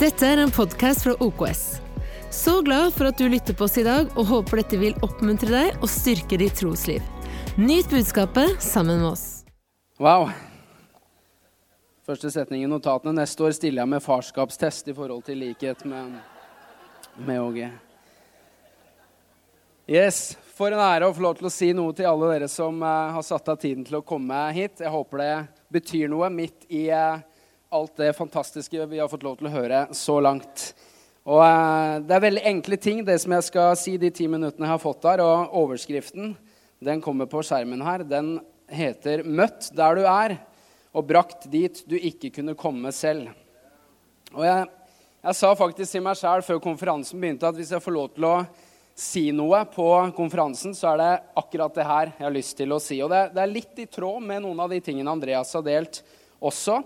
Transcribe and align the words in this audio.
Dette 0.00 0.24
er 0.24 0.40
en 0.40 0.48
podkast 0.48 1.02
fra 1.04 1.12
OKS. 1.20 1.58
Så 2.32 2.54
glad 2.64 2.94
for 2.96 3.10
at 3.10 3.18
du 3.20 3.26
lytter 3.28 3.52
på 3.52 3.66
oss 3.66 3.74
i 3.76 3.82
dag, 3.84 4.06
og 4.16 4.30
håper 4.30 4.62
dette 4.62 4.78
vil 4.80 4.94
oppmuntre 5.04 5.50
deg 5.52 5.82
og 5.84 5.90
styrke 5.92 6.38
ditt 6.40 6.56
trosliv. 6.56 7.04
Nyt 7.60 7.90
budskapet 7.92 8.62
sammen 8.64 9.02
med 9.02 9.10
oss. 9.10 9.24
Wow. 10.00 10.30
Første 12.08 12.32
setning 12.32 12.64
i 12.64 12.70
notatene. 12.72 13.12
Neste 13.20 13.44
år 13.44 13.52
stiller 13.58 13.82
jeg 13.82 13.92
med 13.92 14.00
farskapstest 14.00 14.88
i 14.88 14.96
forhold 14.96 15.20
til 15.28 15.42
likhet 15.44 15.84
med, 15.84 16.16
med 17.20 17.44
OG. 17.44 17.60
Yes, 19.84 20.30
For 20.56 20.72
en 20.72 20.80
ære 20.80 21.10
å 21.10 21.12
få 21.12 21.28
lov 21.28 21.42
til 21.42 21.50
å 21.50 21.52
si 21.52 21.74
noe 21.76 21.92
til 21.92 22.08
alle 22.08 22.38
dere 22.38 22.48
som 22.48 22.80
uh, 22.80 23.12
har 23.18 23.26
satt 23.26 23.52
av 23.52 23.60
tiden 23.60 23.84
til 23.84 24.00
å 24.00 24.06
komme 24.06 24.46
hit. 24.56 24.80
Jeg 24.80 24.96
håper 24.96 25.26
det 25.26 25.34
betyr 25.76 26.08
noe 26.08 26.32
midt 26.32 26.64
i 26.72 26.86
uh, 26.88 27.20
alt 27.70 27.96
det 27.96 28.12
fantastiske 28.12 28.86
vi 28.86 28.98
har 28.98 29.08
fått 29.08 29.22
lov 29.22 29.36
til 29.38 29.46
å 29.46 29.52
høre 29.54 29.84
så 29.94 30.16
langt. 30.22 30.72
Og 31.22 31.42
eh, 31.44 31.98
Det 32.02 32.16
er 32.16 32.24
veldig 32.24 32.46
enkle 32.50 32.78
ting, 32.82 33.02
det 33.06 33.20
som 33.22 33.34
jeg 33.36 33.46
skal 33.46 33.76
si 33.78 33.96
de 34.00 34.10
ti 34.10 34.26
minuttene 34.26 34.66
jeg 34.66 34.74
har 34.74 34.82
fått 34.82 35.06
her. 35.06 35.22
Og 35.22 35.54
overskriften 35.62 36.32
den 36.82 37.02
kommer 37.04 37.28
på 37.30 37.44
skjermen 37.46 37.84
her. 37.86 38.02
Den 38.02 38.40
heter 38.70 39.22
'Møtt 39.22 39.70
der 39.76 39.94
du 39.94 40.02
er', 40.02 40.38
og 40.94 41.06
brakt 41.06 41.46
dit 41.50 41.82
du 41.86 41.94
ikke 41.94 42.32
kunne 42.34 42.56
komme 42.58 42.90
selv. 42.92 43.28
Og 44.34 44.42
jeg, 44.44 44.66
jeg 45.22 45.34
sa 45.34 45.54
faktisk 45.54 45.92
til 45.92 46.02
meg 46.02 46.18
sjæl 46.18 46.42
før 46.42 46.58
konferansen 46.62 47.20
begynte, 47.20 47.46
at 47.46 47.54
hvis 47.54 47.70
jeg 47.70 47.82
får 47.82 47.94
lov 47.94 48.08
til 48.14 48.26
å 48.26 48.34
si 48.94 49.30
noe 49.30 49.62
på 49.70 49.86
konferansen, 50.16 50.74
så 50.74 50.92
er 50.92 50.98
det 50.98 51.12
akkurat 51.38 51.74
det 51.74 51.86
her 51.86 52.10
jeg 52.18 52.26
har 52.26 52.34
lyst 52.34 52.56
til 52.58 52.72
å 52.74 52.80
si. 52.82 52.98
Og 53.02 53.10
det, 53.10 53.30
det 53.34 53.42
er 53.42 53.54
litt 53.54 53.78
i 53.78 53.86
tråd 53.86 54.26
med 54.26 54.42
noen 54.42 54.58
av 54.58 54.70
de 54.70 54.80
tingene 54.82 55.10
Andreas 55.14 55.54
har 55.54 55.62
delt 55.62 56.02
også. 56.40 56.80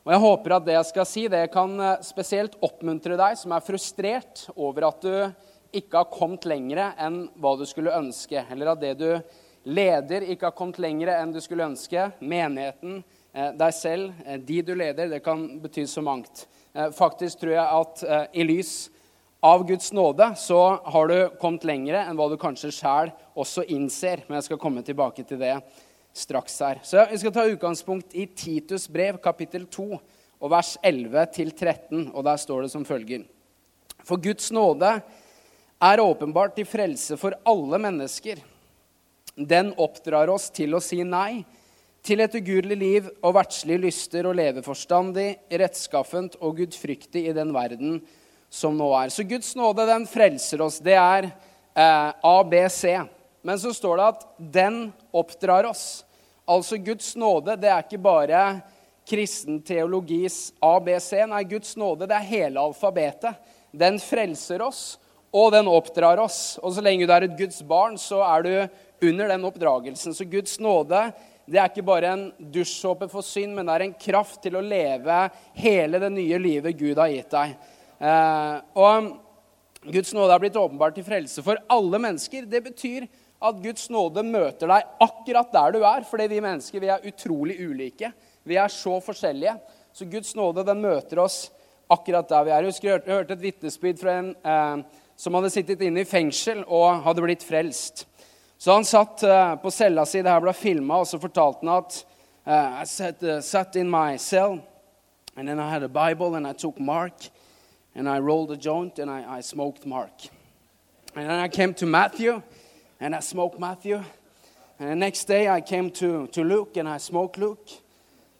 Og 0.00 0.14
jeg 0.14 0.22
håper 0.22 0.54
at 0.56 0.64
det 0.64 0.76
jeg 0.78 0.88
skal 0.88 1.06
si, 1.08 1.26
det 1.28 1.42
kan 1.52 1.74
eh, 1.76 2.00
spesielt 2.04 2.56
oppmuntre 2.64 3.18
deg 3.20 3.36
som 3.36 3.52
er 3.52 3.64
frustrert 3.64 4.46
over 4.54 4.88
at 4.88 5.04
du 5.04 5.76
ikke 5.76 6.00
har 6.00 6.08
kommet 6.10 6.46
lenger 6.48 6.80
enn 6.98 7.26
hva 7.38 7.52
du 7.60 7.66
skulle 7.68 7.92
ønske, 7.94 8.40
eller 8.50 8.72
at 8.72 8.80
det 8.80 8.94
du 8.98 9.10
leder, 9.68 10.24
ikke 10.24 10.48
har 10.48 10.56
kommet 10.56 10.80
lenger 10.80 11.12
enn 11.18 11.34
du 11.34 11.40
skulle 11.44 11.68
ønske. 11.68 12.06
Menigheten, 12.24 13.02
eh, 13.34 13.50
deg 13.60 13.76
selv, 13.76 14.24
eh, 14.24 14.40
de 14.40 14.62
du 14.64 14.72
leder, 14.72 15.12
det 15.12 15.20
kan 15.24 15.44
bety 15.60 15.84
så 15.84 16.04
mangt. 16.04 16.46
Faktisk 16.94 17.40
tror 17.40 17.50
jeg 17.50 17.66
at 17.66 18.30
i 18.30 18.44
lys 18.46 18.92
av 19.42 19.64
Guds 19.66 19.88
nåde 19.90 20.28
så 20.38 20.78
har 20.86 21.08
du 21.10 21.16
kommet 21.42 21.64
lenger 21.66 21.96
enn 21.98 22.14
hva 22.14 22.28
du 22.30 22.36
kanskje 22.38 22.70
sjæl 22.70 23.10
også 23.34 23.64
innser. 23.74 24.22
Men 24.28 24.38
jeg 24.38 24.46
skal 24.46 24.60
komme 24.62 24.84
tilbake 24.86 25.24
til 25.26 25.40
det 25.42 25.56
straks 26.20 26.58
her. 26.60 26.80
Så 26.84 27.06
Vi 27.10 27.18
skal 27.18 27.32
ta 27.32 27.46
utgangspunkt 27.48 28.14
i 28.14 28.26
Titus 28.26 28.88
brev, 28.88 29.18
kapittel 29.22 29.66
2, 29.66 30.00
og 30.40 30.52
vers 30.52 30.76
11-13. 30.84 32.10
Og 32.12 32.24
der 32.24 32.36
står 32.36 32.62
det 32.62 32.70
som 32.72 32.84
følger.: 32.84 33.24
For 34.04 34.16
Guds 34.16 34.50
nåde 34.52 35.00
er 35.80 36.00
åpenbart 36.00 36.56
til 36.56 36.68
frelse 36.68 37.16
for 37.16 37.36
alle 37.44 37.78
mennesker. 37.78 38.40
Den 39.36 39.72
oppdrar 39.78 40.28
oss 40.28 40.50
til 40.50 40.74
å 40.74 40.82
si 40.84 41.02
nei 41.04 41.44
til 42.04 42.20
et 42.24 42.34
ugudelig 42.34 42.78
liv 42.80 43.08
og 43.20 43.34
verdslige 43.36 43.84
lyster 43.84 44.26
og 44.28 44.36
leve 44.38 44.64
forstandig, 44.64 45.34
rettskaffent 45.52 46.38
og 46.40 46.56
gudfryktig 46.60 47.26
i 47.28 47.36
den 47.36 47.52
verden 47.54 48.00
som 48.50 48.76
nå 48.76 48.88
er. 48.98 49.12
Så 49.12 49.24
Guds 49.28 49.54
nåde, 49.56 49.86
den 49.86 50.06
frelser 50.10 50.64
oss. 50.64 50.80
Det 50.82 50.96
er 50.96 51.30
eh, 51.30 52.08
ABC. 52.26 52.82
Men 53.46 53.60
så 53.60 53.72
står 53.76 54.00
det 54.00 54.08
at 54.08 54.24
den 54.58 54.80
oppdrar 55.16 55.68
oss. 55.70 56.02
Altså 56.50 56.80
Guds 56.82 57.14
nåde, 57.18 57.54
det 57.60 57.70
er 57.70 57.84
ikke 57.84 58.00
bare 58.02 58.44
kristen 59.06 59.60
teologis 59.66 60.50
ABC. 60.62 61.12
Nei, 61.30 61.44
Guds 61.50 61.76
nåde, 61.78 62.08
det 62.10 62.16
er 62.16 62.26
hele 62.26 62.62
alfabetet. 62.62 63.38
Den 63.70 64.00
frelser 64.02 64.62
oss, 64.66 64.98
og 65.30 65.52
den 65.54 65.70
oppdrar 65.70 66.18
oss. 66.22 66.58
Og 66.58 66.74
så 66.74 66.82
lenge 66.82 67.06
du 67.06 67.14
er 67.14 67.28
et 67.28 67.38
Guds 67.38 67.62
barn, 67.66 67.98
så 67.98 68.22
er 68.26 68.46
du 68.46 69.08
under 69.10 69.30
den 69.30 69.46
oppdragelsen. 69.46 70.14
Så 70.16 70.26
Guds 70.26 70.58
nåde, 70.62 71.04
det 71.46 71.58
er 71.60 71.70
ikke 71.70 71.86
bare 71.86 72.12
en 72.16 72.26
dusjsåpe 72.52 73.08
for 73.12 73.26
synd, 73.26 73.54
men 73.54 73.70
det 73.70 73.76
er 73.76 73.86
en 73.86 73.98
kraft 73.98 74.42
til 74.42 74.58
å 74.58 74.64
leve 74.64 75.22
hele 75.58 76.02
det 76.02 76.12
nye 76.14 76.42
livet 76.42 76.78
Gud 76.78 76.98
har 76.98 77.14
gitt 77.14 77.30
deg. 77.34 77.56
Eh, 78.00 78.54
og 78.74 79.10
Guds 79.86 80.12
nåde 80.16 80.34
er 80.34 80.42
blitt 80.42 80.58
åpenbart 80.60 80.98
til 80.98 81.06
frelse 81.06 81.42
for 81.46 81.62
alle 81.70 82.02
mennesker. 82.02 82.46
Det 82.50 82.60
betyr 82.66 83.06
at 83.40 83.62
Guds 83.62 83.88
nåde 83.92 84.24
møter 84.26 84.68
deg 84.68 84.90
akkurat 85.00 85.52
der 85.52 85.76
du 85.76 85.80
er. 85.84 86.04
Fordi 86.08 86.28
vi 86.30 86.42
mennesker 86.44 86.82
vi 86.82 86.92
er 86.92 87.06
utrolig 87.08 87.56
ulike. 87.64 88.12
Vi 88.44 88.58
er 88.60 88.72
så 88.72 88.98
forskjellige. 89.04 89.56
Så 89.92 90.08
Guds 90.10 90.34
nåde 90.38 90.64
den 90.66 90.82
møter 90.84 91.22
oss 91.24 91.48
akkurat 91.90 92.28
der 92.28 92.44
vi 92.46 92.52
er. 92.52 92.62
Jeg 92.62 92.72
husker 92.74 92.92
jeg 92.92 93.06
hørte 93.08 93.36
et 93.36 93.46
vitnesbyrd 93.48 94.00
fra 94.00 94.18
en 94.20 94.34
eh, 94.36 95.00
som 95.20 95.36
hadde 95.36 95.50
sittet 95.52 95.82
inne 95.84 96.04
i 96.04 96.08
fengsel 96.08 96.62
og 96.64 97.02
hadde 97.04 97.24
blitt 97.24 97.44
frelst. 97.44 98.06
Så 98.60 98.72
han 98.72 98.84
satt 98.84 99.22
eh, 99.24 99.54
på 99.60 99.72
cella 99.72 100.06
si, 100.06 100.22
det 100.22 100.32
her 100.32 100.44
ble 100.44 100.54
filma, 100.56 101.00
og 101.00 101.08
så 101.08 101.20
fortalte 101.20 101.64
han 101.64 101.74
at 101.80 101.98
uh, 102.46 102.82
I 102.82 102.86
sat, 102.88 103.22
uh, 103.22 103.40
sat 103.40 103.76
in 103.76 103.90
my 103.90 104.16
cell, 104.16 104.60
and 105.36 105.48
then 105.48 105.58
I 105.58 105.70
had 105.70 105.82
a 105.82 105.88
Bible, 105.88 106.36
and 106.36 106.46
I 106.46 106.52
took 106.52 106.78
Mark, 106.78 107.28
and 107.94 108.08
I 108.08 108.18
rolled 108.18 108.50
a 108.50 108.56
joint, 108.56 108.98
and 108.98 109.10
I, 109.10 109.38
I 109.38 109.40
smoked 109.40 109.86
Mark. 109.86 110.28
And 111.14 111.28
then 111.28 111.38
I 111.38 111.48
came 111.48 111.74
to 111.74 111.86
Matthew, 111.86 112.42
and 113.00 113.14
I 113.14 113.20
smoked 113.20 113.58
Matthew. 113.58 114.02
And 114.78 114.90
the 114.90 114.94
next 114.94 115.24
day 115.24 115.48
I 115.48 115.60
came 115.60 115.90
to, 115.92 116.26
to 116.28 116.44
Luke 116.44 116.76
and 116.76 116.88
I 116.88 116.98
smoked 116.98 117.38
Luke. 117.38 117.66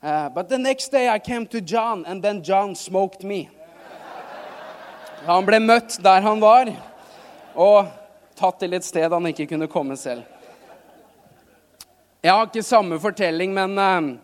Uh, 0.02 0.28
but 0.28 0.48
the 0.48 0.58
next 0.58 0.88
day 0.92 1.08
I 1.08 1.18
came 1.18 1.46
to 1.46 1.60
John, 1.60 2.04
and 2.06 2.22
then 2.22 2.42
John 2.42 2.74
smoked 2.74 3.22
me. 3.22 3.50
Han 5.26 5.44
ble 5.44 5.58
møtt 5.60 5.98
der 6.00 6.22
han 6.24 6.40
var, 6.40 6.70
og 7.52 7.90
tatt 8.40 8.62
til 8.62 8.72
et 8.72 8.86
sted 8.86 9.12
han 9.12 9.28
ikke 9.28 9.46
kunne 9.50 9.68
komme 9.68 9.96
selv. 10.00 10.24
Jeg 12.24 12.32
har 12.32 12.48
ikke 12.48 12.64
samme 12.64 12.96
fortelling, 13.00 13.52
men 13.52 13.76
uh, 13.76 14.16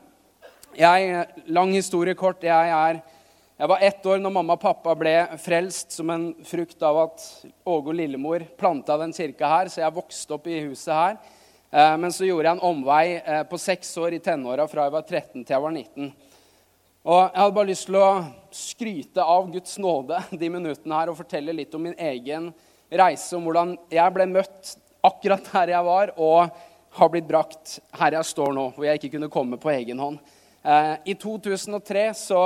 jeg, 0.77 1.27
lang 1.47 1.75
historie 1.77 2.15
kort. 2.17 2.45
Jeg 2.45 2.73
er 2.73 3.03
jeg 3.57 3.69
var 3.69 3.81
ett 3.81 4.07
år 4.07 4.19
når 4.21 4.33
mamma 4.35 4.53
og 4.53 4.61
pappa 4.61 4.93
ble 5.01 5.15
frelst 5.41 5.95
som 5.97 6.11
en 6.13 6.27
frukt 6.45 6.83
av 6.85 6.99
at 7.07 7.23
Åge 7.65 7.89
og 7.89 7.97
lillemor 7.97 8.43
planta 8.61 8.99
den 9.01 9.15
kirka 9.17 9.49
her, 9.49 9.71
så 9.73 9.81
jeg 9.81 9.97
vokste 9.97 10.35
opp 10.37 10.49
i 10.53 10.59
huset 10.67 10.93
her. 10.93 11.15
Eh, 11.73 11.95
men 11.97 12.13
så 12.13 12.27
gjorde 12.27 12.51
jeg 12.51 12.59
en 12.59 12.67
omvei 12.69 13.15
eh, 13.17 13.41
på 13.49 13.57
seks 13.57 13.95
år 13.97 14.19
i 14.19 14.21
tenåra 14.21 14.67
fra 14.69 14.85
jeg 14.85 14.93
var 14.93 15.07
13 15.07 15.41
til 15.41 15.55
jeg 15.55 15.65
var 15.65 15.73
19. 15.73 16.11
Og 17.07 17.21
Jeg 17.23 17.41
hadde 17.41 17.55
bare 17.57 17.71
lyst 17.71 17.87
til 17.89 17.97
å 17.97 18.11
skryte 18.59 19.25
av 19.25 19.49
Guds 19.55 19.79
nåde 19.81 20.19
de 20.43 20.51
minuttene 20.53 20.99
her 20.99 21.13
og 21.13 21.17
fortelle 21.23 21.55
litt 21.57 21.77
om 21.79 21.87
min 21.89 21.97
egen 21.97 22.51
reise, 22.93 23.31
om 23.39 23.47
hvordan 23.47 23.73
jeg 23.95 24.15
ble 24.19 24.27
møtt 24.35 24.75
akkurat 25.07 25.49
her 25.55 25.73
jeg 25.73 25.87
var, 25.87 26.13
og 26.19 26.53
har 26.99 27.09
blitt 27.15 27.31
brakt 27.31 27.79
her 28.03 28.19
jeg 28.19 28.29
står 28.35 28.53
nå, 28.53 28.67
hvor 28.77 28.85
jeg 28.85 29.01
ikke 29.01 29.15
kunne 29.15 29.33
komme 29.33 29.57
på 29.63 29.73
egen 29.73 30.05
hånd. 30.05 30.21
Eh, 30.61 30.93
I 31.09 31.17
2003 31.17 32.05
så 32.21 32.43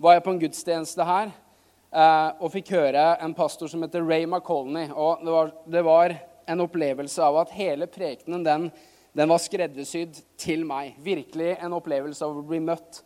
var 0.00 0.16
jeg 0.16 0.24
på 0.24 0.32
en 0.32 0.40
gudstjeneste 0.40 1.04
her 1.04 1.28
eh, 1.28 2.28
og 2.40 2.52
fikk 2.54 2.72
høre 2.72 3.04
en 3.20 3.34
pastor 3.36 3.68
som 3.68 3.82
heter 3.84 4.04
Ray 4.06 4.24
McColney. 4.24 4.88
Og 4.94 5.24
det 5.24 5.34
var, 5.34 5.50
det 5.76 5.82
var 5.84 6.14
en 6.48 6.62
opplevelse 6.64 7.20
av 7.24 7.42
at 7.42 7.52
hele 7.52 7.88
prekenen 7.90 8.46
den, 8.46 8.68
den, 9.12 9.28
var 9.28 9.42
skreddersydd 9.44 10.22
til 10.40 10.64
meg. 10.68 10.94
Virkelig 11.04 11.58
en 11.58 11.76
opplevelse 11.76 12.24
av 12.24 12.38
å 12.40 12.46
bli 12.46 12.62
møtt 12.64 13.02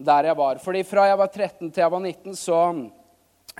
der 0.00 0.30
jeg 0.30 0.38
var. 0.38 0.62
Fordi 0.62 0.84
fra 0.88 1.04
jeg 1.10 1.20
var 1.20 1.34
13 1.34 1.68
til 1.68 1.84
jeg 1.84 1.94
var 1.96 2.06
19, 2.06 2.38
så 2.40 2.62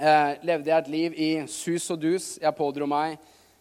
eh, 0.01 0.33
levde 0.49 0.73
jeg 0.73 0.79
et 0.79 0.91
liv 0.95 1.21
i 1.29 1.31
sus 1.45 1.91
og 1.93 2.01
dus. 2.07 2.31
Jeg 2.41 2.57
pådro 2.57 2.89
meg 2.89 3.19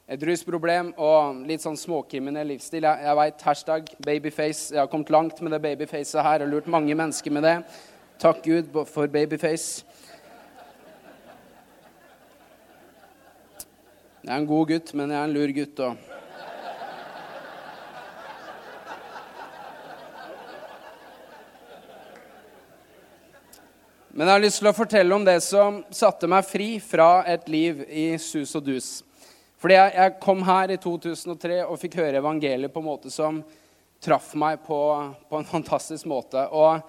et 0.08 0.24
rusproblem 0.24 0.94
og 1.04 1.44
litt 1.50 1.66
sånn 1.66 1.76
småkriminell 1.76 2.54
livsstil. 2.54 2.88
Jeg, 2.88 3.04
jeg 3.10 3.20
vet, 3.20 3.46
hashtag 3.50 3.94
babyface. 4.08 4.72
Jeg 4.72 4.86
har 4.86 4.90
kommet 4.94 5.12
langt 5.12 5.44
med 5.44 5.52
det 5.52 5.64
babyfacet 5.68 6.24
her 6.24 6.48
og 6.48 6.56
lurt 6.56 6.72
mange 6.72 6.96
mennesker 6.96 7.36
med 7.36 7.44
det. 7.50 7.60
Takk 8.18 8.44
Gud 8.44 8.72
for 8.90 9.06
babyface. 9.08 9.84
Jeg 14.24 14.32
er 14.34 14.40
en 14.42 14.48
god 14.50 14.72
gutt, 14.72 14.90
men 14.98 15.14
jeg 15.14 15.20
er 15.20 15.28
en 15.28 15.36
lur 15.36 15.54
gutt 15.54 15.82
òg. 15.86 16.00
Men 24.10 24.26
jeg 24.26 24.34
har 24.34 24.42
lyst 24.42 24.64
til 24.64 24.72
å 24.72 24.74
fortelle 24.74 25.14
om 25.14 25.30
det 25.30 25.38
som 25.46 25.84
satte 25.94 26.26
meg 26.26 26.50
fri 26.50 26.74
fra 26.82 27.22
et 27.30 27.46
liv 27.54 27.86
i 27.86 28.10
sus 28.18 28.58
og 28.58 28.66
dus. 28.66 28.92
Fordi 29.62 29.78
jeg, 29.78 29.94
jeg 29.94 30.20
kom 30.26 30.42
her 30.50 30.74
i 30.74 30.82
2003 30.82 31.62
og 31.68 31.78
fikk 31.78 32.02
høre 32.02 32.18
evangeliet 32.18 32.74
på 32.74 32.82
en 32.82 32.90
måte 32.96 33.14
som 33.14 33.44
traff 34.02 34.34
meg 34.34 34.66
på, 34.66 34.82
på 35.30 35.38
en 35.38 35.54
fantastisk 35.54 36.10
måte. 36.10 36.50
Og 36.50 36.82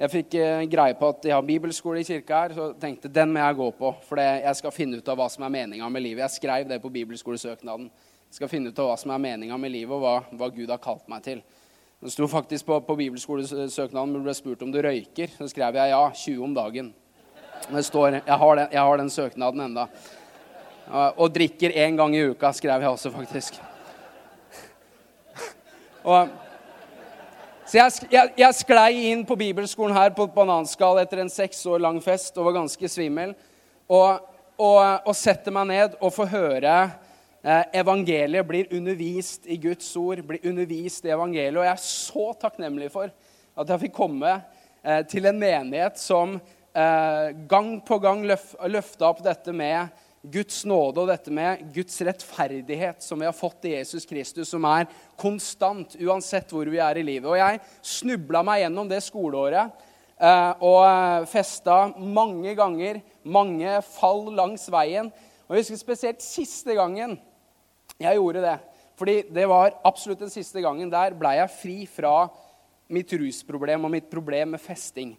jeg 0.00 0.08
fikk 0.14 0.34
eh, 0.40 0.62
greie 0.72 0.94
på 0.96 1.08
at 1.12 1.18
de 1.26 1.32
har 1.34 1.42
bibelskole 1.44 2.00
i 2.00 2.06
kirka 2.08 2.38
her, 2.40 2.54
så 2.56 2.70
tenkte 2.80 3.10
den 3.12 3.34
må 3.34 3.42
jeg 3.42 3.56
gå 3.58 3.66
på. 3.76 3.90
For 4.08 4.20
jeg 4.22 4.56
skal 4.56 4.72
finne 4.72 4.96
ut 4.96 5.10
av 5.12 5.18
hva 5.20 5.26
som 5.28 5.44
er 5.44 5.52
meninga 5.52 5.90
med 5.92 6.04
livet. 6.06 6.22
Jeg 6.24 6.38
skrev 6.38 6.70
det 6.70 6.78
på 6.80 6.92
bibelskolesøknaden. 6.94 7.90
Jeg 8.30 8.38
skal 8.38 8.48
finne 8.48 8.72
ut 8.72 8.80
av 8.80 8.88
hva 8.88 8.96
som 8.96 9.12
er 9.12 9.20
meninga 9.20 9.58
med 9.60 9.74
livet, 9.74 9.92
og 9.92 10.00
hva, 10.00 10.14
hva, 10.40 10.48
Gud 10.54 10.72
har 10.72 10.80
kalt 10.80 11.04
meg 11.12 11.26
til. 11.26 11.44
Det 12.00 12.14
sto 12.14 12.24
faktisk 12.32 12.64
på, 12.70 12.80
på 12.86 12.96
bibelskolesøknaden 12.96 14.16
men 14.16 14.24
ble 14.24 14.32
spurt 14.38 14.64
om 14.64 14.72
du 14.72 14.80
røyker. 14.80 15.36
Så 15.36 15.50
skrev 15.52 15.76
jeg 15.76 15.92
ja, 15.92 16.02
20 16.24 16.48
om 16.48 16.56
dagen. 16.56 16.92
Det 17.68 17.84
står 17.84 18.22
Jeg 18.22 18.40
har 18.40 18.56
den, 18.56 18.68
jeg 18.72 18.88
har 18.88 19.02
den 19.02 19.12
søknaden 19.12 19.66
enda. 19.68 19.90
Og 21.20 21.28
drikker 21.34 21.76
én 21.76 22.00
gang 22.00 22.16
i 22.16 22.24
uka, 22.32 22.54
skrev 22.56 22.80
jeg 22.80 22.96
også, 22.96 23.12
faktisk. 23.12 23.60
Og, 26.08 26.32
så 27.70 27.78
jeg, 27.78 28.08
jeg, 28.10 28.30
jeg 28.40 28.54
sklei 28.58 29.10
inn 29.12 29.20
på 29.22 29.36
bibelskolen 29.38 29.94
her 29.94 30.10
på 30.10 30.24
et 30.26 30.32
bananskall 30.34 30.98
etter 30.98 31.20
en 31.22 31.28
seks 31.30 31.60
år 31.70 31.78
lang 31.84 32.00
fest 32.02 32.34
og 32.34 32.48
var 32.48 32.56
ganske 32.56 32.88
svimmel. 32.90 33.30
Og, 33.86 34.24
og, 34.58 34.80
og 35.06 35.14
setter 35.14 35.54
meg 35.54 35.68
ned 35.70 35.94
og 36.00 36.10
får 36.16 36.32
høre 36.32 36.72
eh, 37.46 37.62
evangeliet 37.78 38.48
blir 38.48 38.74
undervist 38.74 39.46
i 39.46 39.60
Guds 39.62 39.86
ord, 40.00 40.24
blir 40.26 40.42
undervist 40.50 41.06
i 41.06 41.14
evangeliet. 41.14 41.60
Og 41.60 41.68
jeg 41.68 41.76
er 41.76 41.84
så 41.84 42.26
takknemlig 42.42 42.90
for 42.90 43.06
at 43.06 43.70
jeg 43.70 43.84
fikk 43.84 43.94
komme 44.00 44.34
eh, 44.34 45.04
til 45.06 45.30
en 45.30 45.38
menighet 45.38 46.02
som 46.02 46.40
eh, 46.74 47.26
gang 47.54 47.76
på 47.86 48.00
gang 48.02 48.26
løf, 48.32 48.56
løfta 48.66 49.12
opp 49.12 49.22
dette 49.22 49.54
med 49.54 49.94
Guds 50.20 50.66
nåde 50.68 51.00
og 51.00 51.08
dette 51.08 51.32
med 51.32 51.62
Guds 51.72 51.94
rettferdighet 52.04 53.00
som 53.00 53.20
vi 53.20 53.28
har 53.28 53.36
fått 53.36 53.64
i 53.64 53.72
Jesus 53.72 54.04
Kristus, 54.04 54.50
som 54.52 54.66
er 54.68 54.90
konstant 55.20 55.96
uansett 55.96 56.52
hvor 56.52 56.68
vi 56.68 56.80
er 56.82 57.00
i 57.00 57.04
livet. 57.06 57.28
Og 57.30 57.38
jeg 57.40 57.62
snubla 57.80 58.42
meg 58.44 58.66
gjennom 58.66 58.90
det 58.90 59.00
skoleåret 59.06 59.72
eh, 60.20 60.52
og 60.60 60.82
eh, 60.84 61.28
festa 61.30 61.78
mange 61.96 62.52
ganger. 62.58 63.00
Mange 63.24 63.78
fall 63.96 64.28
langs 64.36 64.68
veien. 64.72 65.08
Og 65.48 65.56
jeg 65.56 65.64
husker 65.64 65.80
spesielt 65.80 66.24
siste 66.24 66.76
gangen 66.76 67.16
jeg 68.00 68.20
gjorde 68.20 68.44
det. 68.44 68.58
Fordi 69.00 69.16
det 69.32 69.48
var 69.48 69.78
absolutt 69.88 70.20
den 70.20 70.32
siste 70.32 70.60
gangen. 70.60 70.92
Der 70.92 71.16
ble 71.16 71.32
jeg 71.38 71.56
fri 71.56 71.78
fra 71.88 72.28
mitt 72.92 73.12
rusproblem 73.16 73.88
og 73.88 73.92
mitt 73.96 74.12
problem 74.12 74.52
med 74.52 74.60
festing. 74.60 75.14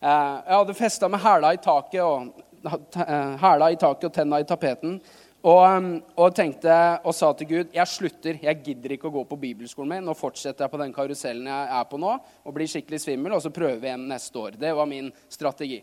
Eh, 0.00 0.36
jeg 0.42 0.56
hadde 0.58 0.74
festa 0.74 1.08
med 1.12 1.22
hæla 1.22 1.54
i 1.54 1.62
taket 1.62 2.02
og 2.02 2.32
hæla 2.64 3.70
i 3.72 3.78
taket 3.80 4.10
og 4.10 4.14
tenna 4.14 4.40
i 4.40 4.48
tapeten. 4.48 4.98
Og, 5.40 5.62
um, 5.64 5.88
og, 6.20 6.34
tenkte 6.36 6.74
og 7.00 7.14
sa 7.16 7.30
til 7.32 7.48
Gud 7.48 7.70
jeg 7.72 7.88
slutter, 7.88 8.36
jeg 8.42 8.60
gidder 8.60 8.92
ikke 8.92 9.08
å 9.08 9.14
gå 9.14 9.22
på 9.30 9.38
bibelskolen 9.40 9.94
min. 9.94 10.04
Nå 10.04 10.12
fortsetter 10.18 10.66
jeg 10.66 10.72
på 10.72 10.80
den 10.82 10.92
karusellen 10.92 11.48
jeg 11.48 11.70
er 11.78 11.86
på 11.88 12.00
nå, 12.00 12.12
og 12.44 12.56
blir 12.56 12.68
skikkelig 12.68 13.00
svimmel, 13.00 13.38
og 13.38 13.40
så 13.40 13.52
prøver 13.54 13.80
vi 13.80 13.88
igjen 13.88 14.04
neste 14.10 14.36
år. 14.36 14.58
Det 14.60 14.74
var 14.76 14.90
min 14.90 15.08
strategi. 15.32 15.80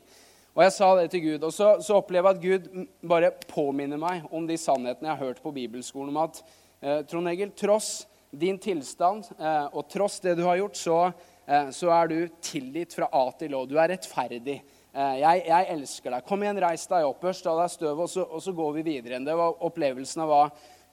Og 0.53 0.63
jeg 0.65 0.73
sa 0.73 0.91
det 0.97 1.09
til 1.13 1.23
Gud. 1.25 1.43
Og 1.45 1.53
så, 1.53 1.71
så 1.85 1.97
opplever 1.97 2.33
jeg 2.33 2.37
at 2.37 2.45
Gud 2.45 2.85
bare 3.09 3.33
påminner 3.49 3.99
meg 4.01 4.29
om 4.33 4.45
de 4.49 4.57
sannhetene 4.61 5.09
jeg 5.09 5.15
har 5.15 5.25
hørt 5.25 5.41
på 5.41 5.53
bibelskolen, 5.53 6.13
om 6.13 6.21
at 6.27 6.39
eh, 6.81 7.01
Trond 7.09 7.29
Egil, 7.29 7.53
tross 7.57 8.07
din 8.29 8.57
tilstand 8.61 9.25
eh, 9.37 9.67
og 9.71 9.85
tross 9.89 10.19
det 10.21 10.35
du 10.37 10.43
har 10.45 10.57
gjort, 10.61 10.77
så, 10.77 10.99
eh, 11.45 11.69
så 11.73 11.91
er 11.97 12.09
du 12.09 12.17
tilgitt 12.41 12.93
fra 12.97 13.09
A 13.09 13.25
til 13.37 13.57
Å. 13.57 13.65
Du 13.69 13.77
er 13.77 13.93
rettferdig. 13.93 14.59
Eh, 14.95 15.17
jeg, 15.21 15.43
jeg, 15.49 15.67
elsker 15.75 16.13
deg. 16.15 16.25
Kom 16.27 16.43
igjen, 16.43 16.59
reis 16.63 16.87
deg 16.89 17.05
opp, 17.07 17.19
børst 17.21 17.47
av 17.49 17.59
deg 17.61 17.73
støvet, 17.73 18.03
og, 18.05 18.11
så, 18.11 18.23
og 18.25 18.43
så 18.43 18.53
går 18.55 18.77
vi 18.79 18.85
videre. 18.87 19.19
Det 19.23 19.35
var 19.37 19.65
opplevelsen 19.67 20.23
av 20.23 20.31
hva 20.31 20.43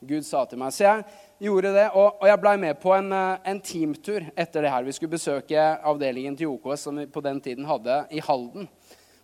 Gud 0.05 0.27
sa 0.27 0.43
til 0.49 0.61
meg. 0.61 0.75
Så 0.75 0.85
jeg 0.85 1.05
gjorde 1.47 1.73
det, 1.77 1.87
og, 1.93 2.19
og 2.21 2.29
jeg 2.29 2.41
blei 2.43 2.57
med 2.61 2.81
på 2.83 2.93
en, 2.97 3.13
eh, 3.15 3.47
en, 3.53 3.63
teamtur 3.65 4.27
etter 4.35 4.67
det 4.67 4.75
her. 4.75 4.85
Vi 4.85 4.97
skulle 4.97 5.15
besøke 5.15 5.69
avdelingen 5.87 6.37
til 6.39 6.53
OKS 6.53 6.89
som 6.89 7.01
vi 7.01 7.07
på 7.11 7.23
den 7.25 7.41
tiden 7.45 7.69
hadde 7.69 8.03
i 8.13 8.23
Halden. 8.25 8.69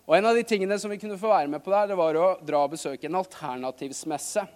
Og 0.09 0.17
En 0.17 0.25
av 0.27 0.35
de 0.35 0.43
tingene 0.43 0.79
som 0.81 0.91
vi 0.91 0.97
kunne 0.99 1.19
få 1.19 1.29
være 1.29 1.51
med 1.51 1.61
på 1.63 1.71
der, 1.71 1.91
det 1.91 1.99
var 1.99 2.17
å 2.17 2.31
dra 2.43 2.65
og 2.65 2.73
besøke 2.73 3.07
en 3.07 3.19
alternativsmesse 3.21 4.47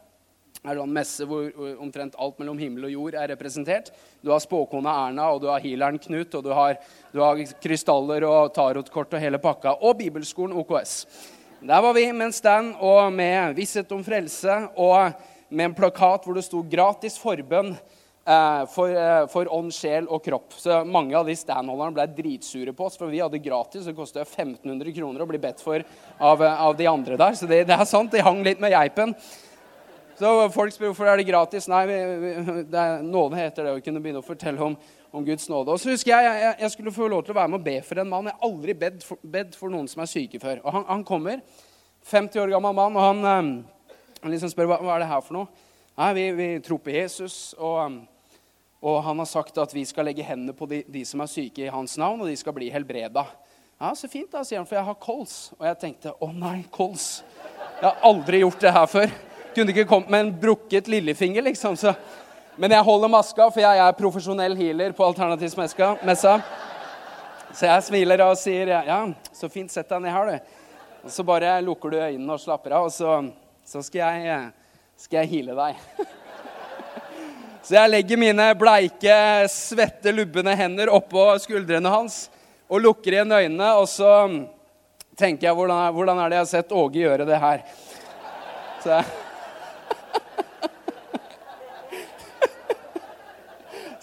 er 0.68 0.82
en 0.82 0.94
messe 0.96 1.26
hvor 1.30 1.48
omtrent 1.82 2.18
alt 2.20 2.40
mellom 2.42 2.60
himmel 2.60 2.88
og 2.90 2.96
jord 2.96 3.18
er 3.22 3.32
representert. 3.34 3.92
Du 4.22 4.32
har 4.34 4.42
spåkona 4.44 4.94
Erna, 5.06 5.30
og 5.34 5.42
du 5.44 5.48
har 5.52 5.64
healeren 5.64 6.00
Knut, 6.02 6.34
og 6.36 6.44
du 6.46 6.52
har, 6.56 6.80
du 7.14 7.22
har 7.24 7.42
krystaller 7.64 8.26
og 8.28 8.54
tarotkort 8.56 9.14
og 9.16 9.24
hele 9.24 9.42
pakka. 9.42 9.78
Og 9.82 9.98
bibelskolen 10.02 10.56
OKS. 10.58 10.98
Der 11.66 11.82
var 11.82 11.94
vi 11.94 12.12
med 12.12 12.28
en 12.28 12.36
stand 12.36 12.76
og 12.84 13.14
med 13.14 13.56
visshet 13.58 13.92
om 13.96 14.04
frelse 14.06 14.58
og 14.78 15.16
med 15.50 15.72
en 15.72 15.78
plakat 15.78 16.26
hvor 16.26 16.36
det 16.36 16.44
sto 16.46 16.62
'gratis 16.62 17.16
forbønn' 17.18 17.76
eh, 18.28 18.66
for, 18.74 18.90
eh, 18.90 19.26
for, 19.32 19.50
ånd, 19.50 19.72
sjel 19.74 20.08
og 20.10 20.24
kropp. 20.26 20.54
Så 20.58 20.84
Mange 20.86 21.16
av 21.18 21.26
de 21.26 21.36
standholderne 21.36 21.96
ble 21.96 22.08
dritsure 22.18 22.74
på 22.74 22.86
oss, 22.86 22.98
for 22.98 23.08
vi 23.08 23.22
hadde 23.24 23.42
gratis. 23.42 23.86
Det 23.86 23.96
kostet 23.96 24.28
1500 24.28 24.94
kroner 24.94 25.22
å 25.22 25.30
bli 25.30 25.42
bedt 25.42 25.62
for 25.62 25.84
av, 26.20 26.42
av 26.42 26.78
de 26.78 26.88
andre 26.88 27.18
der. 27.18 27.34
Så 27.34 27.50
det, 27.50 27.66
det 27.68 27.78
er 27.78 27.86
sant, 27.86 28.12
de 28.12 28.22
hang 28.22 28.44
litt 28.44 28.60
med 28.60 28.74
geipen. 28.74 29.16
Så 30.16 30.32
folk 30.56 30.72
spør 30.72 30.94
hvorfor 30.94 31.10
er 31.12 31.20
det 31.20 31.28
gratis. 31.28 31.68
Nei, 31.68 31.82
det 31.92 32.80
er, 32.80 33.02
nåde 33.04 33.36
heter 33.36 33.68
det 33.68 33.74
å 33.76 33.84
kunne 33.84 34.00
begynne 34.04 34.22
å 34.22 34.26
fortelle 34.26 34.64
om, 34.64 34.78
om 35.12 35.26
Guds 35.28 35.50
nåde. 35.52 35.76
Og 35.76 35.82
så 35.82 35.92
husker 35.92 36.14
jeg, 36.14 36.38
jeg, 36.40 36.56
jeg 36.64 36.72
skulle 36.72 36.94
få 36.96 37.10
lov 37.12 37.26
til 37.26 37.36
å 37.36 37.40
være 37.42 37.52
med 37.52 37.60
og 37.60 37.66
be 37.68 37.76
for 37.84 38.00
en 38.00 38.12
mann. 38.12 38.30
Jeg 38.32 38.38
har 38.38 38.48
aldri 38.48 38.76
bedt 38.80 39.04
for, 39.04 39.20
bedt 39.20 39.58
for 39.60 39.74
noen 39.74 39.90
som 39.92 40.06
er 40.06 40.12
syke 40.12 40.40
før. 40.40 40.62
Og 40.64 40.78
han, 40.78 40.88
han 40.88 41.04
kommer, 41.08 41.44
50 42.06 42.46
år 42.46 42.54
gammel 42.54 42.76
mann, 42.78 42.96
og 42.96 43.02
han, 43.02 43.24
ehm, 43.26 43.54
han 44.22 44.34
liksom 44.34 44.52
spør 44.54 44.72
hva, 44.72 44.80
hva 44.86 44.96
er 44.96 45.04
det 45.04 45.12
her 45.12 45.24
for 45.26 45.40
noe. 45.40 45.70
Nei, 45.98 46.10
vi, 46.16 46.26
vi 46.38 46.50
tror 46.64 46.80
på 46.84 46.94
Jesus, 46.94 47.56
og, 47.58 47.80
ehm, 47.82 48.00
og, 48.86 49.00
han 49.04 49.20
har 49.20 49.28
sagt 49.28 49.58
at 49.58 49.74
vi 49.74 49.84
skal 49.90 50.06
legge 50.08 50.24
hendene 50.24 50.56
på 50.56 50.68
de, 50.70 50.84
de, 50.88 51.02
som 51.08 51.24
er 51.26 51.32
syke 51.32 51.66
i 51.66 51.72
hans 51.74 51.98
navn, 52.00 52.22
og 52.22 52.30
de 52.30 52.40
skal 52.40 52.56
bli 52.56 52.70
helbreda. 52.72 53.26
Ja, 53.82 53.92
så 53.98 54.08
fint, 54.08 54.32
da, 54.32 54.46
sier 54.48 54.62
han, 54.62 54.68
for 54.70 54.78
jeg 54.78 54.88
har 54.88 55.00
kols. 55.02 55.38
Og 55.58 55.66
jeg 55.68 55.82
tenkte 55.82 56.14
å 56.24 56.30
nei, 56.32 56.62
kols. 56.72 57.26
Jeg 57.82 57.90
har 57.90 58.06
aldri 58.08 58.46
gjort 58.46 58.62
det 58.64 58.76
her 58.78 58.88
før. 58.88 59.16
Kunne 59.56 59.72
ikke 59.72 59.88
kommet 59.88 60.12
med 60.12 60.20
en 60.20 60.34
brukket 60.40 60.90
lillefinger, 60.92 61.46
liksom. 61.48 61.78
Så. 61.80 61.94
Men 62.60 62.72
jeg 62.72 62.84
holder 62.84 63.12
maska, 63.12 63.48
for 63.52 63.64
jeg 63.64 63.80
er 63.80 63.96
profesjonell 63.96 64.56
healer 64.60 64.92
på 64.96 65.06
Alternativmessa. 65.08 66.36
Så 67.56 67.68
jeg 67.70 67.86
smiler 67.88 68.24
og 68.26 68.36
sier 68.40 68.74
ja, 68.74 69.00
så 69.32 69.48
fint, 69.52 69.72
sett 69.72 69.88
deg 69.92 70.04
ned 70.04 70.12
her, 70.12 70.34
du. 70.34 70.62
Og 71.06 71.14
så 71.14 71.24
bare 71.24 71.54
lukker 71.64 71.94
du 71.94 71.98
øynene 72.02 72.36
og 72.36 72.42
slapper 72.42 72.76
av, 72.76 72.90
og 72.90 72.92
så, 72.92 73.22
så 73.64 73.84
skal, 73.86 74.20
jeg, 74.26 74.52
skal 75.00 75.22
jeg 75.22 75.32
heale 75.38 75.56
deg. 75.56 76.06
Så 77.66 77.74
jeg 77.74 77.90
legger 77.90 78.20
mine 78.22 78.44
bleike, 78.54 79.14
svette, 79.50 80.12
lubne 80.14 80.54
hender 80.54 80.92
oppå 80.94 81.24
skuldrene 81.42 81.90
hans 81.90 82.28
og 82.70 82.84
lukker 82.84 83.16
igjen 83.16 83.34
øynene, 83.34 83.72
og 83.80 83.88
så 83.90 84.12
tenker 85.18 85.48
jeg 85.48 85.58
hvordan, 85.58 85.88
hvordan 85.96 86.22
er 86.22 86.30
det 86.30 86.38
jeg 86.38 86.44
har 86.44 86.52
sett 86.52 86.76
Åge 86.78 87.02
gjøre 87.02 87.26
det 87.26 87.40
her? 87.42 87.64
Så 88.84 88.92
jeg 88.94 89.25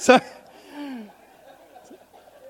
Så, 0.03 0.17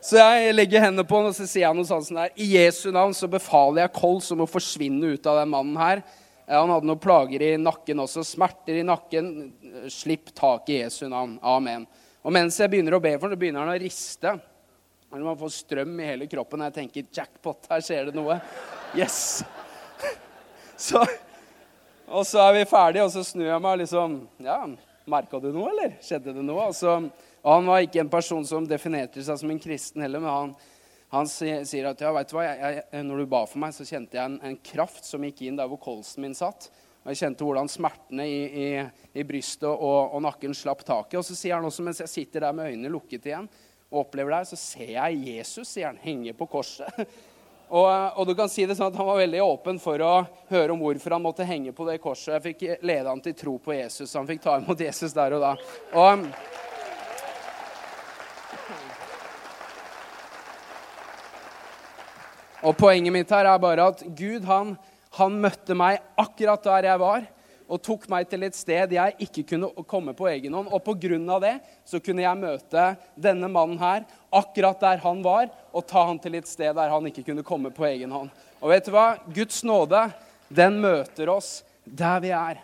så 0.01 0.17
jeg 0.17 0.55
legger 0.55 0.87
hendene 0.87 1.05
på 1.05 1.19
han 1.21 1.29
og 1.29 1.37
så 1.37 1.45
sier 1.45 1.67
jeg 1.67 1.77
noe 1.77 1.89
sånt 1.89 2.07
som 2.09 2.21
der. 2.23 2.33
I 2.41 2.47
Jesu 2.55 2.87
navn 2.95 3.13
så 3.17 3.29
befaler 3.31 3.85
jeg 3.85 3.97
kols 3.99 4.31
om 4.33 4.45
å 4.45 4.49
forsvinne 4.49 5.13
ut 5.13 5.29
av 5.29 5.43
den 5.43 5.53
mannen 5.53 5.77
her. 5.77 6.01
Han 6.49 6.73
hadde 6.73 6.89
noen 6.89 7.01
plager 7.01 7.45
i 7.45 7.51
nakken 7.61 8.01
også. 8.03 8.25
Smerter 8.27 8.81
i 8.81 8.87
nakken. 8.87 9.29
Slipp 9.93 10.33
tak 10.37 10.71
i 10.73 10.81
Jesu 10.81 11.05
navn. 11.13 11.37
Amen. 11.45 11.85
Og 12.23 12.35
mens 12.35 12.57
jeg 12.61 12.73
begynner 12.73 12.97
å 12.97 13.03
be 13.03 13.13
for 13.19 13.29
ham, 13.29 13.35
så 13.35 13.41
begynner 13.43 13.67
han 13.67 13.75
å 13.75 13.83
riste. 13.83 14.33
Man 15.13 15.39
får 15.39 15.53
strøm 15.59 15.99
i 16.01 16.09
hele 16.09 16.29
kroppen. 16.31 16.65
Jeg 16.71 16.77
tenker 16.79 17.11
jackpot, 17.21 17.69
her 17.69 17.85
skjer 17.85 18.09
det 18.09 18.17
noe. 18.17 18.39
Yes! 18.97 19.43
Så, 20.83 21.03
og 22.09 22.25
så 22.27 22.41
er 22.43 22.57
vi 22.57 22.65
ferdige, 22.67 23.05
og 23.05 23.13
så 23.15 23.23
snur 23.23 23.45
jeg 23.47 23.63
meg 23.63 23.77
liksom 23.85 24.17
Ja, 24.43 24.57
merka 25.11 25.41
du 25.41 25.51
noe, 25.53 25.71
eller? 25.73 25.97
Skjedde 26.05 26.35
det 26.37 26.45
noe? 26.45 26.69
Altså, 26.69 26.99
han 27.43 27.67
var 27.67 27.83
ikke 27.83 28.03
en 28.05 28.13
person 28.13 28.45
som 28.47 28.67
definerte 28.69 29.25
seg 29.25 29.41
som 29.41 29.51
en 29.51 29.61
kristen 29.63 30.05
heller, 30.05 30.23
men 30.23 30.31
han, 30.31 30.53
han 31.13 31.29
sier 31.29 31.89
at 31.91 32.05
ja, 32.05 32.13
vet 32.15 32.31
du 32.31 32.37
hva, 32.39 32.47
jeg, 32.47 32.79
jeg, 32.79 33.07
når 33.09 33.23
du 33.23 33.27
ba 33.35 33.43
for 33.49 33.63
meg, 33.65 33.75
så 33.77 33.87
kjente 33.89 34.19
jeg 34.19 34.31
en, 34.31 34.39
en, 34.47 34.61
kraft 34.73 35.09
som 35.09 35.27
gikk 35.27 35.43
inn 35.47 35.59
der 35.59 35.71
hvor 35.71 35.83
kolsen 35.83 36.25
min 36.25 36.39
satt. 36.39 36.71
Og 37.03 37.11
jeg 37.11 37.25
kjente 37.25 37.47
hvordan 37.47 37.71
smertene 37.71 38.29
i, 38.31 38.39
i, 38.47 38.67
i 39.19 39.27
brystet 39.27 39.67
og, 39.67 40.15
og, 40.15 40.21
nakken 40.23 40.55
slapp 40.55 40.85
taket. 40.87 41.19
Og 41.19 41.27
så 41.27 41.35
sier 41.35 41.59
han 41.59 41.67
også, 41.67 41.83
mens 41.83 42.01
jeg 42.05 42.13
sitter 42.13 42.47
der 42.47 42.55
med 42.55 42.71
øynene 42.71 42.93
lukket 42.95 43.27
igjen 43.27 43.51
og 43.93 44.07
opplever 44.07 44.33
det, 44.33 44.47
så 44.49 44.57
ser 44.57 44.95
jeg 44.95 45.19
Jesus 45.35 45.75
sier 45.75 45.91
han, 45.91 45.99
henge 46.01 46.33
på 46.39 46.47
korset. 46.49 46.89
Og, 47.73 48.19
og, 48.19 48.27
du 48.29 48.35
kan 48.37 48.51
si 48.53 48.67
det 48.69 48.75
sånn 48.77 48.91
at 48.91 48.99
Han 49.01 49.09
var 49.09 49.23
veldig 49.23 49.39
åpen 49.41 49.79
for 49.81 50.03
å 50.05 50.13
høre 50.51 50.75
om 50.75 50.83
hvorfor 50.85 51.15
han 51.17 51.23
måtte 51.25 51.47
henge 51.49 51.73
på 51.73 51.87
det 51.89 52.03
korset. 52.05 52.35
Jeg 52.35 52.45
fikk 52.45 52.85
lede 52.85 53.09
han 53.09 53.23
til 53.25 53.33
tro 53.39 53.55
på 53.65 53.73
Jesus. 53.73 54.13
Han 54.19 54.29
fikk 54.29 54.43
ta 54.45 54.59
imot 54.61 54.83
Jesus 54.85 55.15
der 55.17 55.39
og 55.39 55.47
da. 55.47 55.55
Og 55.97 56.27
Og 62.63 62.77
Poenget 62.79 63.11
mitt 63.11 63.33
her 63.35 63.49
er 63.51 63.59
bare 63.59 63.89
at 63.91 64.05
Gud 64.15 64.45
han, 64.47 64.77
han 65.19 65.39
møtte 65.43 65.75
meg 65.75 65.97
akkurat 66.21 66.63
der 66.63 66.87
jeg 66.93 67.01
var, 67.03 67.25
og 67.69 67.83
tok 67.83 68.09
meg 68.13 68.29
til 68.31 68.43
et 68.47 68.57
sted 68.57 68.95
jeg 68.95 69.15
ikke 69.27 69.45
kunne 69.53 69.85
komme 69.89 70.15
på 70.17 70.29
egen 70.31 70.55
hånd. 70.55 70.71
Og 70.73 70.83
pga. 70.85 71.39
det 71.41 71.55
så 71.85 72.01
kunne 72.01 72.23
jeg 72.23 72.41
møte 72.41 72.97
denne 73.17 73.49
mannen 73.49 73.79
her 73.79 74.05
akkurat 74.33 74.81
der 74.81 74.99
han 75.03 75.23
var, 75.23 75.49
og 75.73 75.87
ta 75.87 76.07
han 76.07 76.19
til 76.19 76.35
et 76.35 76.49
sted 76.49 76.75
der 76.75 76.91
han 76.91 77.07
ikke 77.07 77.23
kunne 77.23 77.43
komme 77.43 77.71
på 77.71 77.85
egen 77.87 78.11
hånd. 78.11 78.31
Og 78.61 78.71
vet 78.71 78.87
du 78.87 78.93
hva? 78.93 79.17
Guds 79.35 79.63
nåde, 79.65 80.11
den 80.49 80.81
møter 80.81 81.29
oss 81.29 81.63
der 81.85 82.21
vi 82.21 82.31
er. 82.31 82.61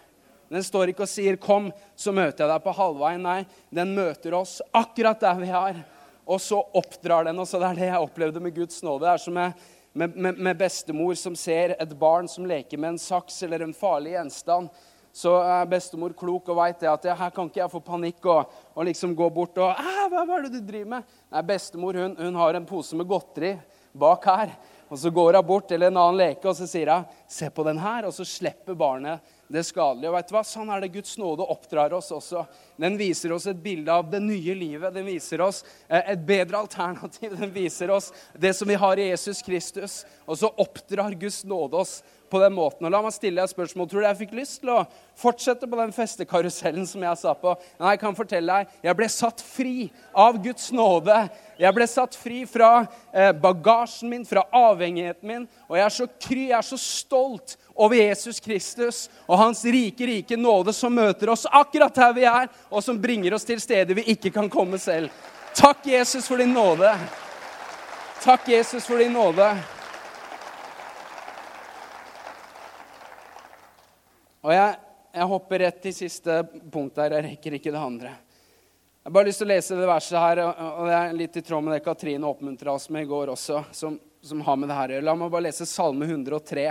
Den 0.49 0.65
står 0.65 0.89
ikke 0.89 1.05
og 1.05 1.09
sier 1.09 1.37
'kom, 1.37 1.73
så 1.97 2.13
møter 2.13 2.45
jeg 2.45 2.49
deg 2.49 2.63
på 2.65 2.73
halvveien'. 2.73 3.21
Nei, 3.21 3.47
den 3.71 3.95
møter 3.95 4.35
oss 4.35 4.63
akkurat 4.73 5.21
der 5.21 5.35
vi 5.35 5.49
er. 5.49 5.85
Og 6.27 6.41
så 6.41 6.63
oppdrar 6.75 7.25
den 7.25 7.39
oss. 7.39 7.55
Og 7.55 7.61
det 7.61 7.69
er 7.69 7.75
det 7.75 7.89
jeg 7.93 8.01
opplevde 8.01 8.41
med 8.41 8.55
Guds 8.55 8.83
nåde. 8.83 9.01
Det 9.01 9.13
er 9.13 9.17
som 9.19 9.35
med, 9.99 10.17
med, 10.17 10.39
med 10.39 10.59
bestemor 10.59 11.15
som 11.15 11.37
ser 11.37 11.75
et 11.81 11.99
barn 11.99 12.29
som 12.29 12.47
leker 12.47 12.79
med 12.79 12.95
en 12.95 13.01
saks 13.03 13.43
eller 13.43 13.65
en 13.65 13.75
farlig 13.75 14.13
gjenstand, 14.15 14.69
så 15.19 15.35
er 15.43 15.71
bestemor 15.71 16.13
klok 16.19 16.53
og 16.53 16.61
veit 16.61 16.85
at 16.87 17.07
her 17.19 17.33
kan 17.35 17.49
ikke 17.51 17.63
jeg 17.65 17.73
få 17.73 17.81
panikk 17.83 18.27
og, 18.31 18.53
og 18.75 18.87
liksom 18.87 19.17
gå 19.19 19.27
bort 19.35 19.59
og 19.59 19.75
hva, 19.75 20.23
hva 20.23 20.37
er 20.37 20.47
det 20.47 20.61
du 20.61 20.69
driver 20.69 20.93
med? 20.93 21.15
Nei, 21.33 21.43
Bestemor 21.49 21.99
hun, 21.99 22.15
hun 22.21 22.39
har 22.39 22.59
en 22.59 22.69
pose 22.69 22.99
med 22.99 23.09
godteri 23.11 23.57
bak 23.99 24.29
her. 24.31 24.53
Og 24.89 25.01
så 25.03 25.11
går 25.13 25.37
hun 25.37 25.49
bort 25.49 25.67
til 25.69 25.83
en 25.85 25.99
annen 25.99 26.21
leke 26.21 26.49
og 26.49 26.57
så 26.57 26.69
sier 26.69 26.93
hun, 26.93 27.09
'Se 27.29 27.51
på 27.51 27.65
den 27.67 27.79
her.' 27.79 28.07
Og 28.07 28.15
så 28.15 28.25
slipper 28.25 28.75
barnet 28.79 29.21
det 29.49 29.65
skadelige. 29.67 30.09
Og 30.09 30.17
vet 30.17 30.29
du 30.29 30.35
hva? 30.37 30.45
Sånn 30.45 30.71
er 30.71 30.81
det 30.81 30.93
Guds 30.93 31.17
nåde 31.19 31.45
oppdrar 31.45 31.93
oss 31.97 32.11
også. 32.13 32.45
Den 32.81 32.97
viser 33.01 33.33
oss 33.33 33.47
et 33.47 33.61
bilde 33.63 33.93
av 33.93 34.09
det 34.11 34.21
nye 34.23 34.55
livet. 34.55 34.95
Den 34.95 35.07
viser 35.09 35.41
oss 35.45 35.65
eh, 35.89 36.13
et 36.13 36.25
bedre 36.25 36.61
alternativ. 36.61 37.37
Den 37.37 37.53
viser 37.53 37.91
oss 37.91 38.13
det 38.33 38.55
som 38.57 38.69
vi 38.69 38.79
har 38.81 38.97
i 38.97 39.09
Jesus 39.11 39.43
Kristus. 39.43 40.05
Og 40.27 40.39
så 40.39 40.53
oppdrar 40.57 41.17
Guds 41.17 41.45
nåde 41.45 41.81
oss 41.81 42.03
på 42.31 42.41
den 42.43 42.55
måten. 42.57 42.87
Og 42.87 42.93
la 42.93 43.01
meg 43.05 43.15
stille 43.15 43.41
deg 43.41 43.49
et 43.49 43.55
spørsmål. 43.55 43.89
Tror 43.91 44.03
du 44.05 44.07
jeg 44.07 44.19
fikk 44.23 44.35
lyst 44.39 44.61
til 44.63 44.73
å 44.75 44.85
fortsette 45.19 45.69
på 45.69 45.79
den 45.81 45.93
festekarusellen 45.95 46.87
som 46.89 47.05
jeg 47.05 47.21
sa 47.21 47.35
på? 47.37 47.55
Nei, 47.81 47.95
jeg 47.95 48.03
kan 48.03 48.17
fortelle 48.19 48.59
deg, 48.61 48.75
jeg 48.87 48.99
ble 48.99 49.09
satt 49.13 49.45
fri 49.45 49.89
av 50.13 50.41
Guds 50.45 50.71
nåde. 50.75 51.21
Jeg 51.59 51.75
ble 51.75 51.87
satt 51.91 52.19
fri 52.19 52.43
fra 52.47 52.73
eh, 53.13 53.33
bagasjen 53.35 54.13
min, 54.13 54.27
fra 54.29 54.45
avhengigheten 54.55 55.29
min. 55.29 55.47
Og 55.67 55.79
jeg 55.79 55.87
er 55.87 55.97
så 55.97 56.09
kry, 56.29 56.45
jeg 56.53 56.59
er 56.61 56.69
så 56.69 56.79
stolt 56.81 57.57
over 57.79 57.99
Jesus 57.99 58.43
Kristus 58.43 59.07
og 59.27 59.39
hans 59.39 59.65
rike, 59.67 60.07
rike 60.07 60.39
nåde 60.39 60.75
som 60.75 60.95
møter 60.95 61.31
oss 61.33 61.47
akkurat 61.51 61.99
her 62.03 62.15
vi 62.17 62.27
er, 62.29 62.51
og 62.71 62.85
som 62.85 62.99
bringer 63.01 63.35
oss 63.37 63.47
til 63.47 63.63
steder 63.63 63.99
vi 63.99 64.07
ikke 64.15 64.35
kan 64.35 64.51
komme 64.51 64.79
selv. 64.83 65.11
Takk, 65.59 65.87
Jesus, 65.87 66.29
for 66.29 66.39
din 66.39 66.55
nåde. 66.55 66.93
Takk, 68.23 68.49
Jesus, 68.49 68.87
for 68.87 68.99
din 68.99 69.13
nåde. 69.13 69.78
Og 74.49 74.55
jeg, 74.55 74.77
jeg, 75.13 75.29
hopper 75.29 75.61
rett 75.61 75.81
til 75.85 75.93
siste 75.93 76.39
punkt 76.73 76.97
her. 76.97 77.19
Jeg 77.19 77.25
rekker 77.27 77.57
ikke 77.59 77.73
det 77.75 77.81
andre. 77.83 78.15
Jeg 78.17 79.11
har 79.11 79.13
bare 79.19 79.29
lyst 79.29 79.43
til 79.43 79.49
å 79.49 79.51
lese 79.51 79.77
det 79.77 79.89
verset 79.91 80.17
her, 80.23 80.41
og 80.41 80.87
det 80.89 80.95
er 80.97 81.17
litt 81.17 81.37
i 81.37 81.43
tråd 81.45 81.67
med 81.67 81.75
det 81.75 81.83
Katrine 81.85 82.29
oppmuntra 82.29 82.73
oss 82.73 82.89
med 82.93 83.05
i 83.05 83.11
går 83.11 83.33
også, 83.35 83.61
som, 83.77 83.99
som 84.25 84.41
har 84.47 84.57
med 84.57 84.73
det 84.73 84.79
her 84.79 84.89
å 84.89 84.97
gjøre. 84.97 85.07
La 85.11 85.15
meg 85.21 85.35
bare 85.35 85.47
lese 85.51 85.69
Salme 85.69 86.09
103 86.09 86.65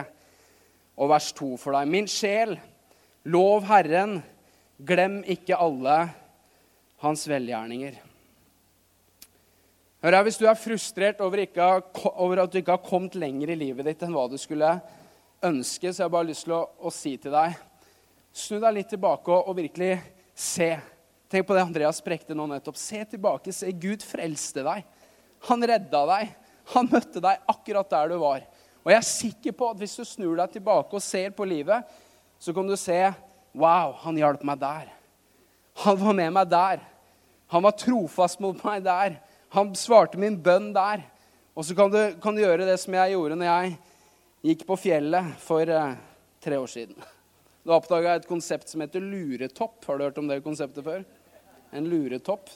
og 0.97 1.11
vers 1.13 1.29
2 1.37 1.51
for 1.61 1.77
deg. 1.77 1.93
Min 1.93 2.09
sjel, 2.09 2.55
lov 3.29 3.69
Herren, 3.69 4.17
glem 4.81 5.21
ikke 5.37 5.61
alle 5.61 5.99
hans 7.05 7.29
velgjerninger. 7.29 8.01
Hør 10.01 10.17
her, 10.17 10.25
Hvis 10.25 10.41
du 10.41 10.47
er 10.49 10.57
frustrert 10.57 11.21
over, 11.21 11.45
ikke, 11.45 11.71
over, 12.09 12.41
at 12.41 12.49
du 12.49 12.57
ikke 12.57 12.79
har 12.79 12.85
kommet 12.89 13.21
lenger 13.21 13.53
i 13.53 13.61
livet 13.67 13.85
ditt 13.85 14.01
enn 14.05 14.17
hva 14.17 14.25
du 14.33 14.37
skulle 14.41 14.79
ønske, 15.45 15.93
så 15.93 16.01
jeg 16.01 16.05
har 16.07 16.13
bare 16.17 16.31
lyst 16.33 16.49
til 16.49 16.57
å, 16.57 16.65
å 16.81 16.93
si 16.93 17.19
til 17.21 17.37
deg 17.37 17.66
Snu 18.37 18.59
deg 18.61 18.75
litt 18.75 18.91
tilbake 18.93 19.33
og, 19.33 19.55
virkelig 19.57 19.95
se. 20.37 20.75
Tenk 21.27 21.47
på 21.47 21.55
det 21.57 21.63
Andreas 21.65 22.03
prekte 22.05 22.35
nå 22.37 22.45
nettopp. 22.51 22.77
Se 22.77 23.01
tilbake. 23.09 23.53
Se, 23.55 23.71
Gud 23.73 24.05
frelste 24.05 24.61
deg. 24.67 24.85
Han 25.49 25.65
redda 25.71 26.03
deg. 26.11 26.35
Han 26.75 26.89
møtte 26.91 27.23
deg 27.23 27.47
akkurat 27.49 27.89
der 27.89 28.13
du 28.13 28.19
var. 28.21 28.45
Og 28.85 28.93
jeg 28.93 28.99
er 28.99 29.07
sikker 29.07 29.55
på 29.57 29.71
at 29.71 29.81
hvis 29.81 29.97
du 29.97 30.05
snur 30.05 30.37
deg 30.37 30.53
tilbake 30.53 30.95
og 30.95 31.03
ser 31.03 31.33
på 31.35 31.47
livet, 31.49 31.89
så 32.39 32.53
kan 32.53 32.69
du 32.69 32.77
se 32.79 32.99
Wow, 33.57 33.95
han 34.03 34.19
hjalp 34.19 34.43
meg 34.45 34.61
der. 34.61 34.93
Han 35.81 35.97
var 35.97 36.13
med 36.13 36.35
meg 36.35 36.49
der. 36.51 36.83
Han 37.49 37.65
var 37.65 37.73
trofast 37.79 38.41
mot 38.43 38.61
meg 38.67 38.85
der. 38.85 39.17
Han 39.55 39.73
svarte 39.73 40.19
min 40.21 40.37
bønn 40.37 40.69
der. 40.75 41.01
Og 41.57 41.65
så 41.65 41.73
kan 41.73 41.89
du, 41.89 41.99
kan 42.21 42.37
du 42.37 42.43
gjøre 42.43 42.69
det 42.69 42.77
som 42.83 42.93
jeg 42.93 43.15
gjorde 43.15 43.39
når 43.39 43.49
jeg 43.49 43.77
gikk 44.51 44.67
på 44.69 44.77
fjellet 44.77 45.33
for 45.41 45.65
uh, 45.73 45.95
tre 46.43 46.59
år 46.61 46.69
siden. 46.69 47.16
Da 47.67 47.75
oppdaga 47.75 48.13
jeg 48.13 48.21
et 48.21 48.29
konsept 48.29 48.69
som 48.71 48.79
heter 48.79 49.03
luretopp. 49.03 49.81
Har 49.83 49.97
du 49.97 50.05
hørt 50.05 50.19
om 50.21 50.29
det 50.29 50.39
konseptet 50.45 50.85
før? 50.85 51.01
En 51.75 51.89
luretopp. 51.91 52.47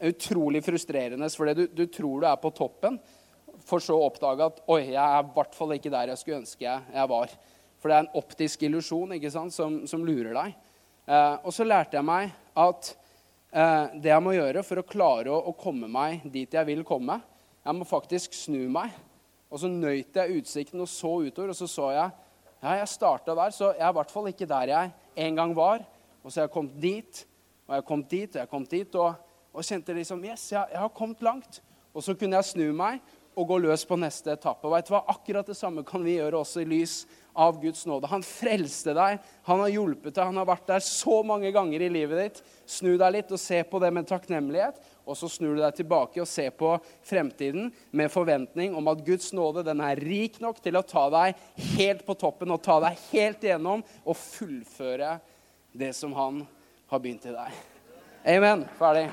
Er 0.00 0.14
utrolig 0.14 0.62
frustrerende, 0.64 1.28
for 1.32 1.52
du, 1.56 1.66
du 1.68 1.84
tror 1.92 2.22
du 2.22 2.26
er 2.28 2.38
på 2.40 2.52
toppen, 2.56 2.98
for 3.64 3.80
så 3.84 3.96
å 3.96 4.06
oppdage 4.08 4.44
at 4.44 4.58
oi, 4.72 4.82
jeg 4.90 5.00
er 5.00 5.22
i 5.24 5.34
hvert 5.36 5.56
fall 5.56 5.72
ikke 5.76 5.92
der 5.92 6.12
jeg 6.12 6.20
skulle 6.20 6.40
ønske 6.42 6.64
jeg, 6.64 6.84
jeg 6.92 7.10
var. 7.12 7.32
For 7.80 7.92
det 7.92 7.96
er 7.96 8.04
en 8.04 8.18
optisk 8.20 8.64
illusjon 8.68 9.14
som, 9.52 9.78
som, 9.88 10.04
lurer 10.04 10.36
deg. 10.36 10.56
Eh, 11.08 11.34
og 11.40 11.52
så 11.56 11.64
lærte 11.64 11.96
jeg 11.96 12.08
meg 12.08 12.32
at 12.60 12.92
eh, 13.52 13.96
det 14.04 14.12
jeg 14.12 14.24
må 14.24 14.36
gjøre 14.36 14.64
for 14.68 14.80
å 14.80 14.88
klare 14.88 15.32
å, 15.32 15.40
å 15.52 15.56
komme 15.56 15.88
meg 15.88 16.24
dit 16.24 16.52
jeg 16.52 16.68
vil 16.68 16.84
komme 16.84 17.20
Jeg 17.64 17.76
må 17.76 17.88
faktisk 17.88 18.36
snu 18.36 18.68
meg 18.72 18.92
og 19.46 19.60
så 19.62 19.68
nøyt 19.70 20.16
jeg 20.16 20.40
utsikten 20.40 20.82
og 20.82 20.88
så 20.90 21.12
utover, 21.22 21.52
og 21.52 21.56
så 21.56 21.68
så 21.70 21.90
jeg 21.94 22.25
ja, 22.66 22.80
jeg 22.80 22.88
starta 22.90 23.34
der, 23.38 23.52
så 23.54 23.70
jeg 23.76 23.84
er 23.86 23.92
i 23.92 23.96
hvert 24.00 24.10
fall 24.10 24.26
ikke 24.32 24.48
der 24.50 24.70
jeg 24.72 24.94
en 25.26 25.36
gang 25.38 25.52
var. 25.54 25.84
Og 26.24 26.32
så 26.32 26.40
har 26.40 26.48
jeg 26.48 26.56
kommet 26.56 26.80
dit, 26.82 27.20
og 27.66 27.76
jeg 27.76 27.82
har 27.82 27.86
kommet 27.86 28.10
dit, 28.10 28.30
og 28.32 28.40
jeg 28.40 28.42
har 28.42 28.50
kommet 28.50 28.72
dit, 28.74 28.96
og, 28.98 29.14
og 29.54 29.68
kjente 29.68 29.94
liksom 29.94 30.24
Yes, 30.26 30.48
jeg, 30.50 30.66
jeg 30.72 30.80
har 30.82 30.90
kommet 30.94 31.22
langt. 31.22 31.60
Og 31.94 32.02
så 32.02 32.16
kunne 32.18 32.40
jeg 32.40 32.50
snu 32.50 32.72
meg 32.76 32.98
og 33.36 33.46
gå 33.50 33.60
løs 33.62 33.84
på 33.86 33.98
neste 34.00 34.32
etappe. 34.32 34.66
Og 34.66 34.74
vet 34.74 34.88
du 34.88 34.94
hva? 34.96 35.04
Akkurat 35.12 35.46
det 35.46 35.56
samme 35.58 35.84
kan 35.86 36.02
vi 36.02 36.16
gjøre 36.16 36.40
også 36.40 36.64
i 36.64 36.68
lys 36.68 36.96
av 37.36 37.60
Guds 37.60 37.84
nåde. 37.86 38.08
Han 38.10 38.24
frelste 38.24 38.96
deg, 38.96 39.20
han 39.46 39.62
har 39.62 39.70
hjulpet 39.70 40.16
deg, 40.16 40.24
han 40.24 40.40
har 40.40 40.48
vært 40.48 40.66
der 40.72 40.82
så 40.84 41.20
mange 41.26 41.52
ganger 41.54 41.84
i 41.84 41.90
livet 41.92 42.22
ditt. 42.22 42.42
Snu 42.66 42.96
deg 42.96 43.18
litt 43.18 43.30
og 43.30 43.40
se 43.40 43.60
på 43.68 43.80
det 43.82 43.92
med 43.94 44.08
takknemlighet, 44.08 44.80
og 45.06 45.14
så 45.14 45.28
snur 45.30 45.54
du 45.54 45.62
deg 45.62 45.76
tilbake 45.78 46.20
og 46.22 46.28
ser 46.28 46.50
på 46.58 46.72
fremtiden 47.06 47.70
med 47.94 48.10
forventning 48.10 48.74
om 48.74 48.90
at 48.90 49.04
Guds 49.06 49.30
nåde 49.36 49.62
den 49.66 49.80
er 49.84 50.02
rik 50.02 50.40
nok 50.42 50.58
til 50.64 50.78
å 50.78 50.84
ta 50.86 51.06
deg 51.14 51.38
helt 51.76 52.02
på 52.06 52.18
toppen 52.18 52.50
og 52.50 52.62
ta 52.64 52.80
deg 52.82 52.98
helt 53.12 53.46
igjennom 53.46 53.86
og 54.02 54.18
fullføre 54.18 55.16
det 55.76 55.92
som 55.94 56.14
han 56.18 56.42
har 56.90 57.02
begynt 57.02 57.26
i 57.30 57.34
deg. 57.36 57.64
Amen. 58.26 58.66
Ferdig. 58.78 59.06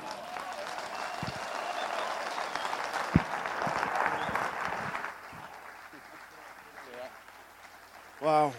Wow. 8.24 8.54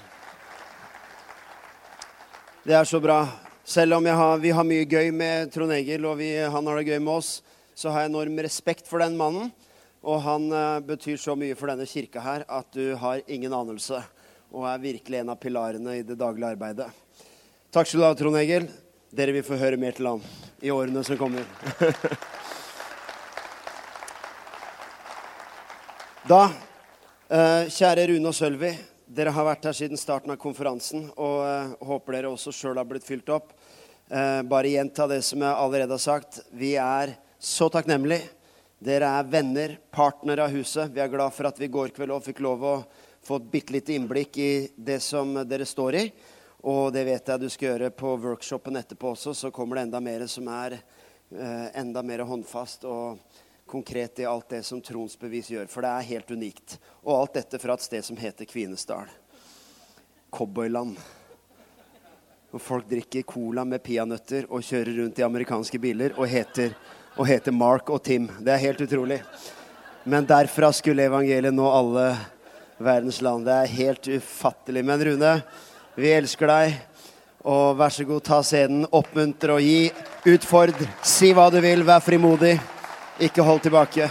Det 2.63 2.73
er 2.73 2.83
så 2.83 2.99
bra. 3.01 3.44
Selv 3.65 3.95
om 3.95 4.05
har, 4.05 4.37
vi 4.37 4.51
har 4.53 4.61
mye 4.61 4.85
gøy 4.85 5.07
med 5.09 5.49
Trond 5.49 5.73
Egil, 5.73 6.03
og 6.05 6.19
vi, 6.19 6.27
han 6.37 6.67
har 6.69 6.77
det 6.77 6.85
gøy 6.85 6.99
med 7.01 7.17
oss, 7.17 7.41
så 7.73 7.89
har 7.89 8.03
jeg 8.03 8.11
enorm 8.11 8.37
respekt 8.45 8.85
for 8.85 9.01
den 9.01 9.17
mannen. 9.17 9.49
Og 10.05 10.21
han 10.21 10.53
uh, 10.53 10.77
betyr 10.85 11.17
så 11.17 11.33
mye 11.33 11.57
for 11.57 11.73
denne 11.73 11.89
kirka 11.89 12.21
her 12.21 12.45
at 12.45 12.69
du 12.77 12.93
har 13.01 13.25
ingen 13.25 13.49
anelse. 13.57 14.05
Og 14.53 14.69
er 14.69 14.77
virkelig 14.83 15.17
en 15.17 15.33
av 15.33 15.41
pilarene 15.41 15.97
i 15.97 16.05
det 16.05 16.13
daglige 16.19 16.51
arbeidet. 16.53 16.85
Takk 17.73 17.89
skal 17.89 18.03
du 18.03 18.05
ha, 18.05 18.13
Trond 18.13 18.37
Egil. 18.37 18.69
Dere 19.09 19.33
vil 19.33 19.47
få 19.47 19.57
høre 19.57 19.81
mer 19.81 19.97
til 19.97 20.05
han 20.11 20.21
i 20.61 20.69
årene 20.69 21.01
som 21.07 21.17
kommer. 21.17 21.41
da, 26.29 26.53
uh, 27.33 27.65
kjære 27.65 28.13
Rune 28.13 28.29
og 28.29 28.37
Sølvi 28.37 28.77
dere 29.15 29.31
har 29.31 29.45
vært 29.47 29.69
her 29.69 29.75
siden 29.77 29.99
starten 29.99 30.33
av 30.33 30.39
konferansen 30.41 31.05
og 31.13 31.37
uh, 31.45 31.75
håper 31.87 32.17
dere 32.17 32.31
også 32.33 32.51
sjøl 32.51 32.79
har 32.81 32.87
blitt 32.89 33.05
fylt 33.07 33.29
opp. 33.31 33.53
Uh, 34.11 34.41
bare 34.43 34.73
gjenta 34.73 35.07
det 35.07 35.21
som 35.23 35.43
jeg 35.45 35.55
allerede 35.55 35.95
har 35.95 36.03
sagt. 36.03 36.41
Vi 36.51 36.73
er 36.81 37.13
så 37.39 37.69
takknemlige. 37.71 38.27
Dere 38.83 39.13
er 39.15 39.29
venner, 39.31 39.77
partnere 39.93 40.43
av 40.43 40.55
huset. 40.57 40.91
Vi 40.91 40.99
er 40.99 41.11
glad 41.13 41.31
for 41.31 41.47
at 41.47 41.61
vi 41.61 41.69
i 41.69 41.71
går 41.71 41.93
kveld 41.95 42.11
òg 42.11 42.25
fikk 42.27 42.43
lov 42.43 42.65
å 42.67 42.75
få 43.25 43.39
et 43.39 43.47
bitte 43.53 43.77
lite 43.77 43.95
innblikk 43.95 44.37
i 44.41 44.51
det 44.75 44.99
som 45.05 45.31
dere 45.47 45.67
står 45.69 45.99
i. 46.01 46.03
Og 46.67 46.91
det 46.93 47.05
vet 47.07 47.31
jeg 47.31 47.41
du 47.45 47.47
skal 47.53 47.71
gjøre 47.71 47.93
på 47.95 48.17
workshopen 48.19 48.81
etterpå 48.81 49.13
også. 49.15 49.31
Så 49.37 49.53
kommer 49.55 49.79
det 49.79 49.87
enda 49.87 50.03
mer 50.03 50.27
som 50.27 50.51
er 50.51 50.75
uh, 50.81 51.67
enda 51.71 52.03
mer 52.03 52.25
håndfast. 52.27 52.83
og 52.83 53.44
konkret 53.67 54.19
i 54.19 54.25
alt 54.25 54.49
det 54.49 54.63
som 54.63 54.81
tronsbevis 54.81 55.49
gjør, 55.51 55.67
for 55.71 55.85
det 55.85 55.91
er 55.91 56.09
helt 56.11 56.31
unikt. 56.31 56.77
Og 57.03 57.15
alt 57.17 57.39
dette 57.39 57.59
fra 57.61 57.75
et 57.75 57.85
sted 57.85 58.05
som 58.05 58.17
heter 58.17 58.45
Kvinesdal. 58.49 59.09
Cowboyland. 60.33 60.97
Hvor 62.51 62.61
folk 62.63 62.87
drikker 62.89 63.25
cola 63.27 63.65
med 63.67 63.83
peanøtter 63.83 64.47
og 64.49 64.63
kjører 64.63 65.01
rundt 65.01 65.19
i 65.19 65.25
amerikanske 65.25 65.79
biler 65.81 66.15
og 66.15 66.29
heter, 66.29 66.75
og 67.15 67.27
heter 67.27 67.55
Mark 67.55 67.89
og 67.89 68.03
Tim. 68.03 68.29
Det 68.39 68.53
er 68.53 68.63
helt 68.63 68.85
utrolig. 68.85 69.21
Men 70.05 70.27
derfra 70.29 70.69
skulle 70.75 71.07
evangeliet 71.07 71.55
nå 71.55 71.65
alle 71.71 72.09
verdens 72.77 73.21
land. 73.25 73.47
Det 73.47 73.55
er 73.55 73.73
helt 73.79 74.09
ufattelig. 74.19 74.83
Men 74.85 75.03
Rune, 75.07 75.31
vi 75.97 76.11
elsker 76.13 76.51
deg. 76.51 76.77
Og 77.45 77.75
vær 77.77 77.93
så 77.93 78.05
god, 78.05 78.23
ta 78.25 78.39
scenen, 78.45 78.87
oppmuntre 78.93 79.57
og 79.57 79.65
gi. 79.65 79.89
Utfordr. 80.35 80.87
Si 81.05 81.31
hva 81.33 81.49
du 81.53 81.59
vil, 81.63 81.85
vær 81.85 82.03
frimodig. 82.05 82.55
Ikke 83.19 83.43
hold 83.47 83.61
tilbake. 83.63 84.09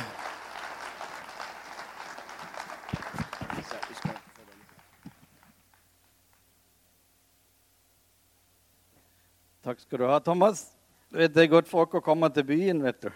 Takk 9.64 9.80
skal 9.80 9.98
du 10.00 10.06
ha, 10.08 10.16
Thomas. 10.24 10.70
Du 11.12 11.18
vet, 11.18 11.34
Det 11.34 11.42
er 11.42 11.52
godt 11.52 11.68
for 11.68 11.84
oss 11.84 12.00
å 12.00 12.00
komme 12.00 12.32
til 12.32 12.48
byen, 12.48 12.80
vet 12.80 13.02
du. 13.04 13.10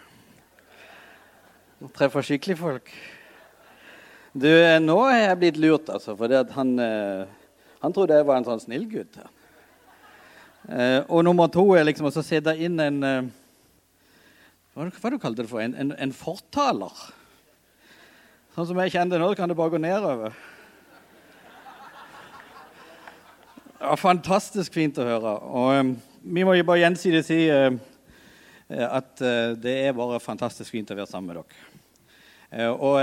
Og 1.81 1.89
treffe 1.97 2.21
skikkelige 2.21 2.61
folk. 2.61 2.93
Du, 4.37 4.45
eh, 4.45 4.77
nå 4.77 4.99
er 5.09 5.23
jeg 5.23 5.39
blitt 5.39 5.57
lurt, 5.57 5.89
altså. 5.89 6.15
For 6.15 6.53
han, 6.53 6.79
eh, 6.79 7.25
han 7.81 7.93
trodde 7.93 8.13
jeg 8.13 8.27
var 8.29 8.37
en 8.37 8.45
sånn 8.45 8.61
snill 8.61 8.85
gutt. 8.85 9.17
Eh, 10.69 11.01
og 11.09 11.23
nummer 11.25 11.47
to 11.47 11.73
er 11.73 11.83
liksom 11.83 12.05
å 12.05 12.13
sette 12.13 12.53
inn 12.61 12.79
en 12.79 13.31
Hva, 14.73 14.85
hva 14.89 15.11
du 15.11 15.17
kalte 15.21 15.43
det 15.43 15.49
for? 15.51 15.61
En, 15.63 15.75
en, 15.77 15.93
en 15.97 16.13
fortaler. 16.15 17.01
Sånn 18.55 18.69
som 18.69 18.79
jeg 18.83 18.93
kjenner 18.95 19.17
det 19.17 19.23
nå, 19.23 19.33
kan 19.37 19.49
det 19.49 19.57
bare 19.57 19.73
gå 19.73 19.81
nedover. 19.81 20.35
Ja, 23.79 23.95
fantastisk 23.95 24.75
fint 24.75 24.97
å 24.99 25.07
høre. 25.07 25.33
Og 25.47 25.69
um, 25.79 25.93
vi 26.35 26.43
må 26.43 26.57
jo 26.57 26.67
bare 26.67 26.83
gjensidig 26.83 27.23
si 27.23 27.39
uh, 27.47 27.71
at 28.89 29.23
uh, 29.23 29.55
det 29.55 29.75
er 29.87 29.95
bare 29.97 30.19
fantastisk 30.19 30.75
fint 30.75 30.91
å 30.91 30.97
være 30.99 31.09
sammen 31.09 31.31
med 31.31 31.39
dere. 31.39 31.65
Uh, 32.49 32.73
og 32.73 32.95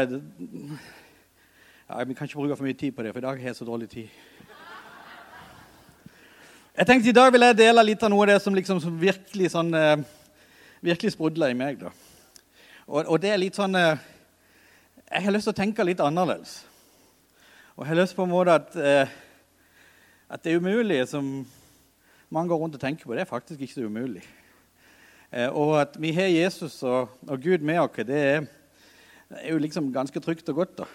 ja, 1.87 2.04
Vi 2.04 2.14
kan 2.18 2.26
ikke 2.26 2.42
bruke 2.42 2.58
for 2.58 2.66
mye 2.66 2.76
tid 2.76 2.92
på 2.92 3.06
det, 3.06 3.14
for 3.14 3.23
i 3.23 3.26
dag 3.26 3.40
har 3.40 3.50
jeg 3.52 3.56
så 3.56 3.66
dårlig 3.66 3.88
tid. 3.90 4.08
Jeg 6.76 6.87
tenkte 6.90 7.08
I 7.08 7.16
dag 7.16 7.32
vil 7.32 7.46
jeg 7.46 7.56
dele 7.56 7.85
litt 7.88 8.02
av 8.04 8.11
noe 8.12 8.26
av 8.26 8.35
det 8.35 8.40
som, 8.44 8.52
liksom, 8.52 8.82
som 8.85 8.96
virkelig, 9.00 9.49
sånn, 9.54 9.70
eh, 9.73 10.02
virkelig 10.87 11.16
sprudler 11.16 11.50
i 11.50 11.59
meg. 11.59 11.81
Da. 11.81 11.90
Og, 12.87 13.02
og, 13.02 13.16
det 13.23 13.33
er 13.33 13.40
litt 13.43 13.59
sånn 13.59 13.75
eh, 13.75 13.99
Jeg 15.11 15.25
har 15.25 15.35
lyst 15.35 15.49
til 15.49 15.55
å 15.55 15.59
tenke 15.59 15.87
litt 15.87 16.02
annerledes. 16.02 16.61
Og 17.75 17.85
jeg 17.85 17.90
har 17.90 17.99
lyst 18.00 18.16
på 18.16 18.26
en 18.26 18.31
måte 18.33 18.55
at, 18.55 18.76
eh, 18.78 19.14
at 20.31 20.45
det 20.45 20.52
er 20.52 20.62
umulig, 20.62 21.00
som 21.11 21.40
man 22.31 22.49
går 22.50 22.61
rundt 22.62 22.78
og 22.78 22.83
tenker 22.83 23.07
på, 23.07 23.14
det 23.14 23.25
er 23.25 23.31
faktisk 23.31 23.61
ikke 23.62 23.75
så 23.75 23.87
umulig. 23.90 24.23
Eh, 25.33 25.50
og 25.50 25.76
at 25.81 25.99
vi 26.02 26.14
har 26.14 26.31
Jesus 26.31 26.78
og, 26.87 27.12
og 27.26 27.43
Gud 27.43 27.66
med 27.66 27.83
oss, 27.83 28.07
det 28.07 28.23
er, 28.23 28.47
er, 29.31 29.50
jo 29.50 29.59
liksom 29.62 29.93
ganske 29.95 30.23
trygt 30.23 30.49
og 30.55 30.62
godt. 30.62 30.78
da. 30.85 30.90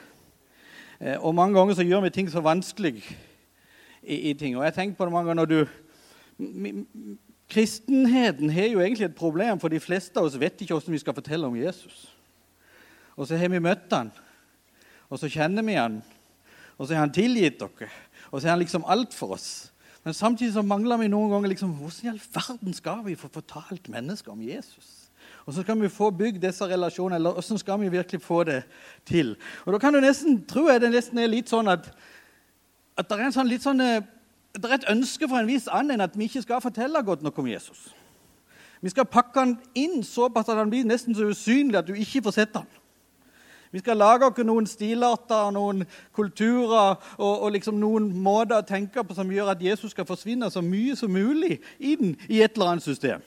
Og 1.20 1.34
mange 1.36 1.58
ganger 1.58 1.76
så 1.76 1.84
gjør 1.84 2.04
vi 2.06 2.14
ting 2.14 2.28
så 2.30 2.44
vanskelig 2.46 3.00
i, 4.04 4.30
i 4.30 4.34
ting. 4.38 4.56
Og 4.58 4.64
jeg 4.68 4.76
tenker 4.76 5.00
på 5.00 5.08
det 5.08 5.14
mange 5.16 5.32
ganger 5.32 5.42
når 5.42 5.50
du 5.50 5.81
Kristenheten 7.52 8.50
har 8.50 8.70
jo 8.72 8.80
egentlig 8.80 9.10
et 9.10 9.18
problem, 9.18 9.60
for 9.60 9.72
de 9.72 9.82
fleste 9.84 10.20
av 10.20 10.30
oss 10.30 10.40
vet 10.40 10.62
ikke 10.62 10.78
hvordan 10.78 10.96
vi 10.96 11.02
skal 11.02 11.18
fortelle 11.18 11.48
om 11.48 11.58
Jesus. 11.60 12.06
Og 13.20 13.28
så 13.28 13.38
har 13.38 13.52
vi 13.52 13.60
møtt 13.60 13.92
han, 13.92 14.12
og 15.12 15.20
så 15.20 15.30
kjenner 15.30 15.66
vi 15.68 15.76
han, 15.76 16.00
og 16.78 16.88
så 16.88 16.96
har 16.96 17.06
han 17.06 17.14
tilgitt 17.14 17.60
dere. 17.60 17.92
Og 18.32 18.40
så 18.40 18.48
er 18.48 18.56
han 18.56 18.64
liksom 18.64 18.88
alt 18.88 19.14
for 19.14 19.36
oss. 19.36 19.50
Men 20.06 20.16
samtidig 20.18 20.54
så 20.56 20.64
mangler 20.66 20.98
vi 20.98 21.12
noen 21.12 21.30
ganger 21.34 21.52
liksom, 21.52 21.76
hvordan 21.78 22.08
i 22.08 22.12
all 22.14 22.22
verden 22.34 22.74
skal 22.74 23.04
vi 23.06 23.20
få 23.20 23.30
fortalt 23.30 23.90
mennesker 23.92 24.34
om 24.34 24.42
Jesus? 24.42 25.12
Og 25.46 25.54
så 25.54 25.62
skal 25.66 25.78
vi 25.82 25.90
få 25.90 26.10
bygd 26.16 26.42
disse 26.42 26.66
relasjonene, 26.66 27.20
eller 27.20 27.36
hvordan 27.36 27.60
skal 27.60 27.82
vi 27.82 27.92
virkelig 27.92 28.22
få 28.22 28.44
det 28.48 28.64
til? 29.06 29.36
Og 29.66 29.74
da 29.74 29.82
kan 29.82 29.94
du 29.94 30.00
nesten, 30.02 30.40
tror 30.50 30.72
jeg 30.72 30.82
det 30.82 30.94
nesten 30.94 31.22
er 31.22 31.30
litt 31.30 31.52
sånn 31.52 31.70
at, 31.70 31.92
at 32.98 33.10
det 33.10 33.18
er 33.18 33.28
en 33.28 33.36
sånn, 33.36 33.50
litt 33.50 33.66
sånn, 33.66 33.82
eh, 33.82 34.02
det 34.56 34.68
er 34.68 34.76
et 34.76 34.90
ønske 34.92 35.28
fra 35.30 35.40
en 35.40 35.48
viss 35.48 35.70
annen 35.72 36.04
at 36.04 36.18
vi 36.18 36.28
ikke 36.28 36.44
skal 36.44 36.62
fortelle 36.62 37.04
godt 37.04 37.24
nok 37.24 37.40
om 37.40 37.48
Jesus. 37.48 37.90
Vi 38.82 38.90
skal 38.90 39.06
pakke 39.06 39.40
han 39.40 39.58
inn 39.78 40.04
såpass 40.04 40.50
at 40.50 40.58
han 40.58 40.70
blir 40.70 40.88
nesten 40.88 41.16
så 41.16 41.30
usynlig 41.30 41.78
at 41.78 41.88
du 41.88 41.94
ikke 41.94 42.24
får 42.26 42.36
sett 42.40 42.56
han. 42.58 42.68
Vi 43.72 43.80
skal 43.80 43.98
lage 43.98 44.28
oss 44.28 44.44
noen 44.44 44.66
stilarter, 44.68 45.52
noen 45.56 45.86
kulturer 46.16 46.98
og, 47.18 47.44
og 47.44 47.52
liksom 47.56 47.78
noen 47.80 48.10
måter 48.12 48.60
å 48.60 48.68
tenke 48.68 49.04
på 49.04 49.16
som 49.16 49.32
gjør 49.32 49.54
at 49.54 49.64
Jesus 49.64 49.94
skal 49.96 50.08
forsvinne 50.10 50.50
så 50.52 50.64
mye 50.66 50.98
som 51.00 51.14
mulig 51.14 51.62
inn 51.80 52.18
i 52.28 52.42
et 52.42 52.58
eller 52.58 52.74
annet 52.74 52.84
system. 52.84 53.24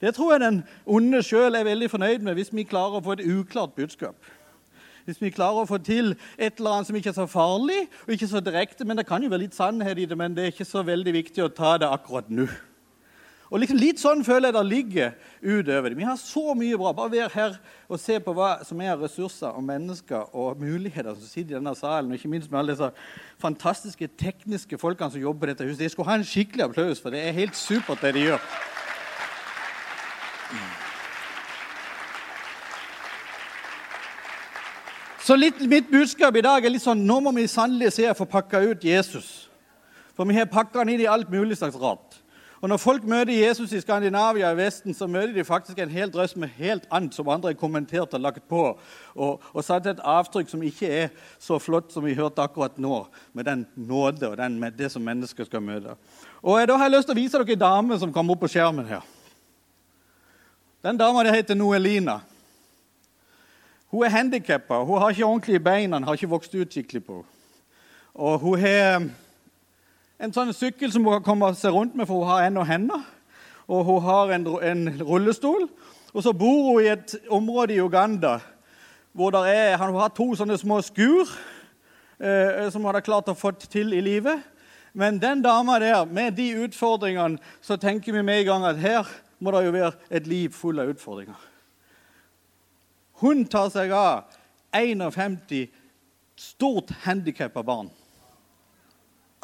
Det 0.00 0.14
tror 0.14 0.32
jeg 0.34 0.42
den 0.42 0.62
onde 0.84 1.22
sjøl 1.22 1.54
er 1.54 1.68
veldig 1.68 1.90
fornøyd 1.92 2.24
med 2.26 2.34
hvis 2.34 2.50
vi 2.52 2.66
klarer 2.66 2.98
å 2.98 3.04
få 3.04 3.14
et 3.14 3.22
uklart 3.30 3.76
budskap. 3.78 4.16
Hvis 5.04 5.20
vi 5.20 5.32
klarer 5.34 5.64
å 5.64 5.68
få 5.68 5.78
til 5.84 6.14
et 6.38 6.60
eller 6.60 6.78
annet 6.78 6.88
som 6.88 6.96
ikke 6.96 7.10
er 7.12 7.18
så 7.18 7.26
farlig 7.28 7.82
og 8.06 8.14
ikke 8.14 8.28
så 8.30 8.40
direkte. 8.44 8.86
Men 8.88 9.00
det 9.00 9.08
kan 9.08 9.22
jo 9.22 9.32
være 9.32 9.46
litt 9.46 9.56
sannhet 9.56 10.00
i 10.00 10.06
det, 10.08 10.16
men 10.18 10.36
det 10.36 10.46
er 10.46 10.54
ikke 10.54 10.68
så 10.68 10.84
veldig 10.86 11.12
viktig 11.20 11.44
å 11.44 11.52
ta 11.52 11.76
det 11.80 11.90
akkurat 11.92 12.30
nå. 12.32 12.48
Og 13.54 13.60
liksom 13.60 13.78
Litt 13.78 14.00
sånn 14.00 14.24
føler 14.26 14.48
jeg 14.48 14.56
det 14.56 14.62
ligger 14.66 15.10
utover 15.44 15.92
det. 15.92 15.98
Vi 15.98 16.06
har 16.08 16.16
så 16.18 16.54
mye 16.58 16.78
bra. 16.80 16.94
Bare 16.96 17.12
vær 17.12 17.34
her 17.34 17.58
og 17.86 18.00
se 18.02 18.16
på 18.18 18.32
hva 18.34 18.56
som 18.66 18.80
er 18.82 18.96
ressurser 18.98 19.52
og 19.52 19.66
mennesker 19.66 20.32
og 20.34 20.58
muligheter 20.58 21.12
som 21.12 21.28
sitter 21.28 21.54
i 21.54 21.58
denne 21.58 21.74
salen. 21.78 22.10
Og 22.10 22.18
ikke 22.18 22.32
minst 22.32 22.50
med 22.50 22.62
alle 22.62 22.74
disse 22.74 22.90
fantastiske 23.42 24.08
tekniske 24.18 24.80
folkene 24.80 25.12
som 25.14 25.22
jobber 25.22 25.52
i 25.52 25.54
dette 25.54 25.68
huset. 25.68 25.84
Jeg 25.86 25.94
skulle 25.94 26.10
ha 26.10 26.18
en 26.18 26.26
skikkelig 26.26 26.66
applaus, 26.66 27.02
for 27.02 27.14
det 27.14 27.22
er 27.22 27.36
helt 27.36 27.58
supert, 27.58 28.02
det 28.02 28.16
de 28.16 28.26
gjør. 28.30 28.48
Så 35.24 35.36
litt, 35.40 35.62
mitt 35.70 35.86
budskap 35.88 36.36
i 36.36 36.42
dag 36.44 36.66
er 36.66 36.74
litt 36.74 36.84
sånn 36.84 37.06
nå 37.08 37.16
må 37.24 37.30
vi 37.32 37.46
sannelig 37.48 37.94
se 37.96 38.04
å 38.10 38.16
få 38.18 38.26
pakka 38.28 38.60
ut 38.60 38.82
Jesus. 38.84 39.48
For 40.12 40.28
vi 40.28 40.36
har 40.36 40.50
pakka 40.52 40.82
han 40.82 40.90
inn 40.92 41.00
i 41.00 41.08
alt 41.08 41.30
mulig 41.32 41.56
slags 41.56 41.78
rart. 41.80 42.18
Og 42.60 42.68
Når 42.68 42.80
folk 42.80 43.04
møter 43.08 43.32
Jesus 43.32 43.72
i 43.76 43.80
Skandinavia 43.80 44.50
og 44.52 44.56
Vesten, 44.56 44.94
så 44.96 45.08
møter 45.08 45.34
de 45.36 45.44
faktisk 45.44 45.80
en 45.80 45.90
hel 45.92 46.12
drøss 46.12 46.32
med 46.36 46.52
helt 46.56 46.84
annet 46.92 47.16
som 47.16 47.28
andre 47.28 47.50
har 47.52 47.58
kommentert 47.60 48.14
og 48.16 48.20
lagt 48.24 48.44
på, 48.48 48.62
og, 49.14 49.48
og 49.52 49.64
satt 49.64 49.88
et 49.90 50.00
avtrykk 50.00 50.48
som 50.48 50.64
ikke 50.64 50.88
er 50.88 51.10
så 51.40 51.58
flott 51.60 51.92
som 51.92 52.04
vi 52.04 52.16
hørte 52.16 52.44
akkurat 52.44 52.76
nå, 52.80 53.02
med 53.36 53.48
den 53.48 53.66
nåde 53.76 54.30
og 54.30 54.38
den, 54.40 54.60
det 54.76 54.92
som 54.92 55.04
mennesker 55.04 55.48
skal 55.48 55.64
møte. 55.64 55.96
Og 56.40 56.68
Da 56.68 56.76
har 56.76 56.88
jeg 56.88 56.96
lyst 56.96 57.08
til 57.08 57.16
å 57.16 57.20
vise 57.20 57.40
dere 57.40 57.56
en 57.56 57.64
dame 57.64 58.00
som 58.00 58.12
kom 58.12 58.32
opp 58.32 58.44
på 58.44 58.52
skjermen 58.56 58.88
her. 58.88 59.04
Den 60.84 61.00
dama 61.00 61.24
heter 61.32 61.56
Noelina. 61.56 62.20
Hun 63.94 64.02
er 64.02 64.08
handikappa. 64.08 64.82
Hun 64.84 64.98
har 64.98 65.10
ikke 65.10 65.24
ordentlige 65.24 65.60
bein. 65.60 65.92
Hun 65.92 66.04
har 66.04 66.12
ikke 66.12 66.28
vokst 66.28 66.54
ut 66.54 66.72
skikkelig 66.72 67.04
på 67.04 67.24
Og 68.14 68.38
hun 68.38 68.58
har 68.58 69.04
en 70.18 70.34
sånn 70.34 70.50
sykkel 70.50 70.90
som 70.90 71.06
hun 71.06 71.14
kan 71.20 71.22
komme 71.22 71.50
seg 71.54 71.70
rundt 71.74 71.94
med, 71.94 72.08
for 72.10 72.24
hun 72.24 72.32
har 72.32 72.48
ennå 72.48 72.64
hender. 72.66 73.04
Og 73.70 73.84
hun 73.86 74.02
har 74.02 74.34
en, 74.34 74.48
en, 74.66 74.82
rullestol. 74.98 75.68
Og 76.10 76.26
så 76.26 76.32
bor 76.34 76.72
hun 76.72 76.82
i 76.82 76.90
et 76.90 77.14
område 77.30 77.76
i 77.76 77.80
Uganda 77.82 78.40
hvor 79.14 79.30
er, 79.46 79.78
hun 79.78 80.00
har 80.00 80.10
to 80.10 80.32
sånne 80.34 80.58
små 80.58 80.80
skur 80.82 81.30
eh, 82.18 82.66
som 82.74 82.82
hun 82.82 82.90
hadde 82.90 83.06
klart 83.06 83.30
å 83.30 83.38
få 83.38 83.54
til 83.62 83.94
i 83.94 84.02
livet. 84.02 84.42
Men 84.92 85.22
den 85.22 85.42
dama 85.42 85.78
der, 85.78 86.02
med 86.04 86.34
de 86.34 86.50
utfordringene, 86.66 87.38
så 87.62 87.78
tenker 87.78 88.12
vi 88.12 88.26
med 88.26 88.42
i 88.42 88.50
gang 88.50 88.66
at 88.66 88.82
her 88.82 89.06
må 89.38 89.54
det 89.54 89.66
jo 89.68 89.78
være 89.78 89.98
et 90.10 90.26
liv 90.26 90.50
full 90.50 90.82
av 90.82 90.90
utfordringer. 90.90 91.53
Hun 93.24 93.46
tar 93.48 93.70
seg 93.72 93.92
av 93.96 94.26
51 94.74 95.70
stort 96.36 96.90
handikappa 97.04 97.62
barn 97.64 97.88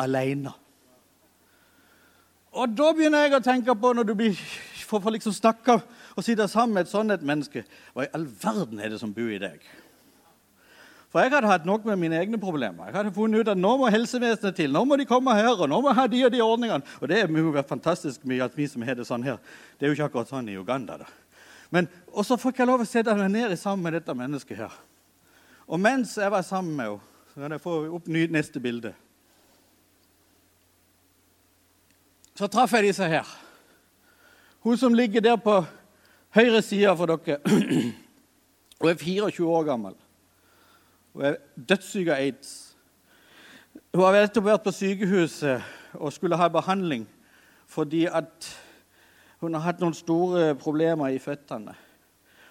alene. 0.00 0.52
Og 2.50 2.72
da 2.74 2.90
begynner 2.96 3.28
jeg 3.28 3.36
å 3.38 3.44
tenke 3.44 3.76
på, 3.78 3.92
når 3.94 4.08
du 4.08 4.16
blir, 4.18 4.40
får, 4.88 5.02
får 5.04 5.14
liksom 5.16 5.36
snakke 5.36 5.76
og 6.16 6.24
sitte 6.26 6.48
sammen 6.50 6.74
med 6.74 6.88
et 6.88 6.90
sånt 6.90 7.14
et 7.14 7.22
menneske 7.22 7.62
Hva 7.94 8.08
i 8.08 8.10
all 8.16 8.26
verden 8.26 8.80
er 8.82 8.90
det 8.90 8.98
som 9.00 9.12
bor 9.14 9.30
i 9.30 9.38
deg? 9.38 9.62
For 11.10 11.22
jeg 11.22 11.32
hadde 11.32 11.50
hatt 11.50 11.64
nok 11.66 11.86
med 11.88 11.98
mine 11.98 12.18
egne 12.20 12.38
problemer. 12.38 12.86
Jeg 12.86 12.94
hadde 12.94 13.14
funnet 13.14 13.42
ut 13.42 13.48
at 13.50 13.58
Nå 13.58 13.72
må 13.80 13.88
helsevesenet 13.90 14.54
til. 14.54 14.70
Nå 14.70 14.84
må 14.86 14.98
de 14.98 15.08
komme 15.10 15.34
her, 15.34 15.56
og 15.56 15.66
nå 15.70 15.80
må 15.82 15.94
ha 15.94 16.04
de 16.10 16.20
og 16.22 16.30
de 16.30 16.42
ordningene. 16.44 16.86
Og 17.02 17.10
det 17.10 17.24
må 17.26 17.42
jo 17.42 17.54
være 17.56 17.66
fantastisk 17.66 18.22
mye 18.30 18.46
at 18.46 18.54
vi 18.54 18.68
som 18.70 18.84
har 18.86 18.98
det 18.98 19.08
sånn 19.08 19.26
her. 19.26 19.40
Det 19.74 19.88
er 19.88 19.90
jo 19.90 19.98
ikke 19.98 20.06
akkurat 20.06 20.30
sånn 20.30 20.52
i 20.52 20.58
Uganda. 20.58 21.00
da. 21.02 21.10
Men, 21.70 21.88
Og 22.12 22.24
så 22.26 22.36
fikk 22.36 22.58
jeg 22.58 22.66
lov 22.66 22.82
å 22.82 22.88
sette 22.88 23.14
meg 23.14 23.30
ned 23.30 23.56
sammen 23.58 23.84
med 23.84 24.00
dette 24.00 24.14
mennesket 24.14 24.56
her. 24.56 24.72
Og 25.70 25.78
mens 25.80 26.16
jeg 26.18 26.30
var 26.30 26.42
sammen 26.42 26.74
med 26.76 26.88
henne, 26.90 27.06
så 27.30 27.40
kan 27.40 27.52
jeg 27.54 27.62
få 27.62 27.74
opp 27.94 28.08
neste 28.10 28.60
bilde. 28.60 28.94
så 32.40 32.48
traff 32.48 32.72
jeg 32.72 32.86
disse 32.88 33.04
her. 33.04 33.28
Hun 34.64 34.76
som 34.80 34.94
ligger 34.96 35.20
der 35.20 35.36
på 35.36 35.58
høyre 36.32 36.62
side 36.64 36.92
for 36.96 37.10
dere. 37.10 37.36
Hun 38.80 38.88
er 38.88 38.96
24 38.96 39.44
år 39.44 39.66
gammel. 39.68 39.96
Hun 41.12 41.26
er 41.28 41.36
dødssyk 41.68 42.08
av 42.08 42.16
aids. 42.16 42.54
Hun 43.92 44.06
har 44.06 44.16
nettopp 44.16 44.46
vært 44.46 44.64
på 44.64 44.72
sykehuset 44.72 45.68
og 46.00 46.14
skulle 46.16 46.38
ha 46.40 46.48
behandling 46.48 47.04
fordi 47.70 48.06
at 48.08 48.48
hun 49.40 49.56
har 49.56 49.64
hatt 49.64 49.80
noen 49.80 49.96
store 49.96 50.54
problemer 50.60 51.14
i 51.14 51.20
føttene. 51.22 51.72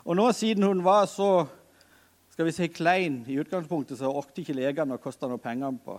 Og 0.05 0.17
nå 0.17 0.25
siden 0.33 0.65
hun 0.65 0.83
var 0.85 1.05
så 1.09 1.47
skal 2.33 2.47
vi 2.47 2.53
si, 2.55 2.69
klein 2.71 3.17
i 3.27 3.35
utgangspunktet, 3.41 3.99
så 3.99 4.09
orket 4.15 4.45
ikke 4.45 4.55
legene 4.55 4.95
å 4.95 5.01
koste 5.03 5.27
noe 5.27 5.41
penger 5.43 5.75
på. 5.83 5.97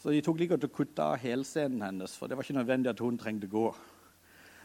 Så 0.00 0.08
de 0.08 0.22
tok 0.24 0.38
like 0.40 0.54
godt 0.54 0.64
å 0.64 0.72
kutte 0.72 1.04
av 1.04 1.20
hælscenen 1.20 1.82
hennes, 1.84 2.14
for 2.16 2.28
det 2.28 2.38
var 2.38 2.46
ikke 2.46 2.56
nødvendig 2.56 2.94
at 2.94 3.02
hun 3.04 3.18
trengte 3.20 3.50
gå. 3.52 3.66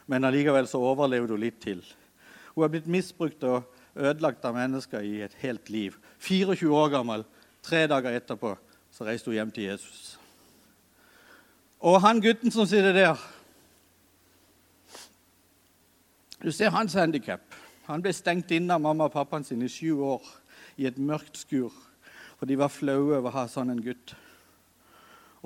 Men 0.08 0.24
allikevel 0.24 0.64
så 0.70 0.80
overlevde 0.80 1.36
hun 1.36 1.42
litt 1.44 1.60
til. 1.60 1.82
Hun 2.54 2.64
har 2.64 2.72
blitt 2.72 2.88
misbrukt 2.88 3.44
og 3.44 3.68
ødelagt 3.92 4.44
av 4.48 4.56
mennesker 4.56 5.04
i 5.04 5.20
et 5.26 5.36
helt 5.42 5.68
liv. 5.68 6.00
24 6.24 6.72
år 6.80 6.90
gammel, 6.96 7.26
tre 7.60 7.84
dager 7.92 8.16
etterpå, 8.16 8.54
så 8.88 9.04
reiste 9.04 9.28
hun 9.28 9.36
hjem 9.36 9.52
til 9.52 9.68
Jesus. 9.68 10.16
Og 11.84 12.00
han 12.00 12.24
gutten 12.24 12.52
som 12.54 12.64
sitter 12.68 12.96
der 12.96 13.20
Du 16.42 16.50
ser 16.52 16.70
hans 16.74 16.94
handikap. 16.98 17.42
Han 17.86 18.02
ble 18.02 18.12
stengt 18.14 18.50
inne 18.54 18.74
av 18.74 18.82
mamma 18.82 19.06
og 19.06 19.14
pappaen 19.14 19.44
sin 19.46 19.62
i 19.62 19.70
sju 19.70 20.00
år 20.02 20.26
i 20.80 20.86
et 20.88 20.98
mørkt 20.98 21.38
skur 21.42 21.72
For 22.38 22.50
de 22.50 22.56
var 22.58 22.72
flaue 22.74 23.18
over 23.18 23.30
å 23.30 23.36
ha 23.36 23.44
sånn 23.46 23.70
en 23.70 23.82
gutt. 23.82 24.16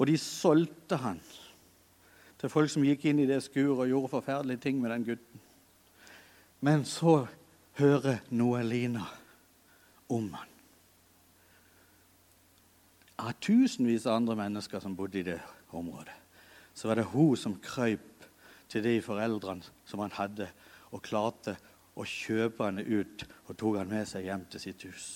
Og 0.00 0.09
de 0.09 0.16
solgte 0.16 0.96
han 1.02 1.18
til 2.40 2.52
folk 2.52 2.70
som 2.72 2.85
gikk 2.85 3.04
inn 3.09 3.20
i 3.20 3.28
det 3.28 3.42
skuret 3.44 3.82
og 3.85 3.90
gjorde 3.90 4.12
forferdelige 4.14 4.62
ting 4.64 4.80
med 4.80 4.94
den 4.94 5.04
gutten. 5.04 5.42
Men 6.64 6.85
så 6.88 7.26
hører 7.76 8.22
Noelina 8.32 9.04
om 10.09 10.30
han. 10.32 10.52
Av 13.20 13.32
tusenvis 13.40 14.06
av 14.09 14.18
andre 14.18 14.37
mennesker 14.40 14.80
som 14.80 14.96
bodde 14.96 15.20
i 15.20 15.26
det 15.28 15.38
området, 15.76 16.16
så 16.76 16.88
var 16.88 17.00
det 17.00 17.09
hun 17.12 17.37
som 17.37 17.56
krøyp 17.61 18.24
til 18.72 18.85
de 18.85 18.98
foreldrene 19.04 19.64
som 19.88 20.00
han 20.04 20.16
hadde, 20.16 20.48
og 20.92 21.03
klarte 21.05 21.57
å 21.96 22.05
kjøpe 22.05 22.68
henne 22.68 22.85
ut 22.85 23.25
og 23.46 23.57
tok 23.57 23.79
han 23.81 23.90
med 23.90 24.09
seg 24.09 24.29
hjem 24.29 24.44
til 24.53 24.62
sitt 24.62 24.85
hus. 24.88 25.07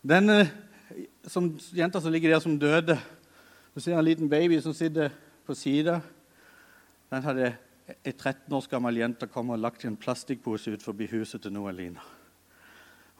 Denne 0.00 0.44
som, 1.28 1.50
jenta 1.76 2.00
som 2.00 2.12
ligger 2.12 2.34
der 2.34 2.42
som 2.42 2.58
døde, 2.58 2.96
så 3.74 3.82
ser 3.82 3.98
en 3.98 4.06
liten 4.06 4.30
baby 4.30 4.60
som 4.60 4.74
sitter 4.74 5.12
på 5.46 5.54
sida. 5.54 6.00
Den 7.10 7.24
hadde 7.26 7.52
ei 7.90 8.12
13 8.12 8.52
års 8.54 8.68
gammel 8.70 9.00
jente 9.00 9.28
kommet 9.30 9.58
og 9.58 9.64
lagt 9.64 9.84
en 9.84 9.98
plastikkpose 9.98 10.74
ut 10.74 10.84
forbi 10.84 11.08
huset 11.10 11.42
til 11.42 11.54
Noelina. 11.54 12.02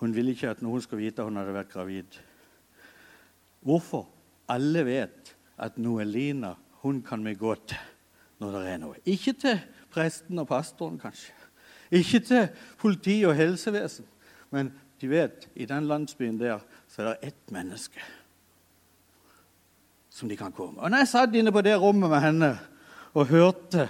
Hun 0.00 0.14
ville 0.16 0.32
ikke 0.32 0.54
at 0.54 0.62
noen 0.64 0.82
skulle 0.82 1.04
vite 1.04 1.20
at 1.20 1.28
hun 1.28 1.40
hadde 1.40 1.54
vært 1.54 1.72
gravid. 1.72 2.18
Hvorfor? 3.66 4.06
Alle 4.50 4.84
vet 4.86 5.34
at 5.60 5.76
Noelina 5.78 6.54
hun 6.82 7.02
kan 7.06 7.24
vi 7.26 7.36
gå 7.38 7.54
til 7.68 7.88
når 8.40 8.54
det 8.56 8.70
er 8.70 8.78
noe. 8.80 9.00
Ikke 9.04 9.34
til 9.36 9.58
presten 9.90 10.38
og 10.38 10.48
pastoren, 10.48 10.98
kanskje. 10.98 11.34
Ikke 11.90 12.20
til 12.22 12.48
politi 12.78 13.20
og 13.26 13.34
helsevesen. 13.34 14.06
Men 14.50 14.72
de 15.00 15.10
vet 15.10 15.48
i 15.54 15.66
den 15.66 15.88
landsbyen 15.90 16.38
der 16.40 16.62
så 16.90 17.02
er 17.02 17.06
det 17.06 17.30
ett 17.30 17.52
menneske 17.54 18.02
som 20.10 20.28
de 20.28 20.36
kan 20.36 20.52
komme. 20.52 20.80
Og 20.80 20.90
når 20.90 21.04
jeg 21.04 21.08
satt 21.08 21.34
inne 21.34 21.52
på 21.52 21.62
det 21.64 21.76
rommet 21.80 22.10
med 22.10 22.20
henne 22.20 22.50
og 23.14 23.26
hørte 23.30 23.88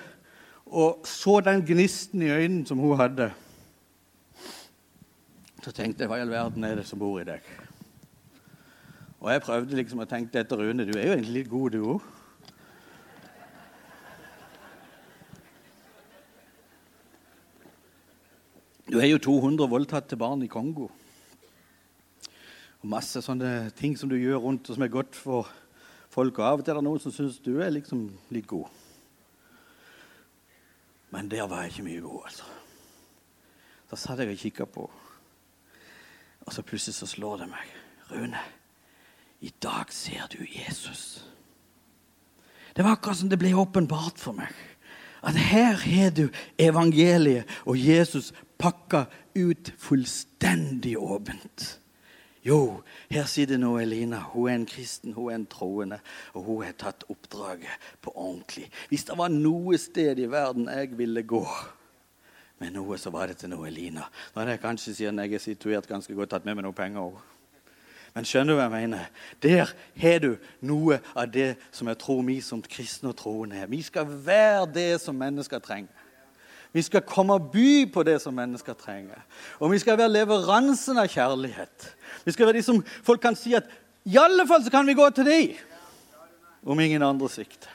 og 0.71 1.03
så 1.09 1.41
den 1.41 1.65
gnisten 1.67 2.23
i 2.23 2.31
øynene 2.31 2.67
som 2.67 2.79
hun 2.79 2.97
hadde, 2.97 3.33
så 5.65 5.73
tenkte 5.73 6.05
jeg 6.05 6.09
hva 6.13 6.21
i 6.21 6.23
all 6.25 6.31
verden 6.31 6.65
er 6.65 6.79
det 6.79 6.87
som 6.87 7.01
bor 7.01 7.19
i 7.21 7.27
deg? 7.27 7.43
Og 9.21 9.33
jeg 9.33 9.43
prøvde 9.45 9.77
liksom 9.77 10.01
å 10.01 10.09
tenke 10.09 10.41
etter 10.41 10.57
Rune, 10.57 10.87
du 10.87 10.95
er 10.95 11.09
jo 11.09 11.17
egentlig 11.17 11.41
litt 11.41 11.51
god, 11.51 11.75
du 11.75 11.83
òg. 11.97 12.07
Du 18.91 18.99
er 18.99 19.07
jo 19.07 19.21
200 19.23 19.69
voldtatte 19.71 20.17
barn 20.19 20.41
i 20.43 20.49
Kongo. 20.51 20.89
Og 22.81 22.89
masse 22.91 23.21
sånne 23.23 23.71
ting 23.79 23.95
som 23.95 24.11
du 24.11 24.17
gjør 24.19 24.41
rundt, 24.43 24.67
og 24.67 24.75
som 24.75 24.83
er 24.83 24.91
godt 24.91 25.15
for 25.15 25.47
folk. 26.11 26.41
Og 26.41 26.47
av 26.47 26.59
og 26.59 26.65
til 26.67 26.75
er 26.75 26.81
det 26.81 26.87
noen 26.89 27.03
som 27.03 27.15
syns 27.15 27.39
du 27.45 27.53
er 27.63 27.71
liksom 27.71 28.09
litt 28.35 28.49
god. 28.51 28.67
Men 31.15 31.31
der 31.31 31.47
var 31.47 31.63
jeg 31.63 31.75
ikke 31.75 31.87
mye 31.87 32.03
god, 32.03 32.27
altså. 32.33 32.49
Da 33.91 33.99
satt 33.99 34.23
jeg 34.23 34.33
og 34.33 34.43
kikka 34.43 34.67
på, 34.71 34.85
og 36.47 36.55
så 36.55 36.63
plutselig 36.67 36.95
så 36.99 37.09
slår 37.11 37.45
det 37.45 37.49
meg. 37.51 37.73
Rune, 38.11 38.43
i 39.43 39.51
dag 39.63 39.91
ser 39.95 40.27
du 40.31 40.39
Jesus. 40.47 41.25
Det 42.75 42.87
var 42.87 42.99
akkurat 42.99 43.19
som 43.19 43.31
det 43.31 43.39
ble 43.39 43.51
åpenbart 43.59 44.19
for 44.23 44.39
meg. 44.39 44.55
At 45.23 45.37
her 45.37 45.77
har 45.77 46.11
du 46.17 46.29
evangeliet 46.59 47.49
og 47.67 47.77
Jesus 47.79 48.33
pakka 48.61 49.05
ut 49.37 49.73
fullstendig 49.79 50.97
åpent. 50.99 51.81
Jo, 52.45 52.81
her 53.13 53.27
sitter 53.29 53.61
nå 53.61 53.75
Elina. 53.83 54.23
Hun 54.33 54.49
er 54.49 54.55
en 54.55 54.69
kristen, 54.69 55.13
hun 55.13 55.29
er 55.31 55.35
en 55.37 55.49
troende, 55.51 55.99
og 56.33 56.47
hun 56.47 56.63
har 56.65 56.73
tatt 56.81 57.05
oppdraget 57.13 57.91
på 58.01 58.15
ordentlig. 58.15 58.71
Hvis 58.89 59.05
det 59.11 59.19
var 59.21 59.33
noe 59.33 59.77
sted 59.79 60.19
i 60.19 60.31
verden 60.31 60.71
jeg 60.73 60.97
ville 60.97 61.23
gå 61.23 61.45
med 62.61 62.73
noe, 62.77 62.97
så 63.01 63.13
var 63.13 63.29
det 63.29 63.43
til 63.43 63.53
noe 63.53 63.69
Elina. 63.69 64.07
Nå 64.33 64.41
er 64.41 64.55
det 64.55 64.63
kanskje, 64.65 64.97
siden 64.97 65.21
jeg 65.21 65.37
er 65.37 65.45
situert 65.45 65.89
ganske 65.89 66.17
godt, 66.17 66.33
tatt 66.33 66.49
med 66.49 66.57
meg 66.57 66.65
noe 66.65 66.77
penger 66.77 67.11
òg. 67.11 67.21
Men 68.15 68.27
skjønner 68.27 68.55
du 68.55 68.59
hva 68.59 68.67
jeg 68.67 68.75
mener? 68.75 69.09
Der 69.43 69.71
har 70.03 70.23
du 70.23 70.33
noe 70.67 70.99
av 71.15 71.31
det 71.31 71.55
som 71.75 71.89
jeg 71.91 71.99
tror 72.01 72.23
vi 72.27 72.41
som 72.43 72.63
kristne 72.63 73.13
og 73.13 73.19
troende 73.21 73.61
er. 73.61 73.71
Vi 73.71 73.83
skal 73.87 74.09
være 74.09 74.67
det 74.75 74.91
som 75.03 75.19
mennesker 75.19 75.63
trenger. 75.63 75.95
Vi 76.73 76.83
skal 76.87 77.03
komme 77.03 77.35
og 77.35 77.51
by 77.51 77.89
på 77.91 78.03
det 78.07 78.21
som 78.23 78.35
mennesker 78.35 78.77
trenger. 78.79 79.19
Og 79.59 79.73
vi 79.73 79.81
skal 79.83 79.99
være 79.99 80.13
leveransen 80.13 80.99
av 81.03 81.11
kjærlighet. 81.11 81.89
Vi 82.25 82.35
skal 82.35 82.47
være 82.47 82.61
de 82.61 82.67
som 82.67 82.79
folk 83.07 83.23
kan 83.23 83.39
si 83.39 83.55
at 83.59 83.67
i 84.07 84.19
alle 84.19 84.47
fall 84.49 84.63
så 84.65 84.71
kan 84.73 84.87
vi 84.87 84.97
gå 84.97 85.11
til 85.15 85.27
de, 85.27 85.41
om 86.63 86.81
ingen 86.81 87.03
andre 87.03 87.29
svikter. 87.29 87.69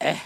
Eh. 0.00 0.20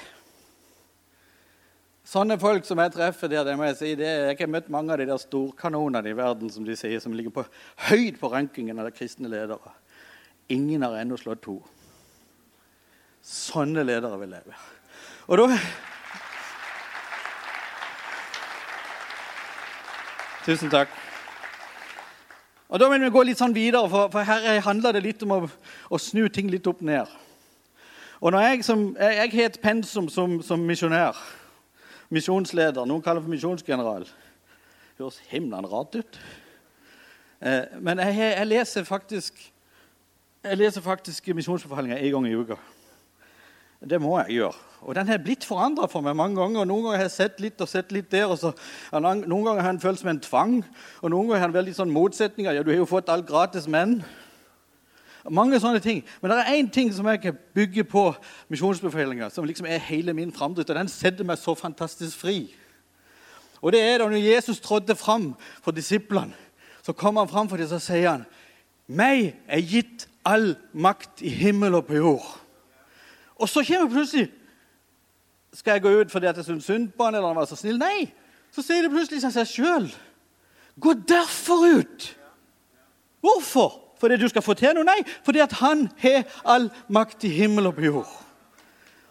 Sånne 2.08 2.38
folk 2.40 2.64
som 2.64 2.80
jeg 2.80 2.94
treffer 2.94 3.28
der, 3.28 3.42
det 3.44 3.54
må 3.60 3.66
jeg 3.66 3.76
si, 3.76 3.88
det, 3.98 4.08
jeg 4.08 4.36
har 4.38 4.48
møtt 4.48 4.70
mange 4.72 4.94
av 4.94 5.00
de 5.00 5.06
der 5.10 5.18
storkanonene 5.20 6.08
i 6.08 6.16
verden 6.16 6.48
som 6.48 6.64
de 6.64 6.72
sier, 6.78 7.02
som 7.04 7.12
ligger 7.12 7.34
på 7.34 7.42
høyt 7.90 8.16
på 8.16 8.30
rankingen 8.32 8.78
av 8.80 8.86
de 8.88 8.94
kristne 8.96 9.28
ledere. 9.28 9.74
Ingen 10.48 10.86
har 10.86 10.96
ennå 10.96 11.18
slått 11.20 11.42
to. 11.44 11.58
Sånne 13.20 13.84
ledere 13.84 14.16
vil 14.22 14.32
være. 14.38 14.56
Og 15.28 15.42
da 15.42 15.58
Tusen 20.46 20.72
takk. 20.72 20.88
Og 22.72 22.80
Da 22.80 22.88
vil 22.88 23.04
vi 23.04 23.10
gå 23.12 23.22
litt 23.26 23.40
sånn 23.40 23.52
videre, 23.52 23.84
for, 23.92 24.08
for 24.08 24.24
her 24.24 24.62
handler 24.64 24.96
det 24.96 25.04
litt 25.04 25.26
om 25.26 25.34
å, 25.34 25.38
å, 25.92 26.00
snu 26.00 26.24
ting 26.32 26.48
litt 26.48 26.64
opp 26.70 26.80
ned. 26.80 27.04
Og 28.24 28.32
når 28.32 28.46
Jeg 28.46 28.64
som, 28.64 28.86
jeg, 28.96 29.18
jeg 29.18 29.34
har 29.34 29.50
et 29.50 29.60
pensum 29.60 30.08
som, 30.08 30.38
som 30.40 30.64
misjonær, 30.64 31.20
misjonsleder, 32.14 32.86
noen 32.88 33.04
kaller 33.04 33.24
for 33.24 33.32
misjonsgeneral. 33.32 34.06
Det 34.96 35.04
høres 35.04 35.20
himlen 35.30 35.68
rart 35.68 35.94
ut. 35.98 36.18
Eh, 37.40 37.78
men 37.80 38.00
jeg, 38.02 38.16
jeg, 38.18 38.46
leser 38.50 38.88
faktisk 38.88 39.44
jeg 40.42 40.58
leser 40.58 40.82
faktisk 40.82 41.28
misjonsbefalinger 41.34 41.98
én 41.98 42.14
gang 42.14 42.26
i 42.26 42.34
uka. 42.34 42.56
Det 43.78 44.00
må 44.02 44.16
jeg 44.20 44.40
gjøre. 44.40 44.64
Og 44.86 44.94
den 44.94 45.08
har 45.10 45.20
blitt 45.22 45.44
forandra 45.46 45.86
for 45.90 46.02
meg 46.02 46.16
mange 46.18 46.38
ganger. 46.38 46.66
Noen 46.66 46.86
ganger 46.86 46.98
har 46.98 47.06
jeg 47.06 47.14
sett 47.14 47.40
litt 47.42 47.60
og 47.62 47.70
sett 47.70 47.92
litt 47.94 48.10
der. 48.10 48.26
og 48.26 48.38
så, 48.38 48.52
Noen 48.92 49.44
ganger 49.46 49.62
har 49.62 49.70
den 49.70 49.82
følt 49.82 50.00
som 50.00 50.10
en 50.10 50.22
tvang, 50.22 50.56
og 51.02 51.10
noen 51.10 51.28
ganger 51.28 51.42
har 51.42 51.50
den 51.52 51.58
veldig 51.58 51.74
sånn 51.76 51.94
motsetninger. 51.94 52.56
Ja, 52.56 52.64
du 52.66 52.72
har 52.72 52.80
jo 52.80 52.88
fått 52.90 53.10
alt 53.12 53.28
gratis, 53.28 53.68
men 53.70 54.00
Mange 55.30 55.58
sånne 55.60 55.80
ting. 55.82 56.04
Men 56.22 56.30
det 56.30 56.38
er 56.38 56.56
én 56.56 56.70
ting 56.70 56.92
som 56.94 57.06
jeg 57.10 57.34
bygger 57.54 57.84
på 57.90 58.04
misjonsbefalinger, 58.48 59.28
som 59.28 59.44
liksom 59.44 59.66
er 59.66 59.82
hele 59.82 60.14
min 60.14 60.32
framdrift, 60.32 60.70
og 60.70 60.76
den 60.78 60.88
setter 60.88 61.26
meg 61.26 61.38
så 61.38 61.54
fantastisk 61.58 62.18
fri. 62.18 62.54
Og 63.60 63.72
det 63.74 63.80
er 63.82 63.98
da 63.98 64.06
når 64.06 64.22
Jesus 64.22 64.60
trådte 64.60 64.94
fram 64.96 65.32
for 65.62 65.74
disiplene, 65.74 66.34
så 66.82 66.92
kommer 66.92 67.20
han 67.24 67.28
fram 67.28 67.48
for 67.48 67.56
dem 67.56 67.72
og 67.72 67.82
sier 67.82 68.10
han, 68.10 68.26
'Meg 68.88 69.34
er 69.48 69.60
gitt 69.60 70.08
all 70.24 70.56
makt 70.72 71.22
i 71.22 71.28
himmel 71.28 71.74
og 71.74 71.86
på 71.86 71.94
jord.' 71.94 72.40
Og 73.36 73.48
så 73.48 73.64
kommer 73.64 73.90
plutselig 73.94 74.30
Skal 75.52 75.72
jeg 75.72 75.82
gå 75.82 75.88
ut 75.88 76.10
fordi 76.10 76.26
jeg 76.26 76.44
syns 76.44 76.64
synd 76.64 76.88
på 76.92 77.04
han, 77.04 77.14
eller 77.14 77.26
han 77.26 77.36
var 77.36 77.44
så 77.44 77.56
snill? 77.56 77.78
Nei! 77.78 78.12
Så 78.52 78.62
sier 78.62 78.82
det 78.82 78.90
plutselig 78.90 79.22
seg 79.22 79.46
sjøl. 79.46 79.94
Gå 80.80 80.92
derfor 81.08 81.78
ut! 81.78 82.16
Hvorfor? 83.20 83.87
Fordi 84.00 84.16
du 84.16 84.28
skal 84.30 84.42
få 84.42 84.54
til 84.58 84.74
noe? 84.76 84.86
Nei, 84.86 85.00
fordi 85.26 85.42
at 85.42 85.52
han 85.58 85.88
har 86.02 86.24
all 86.44 86.68
makt 86.88 87.24
i 87.26 87.32
himmel 87.34 87.70
og 87.70 87.76
på 87.78 87.86
jord. 87.88 88.16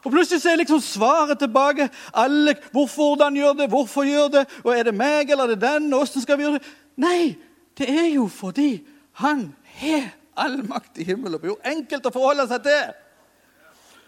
Og 0.05 0.13
Plutselig 0.13 0.39
så 0.39 0.53
er 0.53 0.61
liksom 0.61 0.79
svaret 0.79 1.39
tilbake. 1.39 1.89
alle, 2.13 2.55
Hvorfor 2.71 3.23
han 3.23 3.35
gjør 3.35 3.53
det, 3.53 3.69
hvorfor 3.69 4.03
gjør 4.07 4.27
det, 4.27 4.45
og 4.63 4.77
er 4.77 4.83
det 4.83 4.93
meg 4.95 5.29
eller 5.29 5.43
er 5.43 5.55
det 5.55 5.61
den? 5.61 5.89
Hvordan 5.91 6.21
skal 6.21 6.37
vi 6.37 6.43
gjøre 6.43 6.59
det? 6.59 6.69
Nei, 6.97 7.35
det 7.77 7.89
er 7.89 8.07
jo 8.13 8.27
fordi 8.27 8.85
han 9.19 9.55
har 9.81 10.13
all 10.37 10.61
makt 10.67 11.01
i 11.01 11.03
himmel 11.03 11.35
og 11.35 11.41
på 11.41 11.51
jord. 11.51 11.65
Enkelt 11.65 12.05
å 12.05 12.13
forholde 12.13 12.47
seg 12.47 12.63
til. 12.63 12.95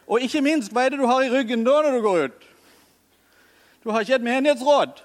Og 0.09 0.23
ikke 0.25 0.41
minst, 0.41 0.71
hva 0.73 0.85
er 0.85 0.93
det 0.93 1.01
du 1.01 1.05
har 1.09 1.21
i 1.25 1.29
ryggen 1.33 1.65
da 1.65 1.81
når 1.83 1.97
du 1.97 2.01
går 2.05 2.23
ut? 2.29 2.47
Du 3.83 3.91
har 3.91 4.01
ikke 4.05 4.15
et 4.15 4.25
menighetsråd. 4.25 5.01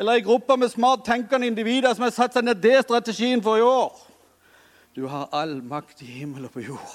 Eller 0.00 0.16
i 0.16 0.24
grupper 0.24 0.56
med 0.56 0.70
smart 0.72 1.04
tenkende 1.04 1.46
individer 1.50 1.92
som 1.92 2.06
har 2.06 2.12
satt 2.14 2.32
seg 2.32 2.46
ned 2.46 2.62
det 2.62 2.78
strategien 2.86 3.42
for 3.44 3.60
i 3.60 3.64
år. 3.64 3.98
Du 4.96 5.04
har 5.12 5.28
all 5.36 5.58
makt 5.60 6.00
i 6.00 6.08
himmel 6.08 6.46
og 6.48 6.54
på 6.54 6.64
jord. 6.64 6.94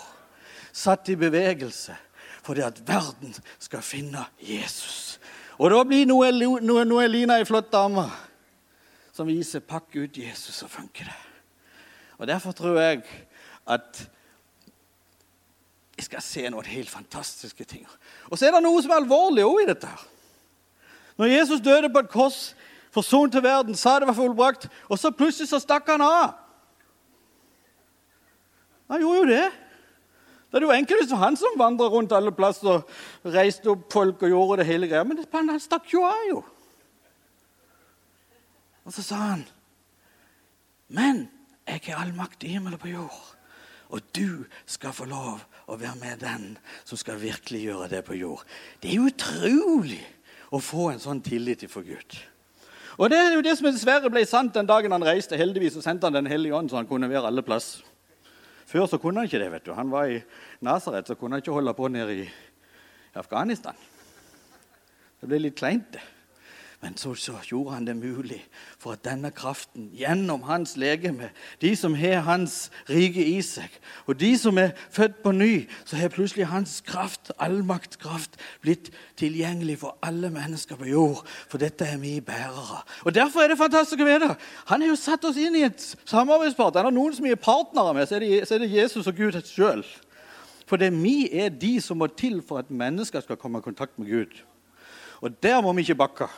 Satt 0.74 1.12
i 1.14 1.18
bevegelse 1.20 1.94
fordi 2.46 2.62
at 2.66 2.82
verden 2.86 3.34
skal 3.62 3.82
finne 3.86 4.26
Jesus. 4.42 5.20
Og 5.58 5.70
da 5.74 5.84
blir 5.86 6.10
Noelina 6.10 7.40
ei 7.40 7.46
flott 7.46 7.72
dame 7.74 8.04
som 9.14 9.28
viser 9.28 9.60
'pakk 9.60 9.96
ut 9.96 10.18
Jesus', 10.18 10.52
så 10.52 10.68
funker 10.68 11.06
det. 11.06 11.22
Og 12.18 12.28
Derfor 12.28 12.52
tror 12.52 12.80
jeg 12.80 13.04
at 13.68 14.10
jeg 15.98 16.06
skal 16.06 16.22
se 16.22 16.50
noen 16.50 16.66
helt 16.66 16.90
fantastiske 16.90 17.64
ting. 17.64 17.88
Og 18.32 18.38
så 18.38 18.48
er 18.48 18.52
det 18.52 18.64
noe 18.64 18.82
som 18.82 18.92
er 18.92 18.96
alvorlig 18.96 19.44
òg 19.44 19.64
i 19.64 19.66
dette. 19.66 19.88
her. 19.88 20.08
Når 21.18 21.26
Jesus 21.26 21.62
døde 21.62 21.90
på 21.90 22.00
et 22.00 22.10
kors 22.10 22.56
forsonte 22.96 23.44
verden, 23.44 23.76
sa 23.76 24.00
det 24.00 24.08
var 24.08 24.18
fullbrakt, 24.18 24.70
og 24.88 25.00
så 25.00 25.12
plutselig 25.12 25.52
så 25.52 25.60
stakk 25.60 25.90
han 25.92 26.04
av. 26.06 26.34
Han 28.92 29.02
gjorde 29.02 29.22
jo 29.22 29.30
det. 29.34 29.46
Det 30.56 30.62
er 30.62 30.68
jo 30.70 30.76
enkelte 30.76 31.10
som 31.10 31.20
han 31.20 31.36
som 31.36 31.58
vandra 31.60 31.90
rundt 31.92 32.14
alle 32.16 32.32
plasser 32.32 32.70
og 32.78 33.34
reiste 33.34 33.68
opp 33.74 33.90
folk 33.92 34.22
og 34.24 34.32
gjorde 34.32 34.62
det 34.62 34.70
hele 34.70 34.88
greia. 34.88 35.04
Men 35.04 35.20
han 35.50 35.60
stakk 35.60 35.90
jo 35.92 36.06
av, 36.08 36.22
jo. 36.30 36.44
Og 38.86 38.94
så 38.94 39.04
sa 39.04 39.16
han, 39.16 39.46
'Men 40.88 41.30
jeg 41.68 41.82
har 41.88 42.06
all 42.06 42.14
makt 42.14 42.44
i 42.44 42.54
himmel 42.54 42.74
og 42.74 42.80
på 42.80 42.94
jord.' 42.94 43.36
Og 43.90 44.02
du 44.16 44.46
skal 44.66 44.94
få 44.94 45.06
lov 45.06 45.44
å 45.68 45.76
være 45.78 45.96
med 45.96 46.20
den 46.20 46.58
som 46.84 46.98
skal 46.98 47.22
virkelig 47.22 47.62
gjøre 47.62 47.90
det 47.90 48.06
på 48.06 48.14
jord. 48.18 48.44
Det 48.82 48.94
er 48.94 49.00
utrolig 49.00 50.02
å 50.52 50.60
få 50.60 50.92
en 50.92 51.00
sånn 51.00 51.22
tillit 51.22 51.70
for 51.70 51.82
Gud. 51.82 52.18
Og 52.98 53.10
Det 53.10 53.18
er 53.18 53.34
jo 53.36 53.44
det 53.44 53.58
som 53.58 53.68
dessverre 53.68 54.10
ble 54.12 54.24
sant 54.28 54.54
den 54.56 54.68
dagen 54.68 54.92
han 54.92 55.04
reiste. 55.04 55.38
Heldigvis 55.38 55.76
så 55.76 55.84
sendte 55.84 56.08
han 56.08 56.14
Den 56.14 56.32
hellige 56.32 56.56
ånd, 56.56 56.70
så 56.70 56.80
han 56.80 56.88
kunne 56.88 57.10
være 57.10 57.28
alle 57.28 57.44
plass. 57.44 57.84
Før 58.66 58.88
så 58.88 58.98
kunne 58.98 59.20
han 59.20 59.30
ikke 59.30 59.40
det. 59.40 59.52
vet 59.52 59.66
du. 59.66 59.74
Han 59.74 59.92
var 59.92 60.06
i 60.06 60.22
Nasaret, 60.62 61.08
så 61.08 61.16
kunne 61.16 61.36
han 61.36 61.44
ikke 61.44 61.52
holde 61.52 61.74
på 61.74 61.88
nede 61.88 62.16
i 62.24 62.30
Afghanistan. 63.16 63.76
Det 65.22 65.28
ble 65.28 65.40
litt 65.40 65.58
kleint, 65.58 65.92
det. 65.94 66.02
Men 66.86 66.98
så, 66.98 67.16
så, 67.16 67.34
gjorde 67.50 67.74
han 67.74 67.88
det 67.88 67.96
mulig 67.98 68.44
for 68.78 68.94
at 68.94 69.02
denne 69.08 69.32
kraften 69.34 69.88
gjennom 69.98 70.44
hans 70.46 70.76
legeme, 70.78 71.32
de 71.62 71.72
som 71.76 71.96
har 71.98 72.20
hans 72.28 72.68
rike 72.86 73.24
i 73.26 73.40
seg, 73.42 73.74
og 74.06 74.20
de 74.22 74.30
som 74.38 74.60
er 74.62 74.76
født 74.94 75.16
på 75.24 75.34
ny, 75.34 75.66
så 75.82 75.98
har 75.98 76.14
plutselig 76.14 76.46
hans 76.52 76.84
kraft, 76.86 77.32
allmaktskraft, 77.42 78.38
blitt 78.62 78.92
tilgjengelig 79.18 79.80
for 79.82 79.98
alle 80.06 80.30
mennesker 80.30 80.78
på 80.78 80.92
jord. 80.92 81.26
For 81.50 81.58
dette 81.58 81.90
er 81.90 81.98
vi 81.98 82.20
bærere. 82.22 82.84
Og 83.02 83.18
Derfor 83.18 83.42
er 83.42 83.50
det 83.50 83.58
fantastisk 83.58 84.06
å 84.06 84.12
vite. 84.12 84.36
Han 84.70 84.86
har 84.86 84.94
jo 84.94 85.02
satt 85.08 85.26
oss 85.26 85.42
inn 85.42 85.58
i 85.58 85.66
et 85.66 85.90
samarbeidspart. 86.06 86.78
Han 86.78 86.92
har 86.92 86.98
noen 87.02 87.18
som 87.18 87.26
er 87.26 87.42
partnere 87.42 87.98
med, 87.98 88.06
så 88.06 88.20
er 88.20 88.28
det, 88.28 88.34
så 88.46 88.60
er 88.60 88.68
det 88.68 88.74
Jesus 88.76 89.10
og 89.10 89.18
Gud 89.18 89.42
sjøl. 89.42 89.82
For 90.70 90.78
det 90.78 90.94
er 90.94 91.02
vi 91.02 91.18
er 91.34 91.50
de 91.50 91.80
som 91.82 91.98
må 91.98 92.14
til 92.14 92.44
for 92.46 92.62
at 92.62 92.70
mennesker 92.70 93.26
skal 93.26 93.42
komme 93.42 93.58
i 93.58 93.66
kontakt 93.66 93.98
med 93.98 94.14
Gud. 94.14 94.44
Og 95.26 95.34
der 95.42 95.64
må 95.66 95.74
vi 95.74 95.82
ikke 95.82 96.04
bakke. 96.06 96.30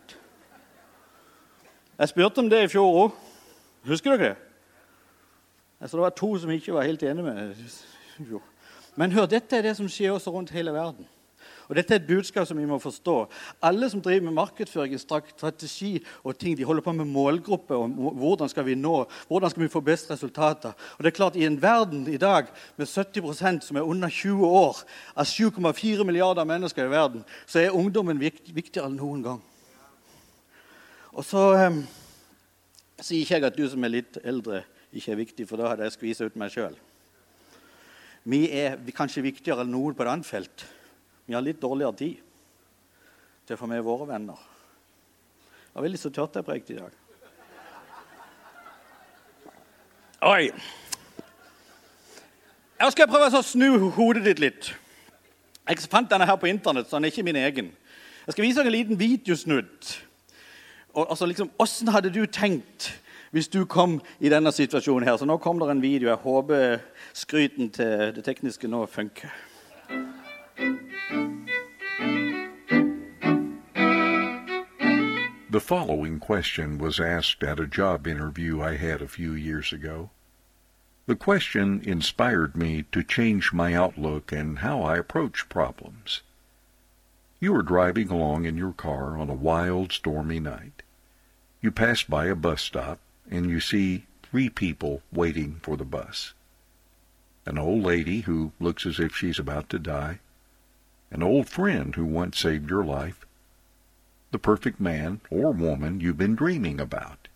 Jeg 1.98 2.08
spurte 2.08 2.40
om 2.40 2.48
det 2.48 2.64
i 2.64 2.68
fjor 2.72 2.88
òg. 3.02 3.10
Husker 3.86 4.14
dere 4.14 4.28
det? 4.28 4.36
Altså, 5.80 5.96
det 5.96 6.02
var 6.02 6.14
to 6.14 6.36
som 6.38 6.50
ikke 6.50 6.74
var 6.74 6.86
helt 6.86 7.02
enige 7.02 7.24
med 7.26 7.54
jo. 8.30 8.40
Men 8.96 9.12
hør, 9.12 9.26
dette 9.26 9.56
er 9.56 9.64
det 9.66 9.76
som 9.76 9.88
skjer 9.88 10.12
også 10.12 10.30
rundt 10.30 10.52
hele 10.54 10.72
verden. 10.72 11.08
Og 11.68 11.76
Dette 11.76 11.94
er 11.94 12.00
et 12.02 12.06
budskap 12.06 12.46
som 12.46 12.58
vi 12.58 12.66
må 12.68 12.76
forstå. 12.82 13.14
Alle 13.64 13.88
som 13.90 14.02
driver 14.02 14.26
med 14.26 14.34
markedsføring, 14.36 14.98
strategi 15.00 16.04
og 16.24 16.36
ting, 16.38 16.56
de 16.58 16.66
holder 16.68 16.82
på 16.82 16.92
med 16.92 17.08
målgrupper 17.08 17.78
og 17.78 18.12
hvordan 18.18 18.50
skal 18.50 18.66
vi 18.66 18.74
nå, 18.74 19.06
hvordan 19.28 19.50
skal 19.50 19.62
vi 19.62 19.68
få 19.72 19.80
best 19.80 20.10
resultater. 20.10 20.74
Og 20.98 21.04
det 21.04 21.12
er 21.12 21.16
klart, 21.16 21.36
I 21.36 21.46
en 21.46 21.62
verden 21.62 22.04
i 22.12 22.16
dag 22.16 22.50
med 22.76 22.86
70% 22.86 23.60
som 23.64 23.76
er 23.76 23.88
under 23.88 24.08
20 24.08 24.46
år, 24.46 24.82
av 25.16 25.24
7,4 25.24 26.04
milliarder 26.04 26.44
mennesker 26.44 26.84
i 26.84 26.90
verden, 26.92 27.24
så 27.46 27.58
er 27.62 27.72
ungdommen 27.72 28.20
viktigere 28.20 28.86
enn 28.86 29.00
noen 29.00 29.24
gang. 29.24 29.42
Og 31.12 31.24
så... 31.24 31.48
Um, 31.66 31.84
sier 33.06 33.22
ikke 33.22 33.38
jeg 33.38 33.48
at 33.48 33.58
du 33.58 33.64
som 33.70 33.84
er 33.84 33.94
litt 33.96 34.18
eldre, 34.22 34.62
ikke 34.92 35.12
er 35.14 35.20
viktig, 35.20 35.46
for 35.48 35.60
da 35.60 35.72
hadde 35.72 35.86
jeg 35.86 35.96
skvisa 35.96 36.28
ut 36.28 36.38
meg 36.40 36.52
sjøl. 36.54 36.76
Vi 38.28 38.44
er 38.54 38.78
kanskje 38.94 39.24
viktigere 39.24 39.64
enn 39.64 39.72
noen 39.74 39.96
på 39.98 40.04
et 40.04 40.12
annet 40.12 40.28
felt. 40.28 40.66
Vi 41.26 41.34
har 41.34 41.42
litt 41.42 41.62
dårligere 41.62 41.98
tid 41.98 42.20
til 43.46 43.56
å 43.56 43.60
få 43.60 43.68
med 43.70 43.82
våre 43.86 44.06
venner. 44.12 44.38
Det 45.72 45.78
var 45.78 45.86
veldig 45.86 46.02
så 46.02 46.12
tørt 46.14 46.38
jeg 46.38 46.46
prekte 46.46 46.74
i 46.74 46.78
dag. 46.78 46.98
Oi! 50.22 50.52
Jeg 52.82 52.94
skal 52.94 53.10
prøve 53.10 53.30
å 53.38 53.42
snu 53.46 53.90
hodet 53.96 54.24
ditt 54.26 54.42
litt. 54.42 54.70
Jeg 55.66 55.90
fant 55.90 56.10
denne 56.10 56.26
her 56.26 56.38
på 56.38 56.50
Internett, 56.50 56.88
så 56.90 56.98
den 56.98 57.06
er 57.06 57.14
ikke 57.14 57.26
min 57.26 57.38
egen. 57.38 57.70
Jeg 58.26 58.34
skal 58.34 58.44
vise 58.44 58.62
deg 58.62 58.70
en 58.70 58.76
liten 58.76 58.98
videosnutt 58.98 59.92
altså 60.96 61.26
liksom, 61.26 61.50
Åssen 61.58 61.88
hadde 61.88 62.10
du 62.10 62.26
tenkt 62.26 62.92
hvis 63.32 63.48
du 63.48 63.64
kom 63.64 64.00
i 64.20 64.28
denne 64.28 64.52
situasjonen 64.52 65.08
her? 65.08 65.16
Så 65.16 65.24
nå 65.24 65.38
kom 65.40 65.58
det 65.58 65.70
en 65.70 65.82
video. 65.82 66.08
Jeg 66.08 66.20
håper 66.20 66.78
skryten 67.12 67.70
til 67.70 68.12
det 68.16 68.24
tekniske 68.24 68.68
nå 68.68 68.86
funker. 68.86 69.32
The 75.52 75.60
following 75.60 76.18
question 76.18 76.78
was 76.78 76.98
asked 77.00 77.42
at 77.42 77.60
a 77.60 77.66
job 77.66 78.06
interview 78.06 78.62
I 78.62 78.76
had 78.76 79.02
a 79.02 79.08
few 79.08 79.32
years 79.32 79.72
ago. 79.72 80.10
The 81.06 81.16
question 81.16 81.82
inspired 81.84 82.56
me 82.56 82.84
to 82.92 83.02
change 83.02 83.52
my 83.52 83.74
outlook 83.74 84.32
and 84.32 84.60
how 84.60 84.82
I 84.82 84.96
approach 84.96 85.48
problems. 85.48 86.22
You 87.40 87.54
are 87.56 87.62
driving 87.62 88.08
along 88.08 88.44
in 88.44 88.56
your 88.56 88.72
car 88.72 89.18
on 89.18 89.28
a 89.28 89.34
wild, 89.34 89.92
stormy 89.92 90.38
night. 90.38 90.81
You 91.62 91.70
pass 91.70 92.02
by 92.02 92.26
a 92.26 92.34
bus 92.34 92.60
stop 92.60 92.98
and 93.30 93.48
you 93.48 93.60
see 93.60 94.06
three 94.24 94.48
people 94.48 95.00
waiting 95.12 95.60
for 95.62 95.76
the 95.76 95.84
bus. 95.84 96.34
An 97.46 97.56
old 97.56 97.84
lady 97.84 98.22
who 98.22 98.50
looks 98.58 98.84
as 98.84 98.98
if 98.98 99.14
she's 99.14 99.38
about 99.38 99.68
to 99.68 99.78
die, 99.78 100.18
an 101.12 101.22
old 101.22 101.48
friend 101.48 101.94
who 101.94 102.04
once 102.04 102.40
saved 102.40 102.68
your 102.68 102.84
life, 102.84 103.24
the 104.32 104.40
perfect 104.40 104.80
man 104.80 105.20
or 105.30 105.52
woman 105.52 106.00
you've 106.00 106.18
been 106.18 106.34
dreaming 106.34 106.80
about. 106.80 107.28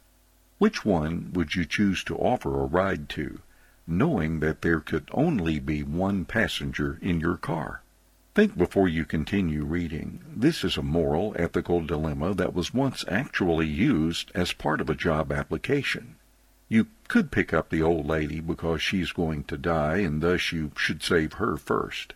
Which 0.59 0.85
one 0.85 1.33
would 1.33 1.55
you 1.55 1.65
choose 1.65 2.03
to 2.05 2.17
offer 2.17 2.61
a 2.61 2.67
ride 2.67 3.09
to, 3.11 3.43
knowing 3.87 4.41
that 4.41 4.63
there 4.63 4.81
could 4.81 5.09
only 5.13 5.61
be 5.61 5.85
one 5.85 6.25
passenger 6.25 6.99
in 7.01 7.21
your 7.21 7.37
car? 7.37 7.83
Think 8.37 8.59
before 8.59 8.87
you 8.87 9.07
continue 9.07 9.65
reading. 9.65 10.21
This 10.31 10.63
is 10.63 10.77
a 10.77 10.83
moral, 10.83 11.35
ethical 11.39 11.81
dilemma 11.81 12.35
that 12.35 12.53
was 12.53 12.75
once 12.75 13.03
actually 13.09 13.67
used 13.67 14.31
as 14.35 14.53
part 14.53 14.83
of 14.83 14.91
a 14.91 14.95
job 14.95 15.33
application. 15.33 16.17
You 16.69 16.89
could 17.09 17.31
pick 17.31 17.55
up 17.55 17.71
the 17.71 17.81
old 17.81 18.05
lady 18.05 18.41
because 18.41 18.83
she's 18.83 19.11
going 19.11 19.45
to 19.45 19.57
die 19.57 20.01
and 20.01 20.21
thus 20.21 20.53
you 20.53 20.71
should 20.77 21.03
save 21.03 21.33
her 21.41 21.57
first. 21.57 22.13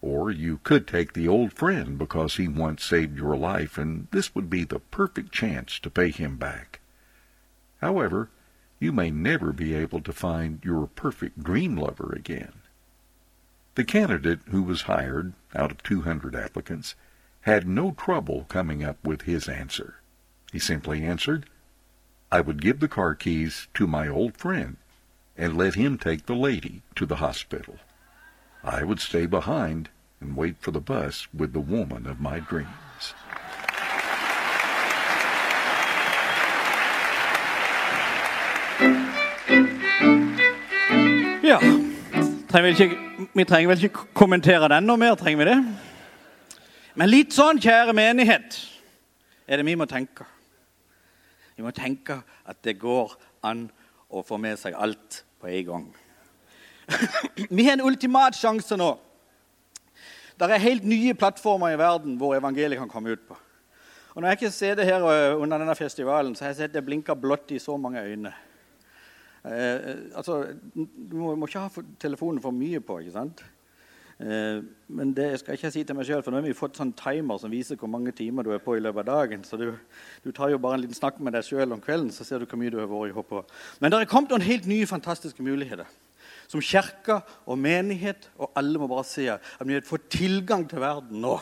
Or 0.00 0.30
you 0.30 0.60
could 0.62 0.86
take 0.86 1.14
the 1.14 1.26
old 1.26 1.52
friend 1.52 1.98
because 1.98 2.36
he 2.36 2.46
once 2.46 2.84
saved 2.84 3.18
your 3.18 3.36
life 3.36 3.76
and 3.76 4.06
this 4.12 4.32
would 4.36 4.50
be 4.50 4.62
the 4.62 4.78
perfect 4.78 5.32
chance 5.32 5.80
to 5.80 5.90
pay 5.90 6.12
him 6.12 6.36
back. 6.36 6.78
However, 7.80 8.30
you 8.78 8.92
may 8.92 9.10
never 9.10 9.52
be 9.52 9.74
able 9.74 10.00
to 10.02 10.12
find 10.12 10.60
your 10.62 10.86
perfect 10.86 11.42
dream 11.42 11.76
lover 11.76 12.14
again. 12.16 12.59
The 13.80 13.86
candidate 13.86 14.40
who 14.50 14.62
was 14.62 14.82
hired 14.82 15.32
out 15.54 15.70
of 15.70 15.82
200 15.82 16.36
applicants 16.36 16.96
had 17.40 17.66
no 17.66 17.92
trouble 17.92 18.44
coming 18.50 18.84
up 18.84 18.98
with 19.02 19.22
his 19.22 19.48
answer. 19.48 20.02
He 20.52 20.58
simply 20.58 21.02
answered, 21.02 21.48
I 22.30 22.42
would 22.42 22.60
give 22.60 22.80
the 22.80 22.88
car 22.88 23.14
keys 23.14 23.68
to 23.72 23.86
my 23.86 24.06
old 24.06 24.36
friend 24.36 24.76
and 25.34 25.56
let 25.56 25.76
him 25.76 25.96
take 25.96 26.26
the 26.26 26.34
lady 26.34 26.82
to 26.96 27.06
the 27.06 27.16
hospital. 27.24 27.78
I 28.62 28.84
would 28.84 29.00
stay 29.00 29.24
behind 29.24 29.88
and 30.20 30.36
wait 30.36 30.58
for 30.58 30.72
the 30.72 30.82
bus 30.82 31.26
with 31.32 31.54
the 31.54 31.60
woman 31.60 32.06
of 32.06 32.20
my 32.20 32.38
dreams. 32.38 32.68
Trenger 42.50 42.74
ikke, 42.74 42.98
vi 43.34 43.44
trenger 43.46 43.70
vel 43.70 43.84
ikke 43.86 44.08
kommentere 44.16 44.68
den 44.72 44.88
noe 44.88 44.98
mer, 44.98 45.14
trenger 45.18 45.44
vi 45.44 45.48
det? 45.50 45.58
Men 46.98 47.10
litt 47.10 47.34
sånn, 47.34 47.60
kjære 47.62 47.94
menighet, 47.94 48.56
er 49.46 49.60
det 49.60 49.66
vi 49.68 49.76
må 49.78 49.86
tenke. 49.90 50.26
Vi 51.54 51.62
må 51.62 51.70
tenke 51.76 52.18
at 52.48 52.58
det 52.66 52.78
går 52.80 53.14
an 53.46 53.68
å 54.10 54.24
få 54.26 54.40
med 54.42 54.58
seg 54.58 54.74
alt 54.74 55.22
på 55.40 55.50
en 55.50 55.68
gang. 55.68 55.86
vi 57.56 57.66
har 57.68 57.76
en 57.76 57.86
ultimat 57.86 58.34
sjanse 58.34 58.78
nå. 58.78 58.90
Det 60.40 60.48
er 60.48 60.62
helt 60.64 60.86
nye 60.88 61.14
plattformer 61.14 61.74
i 61.74 61.78
verden 61.78 62.16
hvor 62.18 62.34
evangeliet 62.34 62.80
kan 62.80 62.90
komme 62.90 63.14
ut 63.14 63.26
på. 63.28 63.36
Og 64.10 64.22
Når 64.22 64.28
jeg 64.28 64.38
ikke 64.40 64.50
ser 64.50 64.78
det 64.78 64.88
her 64.88 65.04
under 65.36 65.60
denne 65.60 65.76
festivalen, 65.78 66.34
så 66.34 66.44
har 66.44 66.50
jeg 66.50 66.62
sett 66.64 66.74
det 66.74 66.82
blinke 66.84 67.14
blått 67.14 67.52
i 67.54 67.60
så 67.62 67.76
mange 67.78 68.02
øyne. 68.02 68.32
Eh, 69.44 70.10
altså, 70.14 70.42
du 70.74 71.16
må, 71.16 71.32
må, 71.34 71.48
ikke 71.48 71.64
ha 71.64 71.84
telefonen 72.00 72.42
for 72.44 72.54
mye 72.54 72.82
på. 72.84 72.98
ikke 73.00 73.14
sant? 73.14 73.42
Eh, 74.20 74.60
men 74.92 75.14
det 75.16 75.30
skal 75.40 75.54
jeg 75.54 75.62
ikke 75.62 75.72
si 75.72 75.84
til 75.88 75.96
meg 75.96 76.08
sjøl, 76.08 76.24
for 76.24 76.34
nå 76.34 76.42
har 76.42 76.48
vi 76.48 76.56
fått 76.56 76.76
sånn 76.80 76.92
timer 76.98 77.40
som 77.40 77.52
viser 77.52 77.78
hvor 77.80 77.88
mange 77.92 78.12
timer 78.16 78.44
du 78.44 78.52
er 78.52 78.60
på 78.60 78.76
i 78.76 78.82
løpet 78.82 79.06
av 79.06 79.22
dagen. 79.22 79.46
Så 79.48 79.56
du, 79.60 79.70
du 80.24 80.30
tar 80.36 80.52
jo 80.52 80.60
bare 80.60 80.76
en 80.76 80.84
liten 80.84 80.98
snakk 80.98 81.22
med 81.24 81.36
deg 81.36 81.46
sjøl 81.46 81.72
om 81.76 81.80
kvelden, 81.84 82.12
så 82.12 82.26
ser 82.26 82.42
du 82.42 82.48
hvor 82.50 82.60
mye 82.60 82.74
du 82.74 82.80
har 82.82 82.90
vært 82.90 83.30
på. 83.30 83.44
Men 83.80 83.92
det 83.92 84.02
er 84.02 84.10
kommet 84.10 84.34
noen 84.34 84.44
helt 84.44 84.68
nye, 84.68 84.88
fantastiske 84.90 85.44
muligheter. 85.44 85.88
Som 86.50 86.62
kirke 86.64 87.20
og 87.46 87.56
menighet, 87.62 88.28
og 88.36 88.52
alle 88.58 88.82
må 88.82 88.90
bare 88.90 89.06
se 89.08 89.28
at 89.32 89.64
vi 89.64 89.78
har 89.78 89.86
fått 89.86 90.10
tilgang 90.12 90.66
til 90.68 90.82
verden 90.82 91.22
nå 91.22 91.38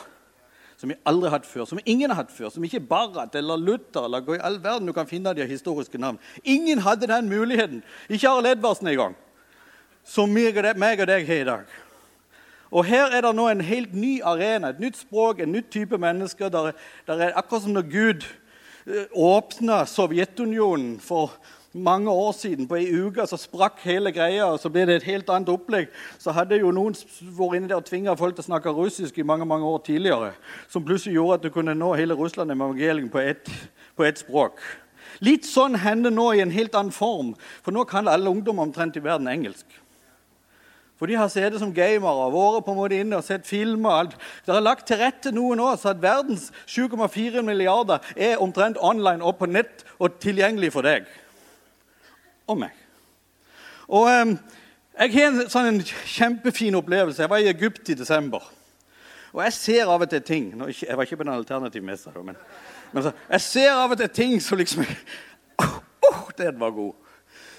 som 0.79 0.89
vi 0.89 0.95
aldri 1.03 1.27
har 1.27 1.41
hatt 1.41 1.47
før, 1.47 1.65
som 1.67 1.79
ingen 1.83 2.07
har 2.07 2.21
hatt 2.21 2.31
før, 2.31 2.47
som 2.53 2.63
ikke 2.63 2.79
Barrat 2.87 3.33
eller 3.35 3.59
Luther 3.59 4.05
eller 4.07 4.37
i 4.37 4.39
all 4.47 4.61
verden 4.63 4.87
du 4.87 4.93
kan 4.95 5.09
finne 5.09 5.33
de 5.35 5.43
historiske 5.47 5.99
navn. 5.99 6.19
Ingen 6.43 6.79
hadde 6.85 7.09
den 7.11 7.27
muligheten. 7.27 7.81
Ikke 8.07 8.29
Arild 8.29 8.53
Edvardsen 8.53 8.87
engang. 8.87 9.17
Som 10.07 10.31
meg 10.31 10.55
og 10.55 11.09
deg 11.09 11.27
har 11.27 11.41
i 11.43 11.47
dag. 11.49 11.73
Og 12.71 12.85
Her 12.85 13.11
er 13.11 13.25
det 13.25 13.33
nå 13.35 13.49
en 13.49 13.65
helt 13.65 13.93
ny 13.93 14.21
arena, 14.23 14.69
et 14.69 14.79
nytt 14.79 15.01
språk, 15.01 15.41
en 15.41 15.51
nytt 15.51 15.71
type 15.73 15.97
mennesker. 15.97 16.49
Der, 16.53 16.71
der 17.07 17.23
er 17.25 17.37
akkurat 17.37 17.65
som 17.65 17.75
når 17.75 17.89
Gud 17.91 18.27
eh, 18.87 19.09
åpna 19.11 19.83
Sovjetunionen 19.89 20.99
for 21.03 21.33
mange 21.73 22.11
år 22.11 22.31
siden. 22.31 22.67
På 22.67 22.77
ei 22.79 22.89
uke 22.89 23.25
så 23.27 23.37
sprakk 23.37 23.81
hele 23.85 24.11
greia, 24.11 24.45
og 24.49 24.59
så 24.59 24.71
ble 24.73 24.85
det 24.89 24.99
et 24.99 25.09
helt 25.09 25.29
annet 25.29 25.51
opplegg. 25.53 25.89
Så 26.21 26.33
hadde 26.35 26.59
jo 26.59 26.71
noen 26.75 26.97
vært 27.37 27.57
inne 27.59 27.69
der 27.69 27.79
og 27.79 27.87
tvinga 27.87 28.15
folk 28.17 28.37
til 28.37 28.45
å 28.45 28.49
snakke 28.49 28.73
russisk 28.75 29.17
i 29.19 29.27
mange 29.27 29.47
mange 29.49 29.67
år 29.69 29.81
tidligere. 29.85 30.33
Som 30.69 30.85
plutselig 30.85 31.17
gjorde 31.17 31.39
at 31.39 31.43
du 31.45 31.53
kunne 31.53 31.77
nå 31.77 31.93
hele 31.97 32.17
Russland 32.17 32.49
med 32.49 32.57
evangeliet 32.57 33.11
på 33.11 33.19
ett, 33.19 33.51
på 33.95 34.07
ett 34.07 34.21
språk. 34.21 34.63
Litt 35.25 35.45
sånn 35.45 35.75
hender 35.75 36.13
nå 36.13 36.31
i 36.33 36.41
en 36.41 36.53
helt 36.53 36.75
annen 36.75 36.95
form, 36.95 37.33
for 37.63 37.75
nå 37.75 37.83
kan 37.89 38.07
alle 38.07 38.29
ungdommer 38.31 38.63
omtrent 38.63 38.97
i 38.97 39.03
verden 39.03 39.27
engelsk. 39.27 39.65
For 40.99 41.07
de 41.07 41.15
har 41.15 41.29
sittet 41.31 41.61
som 41.61 41.71
gamere 41.71 42.11
og 42.27 42.33
vært 42.33 42.65
på 42.65 42.73
en 42.73 42.77
måte 42.77 42.97
inne 42.99 43.21
og 43.21 43.23
sett 43.23 43.47
filmer. 43.47 43.89
alt. 43.89 44.15
Det 44.45 44.51
er 44.51 44.59
lagt 44.59 44.87
til 44.87 44.99
rette 44.99 45.31
noe 45.31 45.55
nå 45.55 45.69
så 45.79 45.93
at 45.93 46.01
verdens 46.03 46.51
7,4 46.67 47.41
milliarder 47.41 48.03
er 48.17 48.41
omtrent 48.43 48.77
online 48.81 49.23
og 49.23 49.37
på 49.39 49.47
nett 49.47 49.85
og 49.97 50.19
tilgjengelig 50.19 50.73
for 50.75 50.83
deg 50.83 51.07
og 52.49 52.63
meg. 52.65 52.85
Og 53.89 54.09
eh, 54.11 54.37
Jeg 54.99 55.13
har 55.13 55.29
en 55.29 55.49
sånn 55.49 55.67
en 55.69 55.83
kjempefin 55.85 56.75
opplevelse. 56.75 57.21
Jeg 57.23 57.31
var 57.31 57.39
i 57.39 57.47
Egypt 57.47 57.93
i 57.93 57.95
desember. 57.95 58.43
Og 59.33 59.43
jeg 59.45 59.53
ser 59.55 59.89
av 59.89 60.01
og 60.01 60.09
til 60.09 60.23
ting 60.25 60.47
Jeg 60.73 60.97
var 60.97 61.05
ikke 61.05 61.19
på 61.19 61.27
den 61.27 61.35
alternative 61.35 61.85
messa, 61.85 62.11
men, 62.25 62.37
men 62.91 63.05
så, 63.05 63.13
jeg 63.29 63.45
ser 63.45 63.75
av 63.75 63.93
og 63.93 64.01
til 64.01 64.09
ting 64.09 64.39
som 64.41 64.57
liksom 64.57 64.83
oh, 65.61 65.77
oh, 66.09 66.25
Den 66.37 66.59
var 66.59 66.73
god. 66.73 66.93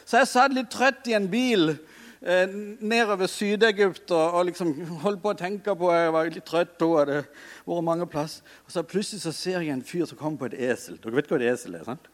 Så 0.05 0.19
jeg 0.19 0.31
satt 0.33 0.55
litt 0.57 0.71
trøtt 0.73 1.07
i 1.07 1.15
en 1.15 1.29
bil 1.31 1.71
eh, 1.71 2.51
nedover 2.83 3.31
Syd-Egypt 3.31 4.11
og, 4.11 4.25
og, 4.35 4.49
liksom 4.49 4.75
holdt 5.05 5.23
på 5.23 5.31
å 5.31 5.39
tenke 5.39 5.77
på 5.79 5.93
Jeg 5.95 6.15
var 6.17 6.33
litt 6.35 6.49
trøtt 6.49 6.83
og 6.87 6.97
hadde 7.05 7.21
vært 7.69 7.87
mange 7.87 8.09
plass. 8.11 8.41
Og 8.67 8.75
så 8.75 8.83
plutselig 8.83 9.23
så 9.23 9.35
ser 9.37 9.61
jeg 9.61 9.77
en 9.77 9.87
fyr 9.87 10.09
som 10.11 10.19
kommer 10.19 10.43
på 10.43 10.51
et 10.51 10.59
esel. 10.73 10.99
Dere 10.99 11.21
vet 11.21 11.31
hva 11.31 11.39
et 11.39 11.53
esel 11.53 11.79
er? 11.79 11.87
sant? 11.87 12.11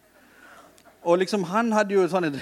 Og 1.07 1.19
liksom, 1.23 1.45
Han 1.47 1.71
hadde 1.73 1.95
jo 1.95 2.05
sånn 2.11 2.27
et 2.33 2.39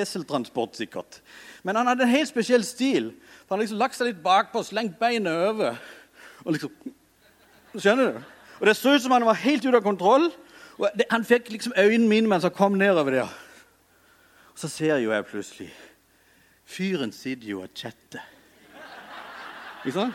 eseltransport, 0.00 0.78
sikkert. 0.80 1.20
Men 1.62 1.76
han 1.76 1.90
hadde 1.90 2.06
en 2.06 2.14
helt 2.14 2.30
spesiell 2.30 2.64
stil. 2.64 3.10
For 3.44 3.54
Han 3.54 3.62
liksom 3.62 3.80
lagt 3.80 3.98
seg 3.98 4.08
litt 4.08 4.22
bakpå, 4.24 4.64
slengt 4.64 4.96
beinet 5.00 5.50
over. 5.50 5.76
og 6.44 6.56
liksom, 6.56 6.72
Skjønner 7.76 8.12
du? 8.12 8.24
Og 8.60 8.66
Det 8.66 8.76
så 8.76 8.94
ut 8.94 9.02
som 9.02 9.12
han 9.12 9.26
var 9.26 9.40
helt 9.42 9.64
ute 9.64 9.76
av 9.76 9.84
kontroll. 9.84 10.30
Og 10.78 10.88
det, 10.96 11.04
Han 11.10 11.24
fikk 11.24 11.50
liksom 11.52 11.76
øynene 11.76 12.08
mine 12.08 12.28
mens 12.28 12.48
han 12.48 12.56
kom 12.56 12.72
nedover 12.72 13.10
der. 13.10 13.38
Og 14.52 14.58
Så 14.58 14.68
ser 14.68 14.96
jo 14.96 15.12
jeg 15.12 15.26
plutselig 15.26 15.72
Fyren 16.64 17.12
sitter 17.12 17.48
jo 17.48 17.62
og 17.62 17.68
chatter. 17.74 18.22
Ikke 19.84 19.98
sant? 19.98 20.14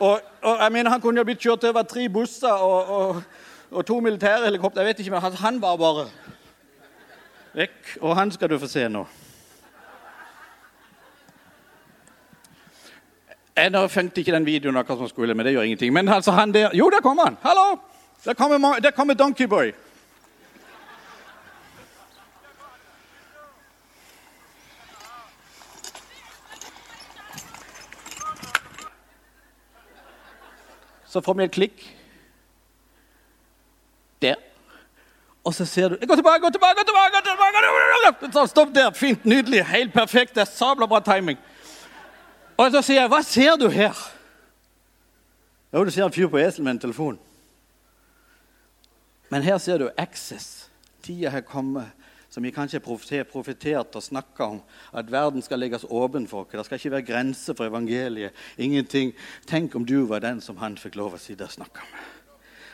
Og, 0.00 0.20
og, 0.42 0.58
jeg 0.62 0.72
mener, 0.72 0.90
Han 0.90 1.00
kunne 1.00 1.20
jo 1.20 1.24
blitt 1.24 1.42
kjørt 1.42 1.64
over 1.64 1.82
tre 1.82 2.08
busser 2.08 2.48
og, 2.48 2.88
og, 2.88 3.22
og 3.72 3.86
to 3.86 4.00
militære 4.00 4.30
militærhelikoptre. 4.30 4.80
Jeg 4.80 4.88
vet 4.88 4.98
ikke, 4.98 5.10
men 5.10 5.20
Han 5.20 5.62
var 5.62 5.76
bare 5.76 6.08
vekk. 7.54 7.98
Og 8.00 8.16
han 8.16 8.30
skal 8.30 8.50
du 8.50 8.58
få 8.58 8.66
se 8.66 8.88
nå. 8.88 9.06
Ennå 13.56 13.86
fant 13.88 14.18
ikke 14.18 14.32
den 14.32 14.46
videoen 14.46 14.76
akkurat 14.76 14.98
som 14.98 15.08
skulle, 15.08 15.34
men 15.34 15.46
det 15.46 15.52
gjør 15.52 15.62
ingenting. 15.62 15.92
Men 15.92 16.08
altså 16.08 16.30
han 16.30 16.54
der 16.54 16.70
Jo, 16.74 16.90
der 16.90 17.00
kommer 17.00 17.24
han! 17.24 17.36
Hallo! 17.42 17.78
Der 18.24 18.34
kommer, 18.34 18.78
der 18.78 18.90
kommer 18.90 19.14
Donkeyboy. 19.14 19.72
Så 31.06 31.20
får 31.20 31.34
vi 31.34 31.44
et 31.44 31.50
klikk. 31.50 31.98
Der. 34.22 34.34
Og 35.44 35.54
så 35.54 35.64
ser 35.66 35.88
du 35.88 36.06
Gå 36.06 36.14
tilbake, 36.14 36.40
gå 36.40 36.50
tilbake! 36.50 36.74
gå 36.78 36.84
tilbake, 36.86 37.20
gå 37.20 38.20
tilbake! 38.22 38.48
Stopp 38.48 38.74
der. 38.74 38.90
Fint, 38.90 39.24
nydelig, 39.24 39.64
helt 39.66 39.92
perfekt. 39.92 40.34
Det 40.34 40.40
er 40.40 40.50
sabla 40.50 40.86
bra 40.86 41.00
timing. 41.00 41.38
Og 42.56 42.70
så 42.70 42.82
sier 42.82 43.00
jeg, 43.00 43.08
'Hva 43.10 43.22
ser 43.22 43.56
du 43.56 43.68
her?' 43.68 44.12
Jo, 45.72 45.84
du 45.84 45.90
ser 45.90 46.04
en 46.04 46.12
fyr 46.12 46.28
på 46.28 46.38
esel 46.38 46.64
med 46.64 46.70
en 46.70 46.78
telefon. 46.78 47.18
Men 49.30 49.42
her 49.42 49.58
ser 49.58 49.78
du 49.78 49.90
access. 49.96 50.68
Tida 51.02 51.30
har 51.30 51.40
kommet 51.40 51.84
som 52.32 52.42
vi 52.42 52.50
kanskje 52.50 52.80
har 52.80 53.24
profetert 53.24 53.96
og 53.96 54.02
snakka 54.02 54.44
om, 54.44 54.62
at 54.92 55.12
verden 55.12 55.42
skal 55.42 55.58
legges 55.58 55.84
åpen 55.90 56.28
for 56.28 56.40
oss. 56.40 56.48
Det 56.52 56.64
skal 56.64 56.76
ikke 56.76 56.90
være 56.90 57.02
grenser 57.02 57.54
for 57.54 57.64
evangeliet. 57.64 58.32
Ingenting. 58.58 59.12
Tenk 59.46 59.74
om 59.74 59.84
du 59.84 60.06
var 60.06 60.18
den 60.18 60.40
som 60.40 60.56
han 60.56 60.76
fikk 60.76 60.96
lov 60.96 61.14
å 61.14 61.20
sitte 61.20 61.44
og 61.44 61.52
snakke 61.52 61.80
med. 61.80 62.00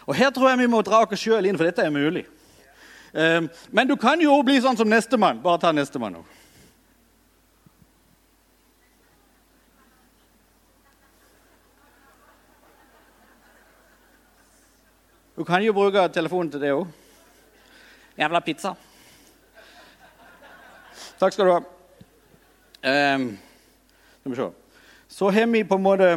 Og 0.06 0.14
Her 0.14 0.30
tror 0.30 0.48
jeg 0.48 0.58
vi 0.58 0.66
må 0.66 0.82
dra 0.82 1.02
oss 1.02 1.20
sjøl 1.20 1.46
inn, 1.46 1.58
for 1.58 1.64
dette 1.64 1.82
er 1.82 1.90
mulig. 1.90 2.26
Um, 3.12 3.48
men 3.70 3.88
du 3.88 3.96
kan 3.96 4.20
jo 4.20 4.34
bli 4.44 4.58
sånn 4.60 4.76
som 4.76 4.88
nestemann. 4.90 5.40
Bare 5.42 5.60
ta 5.62 5.72
nestemann 5.72 6.18
nå. 6.18 6.24
Du 15.38 15.44
kan 15.46 15.62
jo 15.62 15.72
bruke 15.72 16.02
telefonen 16.10 16.50
til 16.50 16.60
det 16.60 16.72
òg. 16.74 16.88
Jævla 18.18 18.40
pizza. 18.42 18.72
Takk 21.18 21.34
skal 21.34 21.46
du 21.46 21.52
ha. 21.52 21.60
Um, 22.82 23.28
skal 24.18 24.32
vi 24.32 24.38
se. 24.40 24.48
Så 25.08 25.30
har 25.30 25.46
vi 25.46 25.64
på 25.64 25.78
en 25.78 25.82
måte 25.82 26.08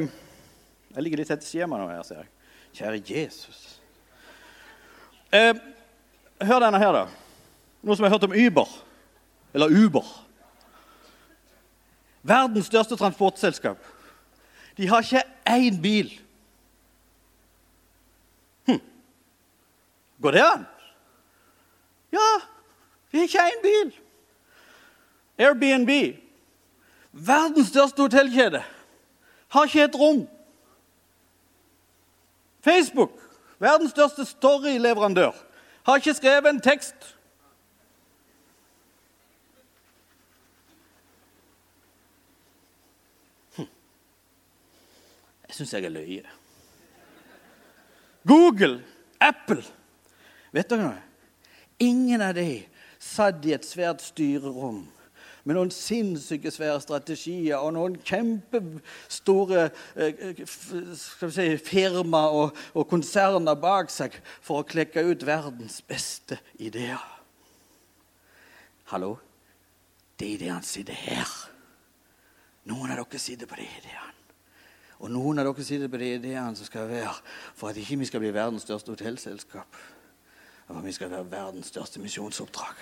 Jeg 0.92 1.04
ligger 1.04 1.22
litt 1.22 1.30
etter 1.32 1.46
skjema 1.48 1.78
nå. 1.78 1.86
her, 1.88 2.02
ser 2.04 2.24
jeg. 2.24 2.32
Kjære 2.76 3.04
Jesus. 3.08 3.62
Uh, 5.32 5.54
hør 6.48 6.64
denne 6.64 6.80
her, 6.82 6.92
da. 6.96 7.06
Noe 7.82 7.96
som 7.98 8.06
jeg 8.06 8.12
har 8.12 8.18
hørt 8.18 8.28
om 8.30 8.36
Uber. 8.38 8.76
Eller 9.54 9.74
Uber. 9.86 10.08
Verdens 12.22 12.70
største 12.70 12.96
transportselskap. 12.96 13.78
De 14.78 14.88
har 14.88 15.02
ikke 15.02 15.24
én 15.50 15.82
bil. 15.82 16.12
Hm. 18.68 18.82
Går 20.22 20.32
det 20.32 20.46
an? 20.46 20.66
Ja, 22.12 22.30
de 23.12 23.18
har 23.18 23.24
ikke 23.24 23.48
én 23.50 23.62
bil. 23.64 23.94
Airbnb, 25.42 25.90
verdens 27.12 27.68
største 27.68 28.02
hotellkjede, 28.02 28.64
har 29.48 29.64
ikke 29.66 29.84
et 29.84 29.96
rom. 29.96 30.28
Facebook, 32.62 33.12
verdens 33.60 33.92
største 33.92 34.26
storyleverandør, 34.26 35.32
har 35.84 35.96
ikke 35.96 36.14
skrevet 36.14 36.50
en 36.50 36.62
tekst. 36.62 37.16
Hm. 43.58 43.68
Jeg 45.48 45.56
syns 45.56 45.74
jeg 45.74 45.90
er 45.90 45.90
løye. 45.90 46.38
Google, 48.28 48.84
Apple 49.22 49.64
Vet 50.52 50.68
dere 50.70 50.84
noe? 50.84 50.98
Ingen 51.82 52.22
av 52.22 52.36
de 52.36 52.62
satt 53.02 53.46
i 53.48 53.54
et 53.56 53.66
svært 53.66 54.04
styrerom 54.04 54.84
med 55.44 55.58
noen 55.58 55.72
sinnssyke 55.74 56.52
svære 56.54 56.82
strategier 56.84 57.62
og 57.62 57.74
noen 57.76 57.98
kjempestore 58.06 59.70
eh, 59.96 60.44
si, 60.46 61.48
firma 61.58 62.28
og, 62.30 62.58
og, 62.76 62.86
konserner 62.92 63.58
bak 63.60 63.90
seg 63.94 64.18
for 64.42 64.62
å 64.62 64.68
klekke 64.68 65.04
ut 65.08 65.26
verdens 65.26 65.82
beste 65.86 66.40
ideer. 66.62 67.02
Hallo? 68.92 69.16
De 70.20 70.34
ideene 70.36 70.62
sitter 70.68 70.98
her. 71.08 71.30
Noen 72.70 72.94
av 72.94 73.00
dere 73.02 73.22
sitter 73.22 73.50
på 73.50 73.58
de 73.58 73.66
ideene. 73.66 74.18
Og 75.02 75.10
noen 75.10 75.42
av 75.42 75.48
dere 75.50 75.66
sitter 75.66 75.90
på 75.90 75.98
de 75.98 76.12
ideene 76.20 76.54
som 76.58 76.68
skal 76.68 76.90
være 76.92 77.16
for 77.58 77.72
at 77.72 77.80
ikke 77.82 77.98
vi 78.04 78.10
skal 78.10 78.22
bli 78.22 78.34
verdens 78.36 78.68
største 78.68 78.94
hotellselskap. 78.94 79.80
Men 80.70 80.86
vi 80.86 80.94
skal 80.96 81.10
være 81.12 81.32
verdens 81.32 81.72
største 81.74 82.00
misjonsoppdrag. 82.00 82.78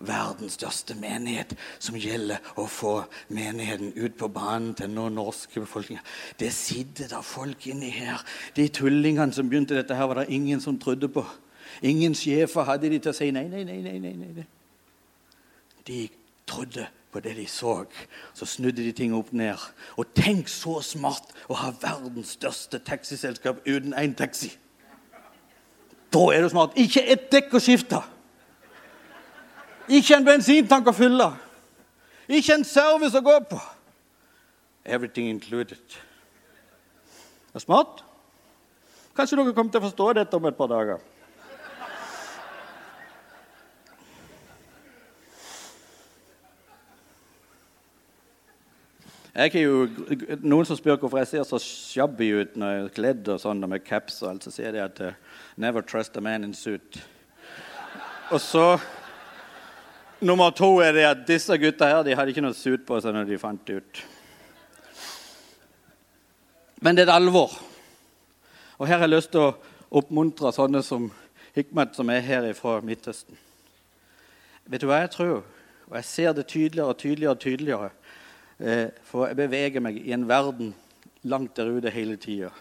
Verdens 0.00 0.56
største 0.56 0.94
menighet 0.96 1.52
som 1.78 1.96
gjelder 2.00 2.40
å 2.58 2.64
få 2.70 2.94
menigheten 3.28 3.92
ut 3.96 4.16
på 4.18 4.30
banen 4.32 4.72
til 4.74 4.88
den 4.88 5.16
norske 5.16 5.60
befolkninger. 5.60 6.04
Det 6.40 6.52
sitter 6.56 7.10
da 7.12 7.20
folk 7.24 7.66
inni 7.68 7.90
her. 7.92 8.24
De 8.56 8.68
tullingene 8.68 9.32
som 9.36 9.48
begynte 9.48 9.76
dette, 9.76 9.96
her 9.96 10.08
var 10.08 10.22
det 10.22 10.30
ingen 10.32 10.60
som 10.60 10.78
trodde 10.80 11.08
på. 11.12 11.24
Ingen 11.82 12.14
sjefer 12.16 12.66
hadde 12.68 12.90
de 12.90 12.98
til 12.98 13.12
å 13.12 13.16
si 13.16 13.30
nei, 13.34 13.46
nei, 13.48 13.64
nei. 13.64 13.80
nei, 13.84 13.98
nei, 14.00 14.14
nei. 14.16 14.46
De 15.86 16.08
trodde 16.48 16.86
på 17.12 17.20
det 17.20 17.36
de 17.36 17.46
så. 17.46 17.84
Så 18.34 18.46
snudde 18.46 18.84
de 18.84 18.92
ting 18.96 19.14
opp 19.14 19.32
ned. 19.32 19.58
Og 19.96 20.10
tenk 20.16 20.48
så 20.48 20.80
smart 20.84 21.32
å 21.48 21.58
ha 21.60 21.72
verdens 21.82 22.36
største 22.38 22.80
taxiselskap 22.86 23.62
uten 23.66 23.94
én 23.98 24.16
taxi. 24.16 24.52
Da 26.10 26.24
er 26.34 26.42
du 26.42 26.50
smart. 26.50 26.74
Ikke 26.78 27.04
ett 27.06 27.28
dekk 27.32 27.54
å 27.54 27.62
skifte. 27.62 28.00
Ikke 29.90 30.14
en 30.16 30.26
bensintank 30.26 30.86
å 30.86 30.94
fylle. 30.94 31.32
Ikke 32.30 32.54
en 32.54 32.64
service 32.64 33.18
å 33.18 33.24
gå 33.26 33.36
på. 33.50 33.58
Everything 34.86 35.26
included. 35.28 35.82
Det 37.50 37.58
er 37.58 37.64
smart. 37.64 38.04
Kanskje 39.16 39.40
dere 39.40 39.54
kommer 39.56 39.74
til 39.74 39.82
å 39.82 39.88
forstå 39.88 40.12
dette 40.20 40.38
om 40.38 40.46
et 40.46 40.56
par 40.58 40.70
dager. 40.70 41.00
Jeg 49.30 49.54
er 49.54 49.62
jo, 49.62 49.88
Noen 50.42 50.66
som 50.66 50.78
spør 50.78 50.98
hvorfor 50.98 51.20
jeg 51.20 51.28
ser 51.30 51.44
så 51.46 51.58
shabby 51.62 52.32
ut 52.34 52.56
når 52.58 52.72
jeg 52.72 52.80
er 52.82 52.94
kledd 52.96 53.28
og 53.30 53.38
sånn, 53.42 53.62
med 53.70 53.84
caps 53.86 54.18
og 54.24 54.32
alt, 54.32 54.46
så 54.46 54.54
sier 54.54 54.74
de 54.74 54.82
at 54.82 54.98
uh, 55.00 55.12
'never 55.56 55.82
trust 55.86 56.16
a 56.16 56.20
man 56.20 56.44
in 56.44 56.54
suit'. 56.54 56.98
Og 58.30 58.40
så 58.40 58.78
Nummer 60.20 60.50
to 60.52 60.82
er 60.84 60.92
det 60.92 61.04
at 61.08 61.20
disse 61.24 61.56
gutta 61.56 61.86
her, 61.88 62.02
de 62.04 62.12
hadde 62.12 62.34
ikke 62.34 62.42
noe 62.44 62.52
sut 62.52 62.82
på 62.84 62.98
seg 63.00 63.14
når 63.16 63.28
de 63.30 63.38
fant 63.40 63.60
det 63.64 63.78
ut. 63.80 64.00
Men 66.84 66.96
det 66.96 67.06
er 67.06 67.08
et 67.08 67.14
alvor. 67.14 67.54
Og 68.76 68.84
her 68.84 68.98
har 69.00 69.06
jeg 69.06 69.14
lyst 69.14 69.30
til 69.32 69.46
å 69.46 69.54
oppmuntre 69.96 70.52
sånne 70.52 70.82
som 70.84 71.06
Hikmat, 71.56 71.96
som 71.96 72.12
er 72.12 72.20
her 72.20 72.44
fra 72.54 72.76
Midtøsten. 72.84 73.38
Vet 74.68 74.84
du 74.84 74.90
hva 74.90 74.98
jeg 75.00 75.10
tror? 75.14 75.40
Og 75.88 75.96
jeg 75.96 76.06
ser 76.06 76.34
det 76.36 76.44
tydeligere 76.52 76.92
og 76.92 76.98
tydeligere. 77.00 77.38
tydeligere. 77.40 77.88
Eh, 78.60 78.90
for 79.08 79.26
jeg 79.26 79.38
beveger 79.38 79.80
meg 79.80 79.96
i 80.04 80.12
en 80.12 80.28
verden 80.28 80.74
langt 81.24 81.56
der 81.56 81.72
ute 81.72 81.90
hele 81.90 82.18
tida. 82.20 82.52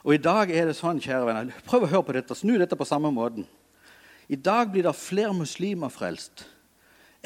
Og 0.00 0.16
i 0.16 0.22
dag 0.22 0.48
er 0.48 0.72
det 0.72 0.78
sånn, 0.80 1.00
kjære 1.00 1.28
venner, 1.28 1.60
prøv 1.68 1.84
å 1.84 1.92
høre 1.92 2.08
på 2.08 2.16
dette, 2.16 2.34
snu 2.34 2.56
dette 2.56 2.76
på 2.76 2.88
samme 2.88 3.12
måten. 3.12 3.44
I 4.32 4.40
dag 4.40 4.72
blir 4.72 4.88
det 4.88 4.96
flere 4.96 5.36
muslimer 5.36 5.92
frelst 5.92 6.46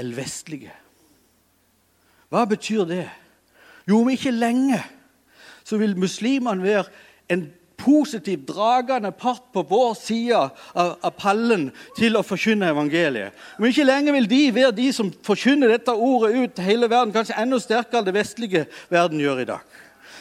enn 0.01 0.14
vestlige. 0.16 0.72
Hva 2.32 2.45
betyr 2.51 2.86
det? 2.88 3.05
Jo, 3.88 4.01
om 4.01 4.11
ikke 4.11 4.32
lenge 4.34 4.80
så 5.64 5.78
vil 5.80 5.97
muslimene 5.97 6.64
være 6.64 6.90
en 7.32 7.47
positivt 7.80 8.47
dragende 8.49 9.11
part 9.12 9.42
på 9.53 9.64
vår 9.68 9.95
side 9.99 10.36
av, 10.36 10.51
av, 10.76 11.12
pallen 11.18 11.68
til 11.97 12.16
å 12.16 12.24
forkynne 12.24 12.70
evangeliet. 12.72 13.34
Om 13.59 13.66
ikke 13.68 13.86
lenge 13.86 14.14
vil 14.14 14.28
de 14.30 14.42
være 14.55 14.76
de 14.76 14.90
som 14.95 15.11
forkynner 15.26 15.74
dette 15.74 15.92
ordet 15.92 16.34
ut 16.36 16.55
til 16.57 16.68
hele 16.68 16.88
verden, 16.90 17.12
kanskje 17.14 17.38
enda 17.40 17.61
sterkere 17.61 18.01
enn 18.01 18.09
det 18.09 18.16
vestlige 18.16 18.64
verden 18.92 19.20
gjør 19.20 19.42
i 19.42 19.49
dag. 19.53 19.80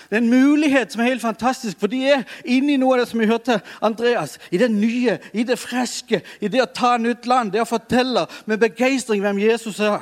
Det 0.10 0.18
er 0.18 0.22
en 0.22 0.30
mulighet 0.30 0.93
som 0.93 1.01
er 1.01 1.12
helt 1.12 1.22
fantastisk, 1.22 1.80
for 1.80 1.91
de 1.91 2.01
er 2.12 2.24
inne 2.45 2.76
i 2.76 2.80
noe 2.80 2.97
av 2.97 3.04
det 3.04 3.10
som 3.12 3.22
vi 3.22 3.30
hørte 3.30 3.60
Andreas. 3.82 4.38
I 4.51 4.60
det 4.62 4.72
nye, 4.72 5.18
i 5.34 5.45
det 5.47 5.60
friske, 5.60 6.22
i 6.41 6.49
det 6.51 6.62
å 6.64 6.70
ta 6.70 6.95
nytt 7.01 7.28
land, 7.30 7.54
det 7.54 7.64
å 7.64 7.70
fortelle 7.70 8.26
med 8.45 8.62
begeistring 8.62 9.24
hvem 9.24 9.41
Jesus 9.43 9.80
er. 9.84 10.01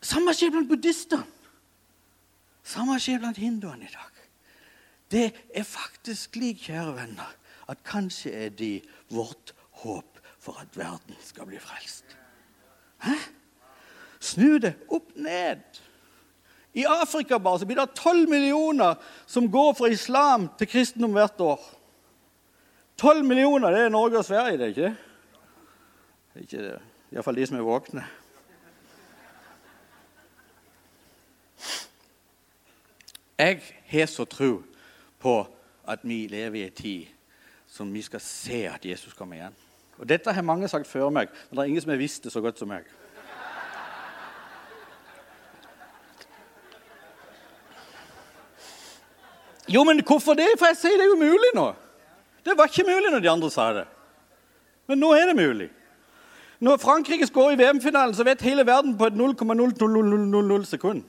Samme 0.00 0.32
skjer 0.34 0.54
blant 0.54 0.70
buddhistene. 0.70 1.26
Samme 2.64 2.96
skjer 3.02 3.20
blant 3.20 3.40
hinduene 3.40 3.88
i 3.88 3.92
dag. 3.92 4.24
Det 5.10 5.26
er 5.56 5.66
faktisk 5.66 6.36
slik, 6.36 6.62
kjære 6.68 6.94
venner, 6.94 7.34
at 7.68 7.82
kanskje 7.86 8.30
er 8.46 8.52
de 8.54 8.76
vårt 9.10 9.54
håp 9.82 10.20
for 10.40 10.60
at 10.62 10.76
verden 10.78 11.18
skal 11.24 11.48
bli 11.50 11.58
frelst. 11.60 12.16
Hæ? 13.02 13.16
Snu 14.20 14.58
det 14.58 14.74
opp 14.92 15.10
ned. 15.16 15.62
I 16.74 16.84
Afrika 16.86 17.38
bare 17.38 17.58
så 17.58 17.66
blir 17.66 17.80
det 17.80 17.94
12 17.94 18.28
millioner 18.30 18.94
som 19.26 19.50
går 19.50 19.72
fra 19.74 19.90
islam 19.90 20.48
til 20.58 20.68
kristendom 20.70 21.16
hvert 21.16 21.40
år. 21.42 21.60
12 23.00 23.24
millioner, 23.24 23.70
det 23.70 23.80
er 23.84 23.88
Norge 23.88 24.18
og 24.18 24.24
Sverige, 24.24 24.58
det 24.58 24.64
er 24.64 24.74
ikke 24.74 24.82
det? 24.82 24.96
Ikke 26.44 26.62
det. 26.62 26.78
Iallfall 27.10 27.36
de 27.36 27.46
som 27.46 27.56
er 27.58 27.66
våkne. 27.66 28.04
Jeg 33.40 33.62
har 33.88 34.06
så 34.06 34.24
tro 34.28 34.60
på 35.18 35.34
at 35.88 36.02
vi 36.02 36.26
lever 36.28 36.60
i 36.60 36.66
en 36.68 36.76
tid 36.76 37.06
som 37.66 37.92
vi 37.94 38.02
skal 38.02 38.20
se 38.20 38.66
at 38.68 38.84
Jesus 38.84 39.14
kommer 39.16 39.38
igjen. 39.38 39.56
Og 39.98 40.08
Dette 40.08 40.32
har 40.32 40.44
mange 40.44 40.68
sagt 40.68 40.88
før 40.88 41.08
meg, 41.08 41.28
men 41.48 41.56
det 41.56 41.62
er 41.62 41.70
ingen 41.72 41.82
som 41.82 41.90
har 41.90 42.00
visst 42.00 42.24
det 42.24 42.32
så 42.32 42.40
godt 42.44 42.58
som 42.60 42.68
meg. 42.68 42.84
Jo, 49.70 49.84
men 49.86 50.02
hvorfor 50.02 50.34
det? 50.34 50.48
For 50.58 50.70
jeg 50.70 50.78
sier 50.80 50.98
det 50.98 51.06
er 51.06 51.12
jo 51.12 51.20
mulig 51.20 51.52
nå. 51.54 51.68
Det 52.44 52.56
var 52.58 52.70
ikke 52.70 52.88
mulig 52.88 53.12
når 53.12 53.22
de 53.22 53.30
andre 53.30 53.50
sa 53.52 53.68
det. 53.76 53.86
Men 54.90 54.98
nå 54.98 55.12
er 55.14 55.30
det 55.30 55.36
mulig. 55.38 55.68
Når 56.60 56.80
Frankrike 56.82 57.26
skårer 57.28 57.54
i 57.54 57.60
VM-finalen, 57.60 58.14
så 58.14 58.24
vet 58.26 58.42
hele 58.44 58.66
verden 58.66 58.96
på 58.98 59.06
et 59.06 59.16
0,00000 59.16 60.66
sekund. 60.68 61.04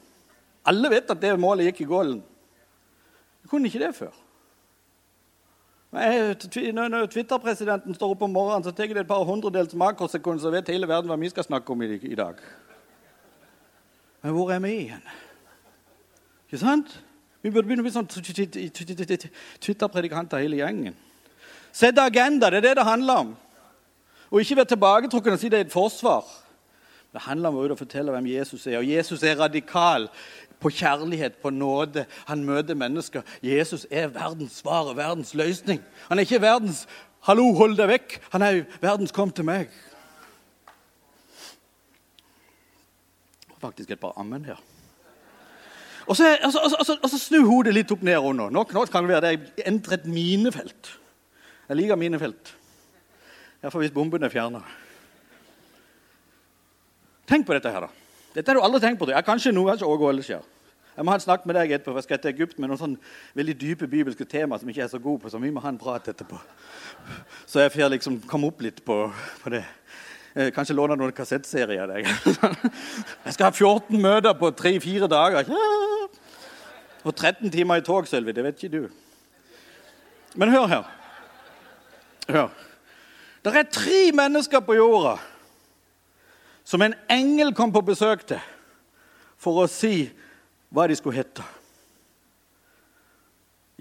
Alle 0.65 0.91
vet 0.93 1.09
at 1.09 1.21
det 1.21 1.33
målet 1.39 1.71
gikk 1.71 1.81
i 1.81 1.89
gålen. 1.89 2.21
Jeg 3.41 3.49
kunne 3.49 3.67
ikke 3.67 3.81
det 3.81 3.95
før. 3.97 4.13
Når 5.91 7.05
Twitter-presidenten 7.11 7.97
står 7.97 8.13
opp 8.13 8.21
om 8.23 8.31
morgenen, 8.31 8.63
så 8.63 8.71
tar 8.71 8.87
det 8.87 9.03
et 9.03 9.09
par 9.09 9.25
hundredels 9.27 9.73
makrosekund, 9.75 10.39
så 10.39 10.53
vet 10.53 10.69
hele 10.71 10.87
verden 10.87 11.11
hva 11.11 11.19
vi 11.19 11.31
skal 11.33 11.43
snakke 11.43 11.73
om 11.73 11.81
i 11.83 12.15
dag. 12.15 12.39
Men 14.21 14.37
hvor 14.37 14.53
er 14.53 14.61
vi 14.63 14.75
igjen? 14.85 15.03
Ikke 16.47 16.61
sant? 16.61 17.01
Vi 17.41 17.49
burde 17.49 17.67
begynne 17.67 17.81
å 17.81 17.87
bli 17.87 17.93
sånn 17.93 18.09
Twitter-predikanter 19.65 20.43
hele 20.43 20.59
gjengen. 20.61 20.95
Sette 21.73 22.03
agenda, 22.03 22.49
det 22.51 22.57
er 22.61 22.67
det 22.69 22.75
det 22.77 22.85
handler 22.85 23.23
om. 23.25 23.31
Og 24.31 24.41
ikke 24.41 24.59
være 24.61 24.71
tilbaketrukken 24.73 25.35
og 25.35 25.41
si 25.41 25.49
det 25.51 25.59
er 25.59 25.65
et 25.65 25.73
forsvar. 25.73 26.25
Det 27.11 27.21
handler 27.25 27.51
om 27.51 27.73
å 27.73 27.79
fortelle 27.79 28.13
hvem 28.13 28.29
Jesus 28.31 28.67
er. 28.67 28.77
Og 28.79 28.87
Jesus 28.87 29.23
er 29.27 29.39
radikal 29.39 30.07
på 30.61 30.69
kjærlighet, 30.69 31.41
på 31.41 31.49
nåde. 31.49 32.05
Han 32.29 32.45
møter 32.45 32.77
mennesker. 32.77 33.25
Jesus 33.43 33.87
er 33.91 34.13
verdens 34.13 34.61
svar 34.61 34.91
og 34.91 34.97
verdens 34.99 35.33
løsning. 35.35 35.81
Han 36.07 36.19
er 36.19 36.27
ikke 36.27 36.41
verdens 36.41 36.87
'hallo, 37.21 37.53
hold 37.53 37.77
deg 37.77 37.89
vekk'. 37.89 38.19
Han 38.31 38.41
er 38.41 38.63
verdens 38.81 39.11
'kom 39.11 39.31
til 39.31 39.45
meg'. 39.45 39.69
Faktisk 43.61 43.91
et 43.91 43.99
par 43.99 44.13
ammen 44.17 44.45
her. 44.45 44.57
Og 46.11 46.17
så, 46.17 46.27
altså, 46.43 46.59
altså, 46.59 46.77
altså, 46.79 46.97
altså 47.03 47.17
snu 47.21 47.45
hodet 47.47 47.71
litt 47.71 47.91
opp 47.93 48.01
ned 48.03 48.17
under. 48.19 48.51
Nå, 48.51 48.65
nå 48.67 48.81
kan 48.91 49.05
det 49.05 49.13
være 49.13 49.21
det 49.23 49.29
jeg 49.31 49.67
entrer 49.69 49.95
et 50.01 50.07
minefelt. 50.11 50.89
Jeg 51.69 51.79
liker 51.79 51.99
minefelt. 51.99 52.51
Iallfall 53.61 53.85
hvis 53.85 53.93
bomben 53.95 54.27
er 54.27 54.33
fjerna. 54.33 54.59
Tenk 57.31 57.47
på 57.47 57.55
dette 57.55 57.71
her, 57.71 57.85
da. 57.85 58.17
Dette 58.35 58.51
har 58.51 58.59
du 58.59 58.65
aldri 58.65 58.81
tenkt 58.83 58.99
på. 58.99 59.07
det. 59.07 59.15
Jeg 59.15 59.27
kanskje 59.29 59.53
noe 59.55 59.71
kanskje 59.71 59.87
også 59.87 60.25
skjer. 60.27 60.49
Jeg 60.97 61.07
må 61.07 61.13
ha 61.13 61.15
en 61.21 61.23
snakk 61.23 61.45
med 61.47 61.55
deg 61.55 61.71
etterpå, 61.71 61.93
for 61.93 62.01
jeg 62.01 62.09
skal 62.09 62.19
til 62.19 62.33
Egypt 62.33 62.57
med 62.59 62.67
noen 62.67 62.81
sånn 62.81 62.97
veldig 63.39 63.55
dype 63.61 63.87
bibelske 63.87 64.27
tema 64.27 64.59
som 64.59 64.67
jeg 64.67 64.75
ikke 64.75 64.83
er 64.89 64.91
så 64.91 64.99
god 64.99 65.21
på, 65.23 65.31
så 65.31 65.39
vi 65.39 65.51
må 65.55 65.63
ha 65.63 65.71
en 65.71 65.79
prat 65.79 66.09
etterpå. 66.11 66.39
Så 67.47 67.63
jeg 67.63 67.71
får 67.71 67.93
liksom 67.93 68.19
komme 68.27 68.51
opp 68.51 68.59
litt 68.65 68.83
på, 68.83 68.97
på 69.45 69.53
det. 69.55 69.63
Eh, 70.35 70.51
kanskje 70.55 70.75
låne 70.75 70.99
noen 70.99 71.15
kassettserier 71.15 71.85
av 71.85 71.95
deg. 71.95 72.07
Jeg 73.25 73.35
skal 73.35 73.49
ha 73.49 73.51
14 73.51 73.97
møter 73.99 74.35
på 74.39 74.51
3-4 74.55 75.09
dager. 75.11 75.47
Og 77.03 77.15
13 77.15 77.51
timer 77.51 77.81
i 77.81 77.85
tog, 77.85 78.07
Sølvi. 78.07 78.31
Det 78.31 78.43
vet 78.43 78.63
ikke 78.63 78.77
du. 78.77 78.89
Men 80.35 80.49
hør 80.53 80.67
her. 80.67 80.89
Hør. 82.29 82.49
Det 83.45 83.55
er 83.55 83.63
tre 83.73 84.11
mennesker 84.13 84.61
på 84.61 84.77
jorda 84.77 85.17
som 86.63 86.81
en 86.85 86.93
engel 87.09 87.55
kom 87.57 87.71
på 87.73 87.81
besøk 87.81 88.21
til 88.29 88.39
for 89.41 89.63
å 89.63 89.69
si 89.69 90.05
hva 90.69 90.85
de 90.87 90.95
skulle 90.95 91.17
hete. 91.17 91.43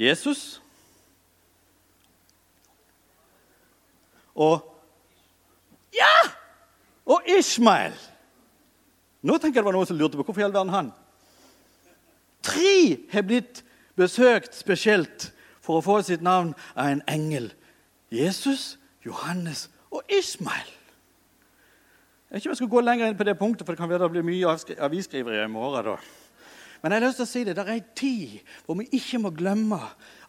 Jesus 0.00 0.58
og 4.34 4.66
Ja! 5.92 6.14
Og 7.10 7.26
Ishmael. 7.26 7.96
Nå 9.26 9.36
tenker 9.36 9.58
jeg 9.58 9.64
det 9.64 9.66
var 9.66 9.74
noen 9.74 9.88
som 9.88 9.98
lurte 9.98 10.16
på 10.16 10.22
hvorfor 10.22 10.40
i 10.40 10.44
all 10.46 10.54
verden 10.54 10.70
han. 10.72 10.90
Tre 12.50 12.98
har 13.12 13.26
blitt 13.26 13.62
besøkt 13.98 14.56
spesielt 14.58 15.30
for 15.62 15.78
å 15.78 15.84
få 15.84 16.00
sitt 16.02 16.22
navn 16.24 16.52
av 16.74 16.90
en 16.90 17.02
engel. 17.10 17.50
Jesus, 18.10 18.74
Johannes 19.06 19.68
og 19.94 20.02
Ismael. 20.10 20.70
Jeg 22.30 22.36
vet 22.36 22.42
ikke 22.42 22.50
om 22.50 22.54
jeg 22.54 22.60
skal 22.62 22.72
gå 22.74 22.80
lenger 22.86 23.10
inn 23.10 23.18
på 23.18 23.26
det 23.26 23.38
punktet, 23.38 23.66
for 23.66 23.74
det 23.74 23.82
kan 23.82 23.90
være 23.90 24.06
det 24.06 24.14
blir 24.14 24.26
mye 24.26 24.56
avisskrivere 24.86 25.44
i 25.44 25.50
morgen. 25.50 25.84
da. 25.84 25.96
Men 26.82 26.92
jeg 26.92 27.00
har 27.00 27.06
lyst 27.08 27.18
til 27.20 27.26
å 27.26 27.30
si 27.30 27.42
det, 27.44 27.54
det 27.58 27.64
er 27.64 27.72
en 27.74 27.88
tid 27.96 28.36
hvor 28.64 28.78
vi 28.78 28.86
ikke 28.96 29.20
må 29.20 29.32
glemme 29.36 29.80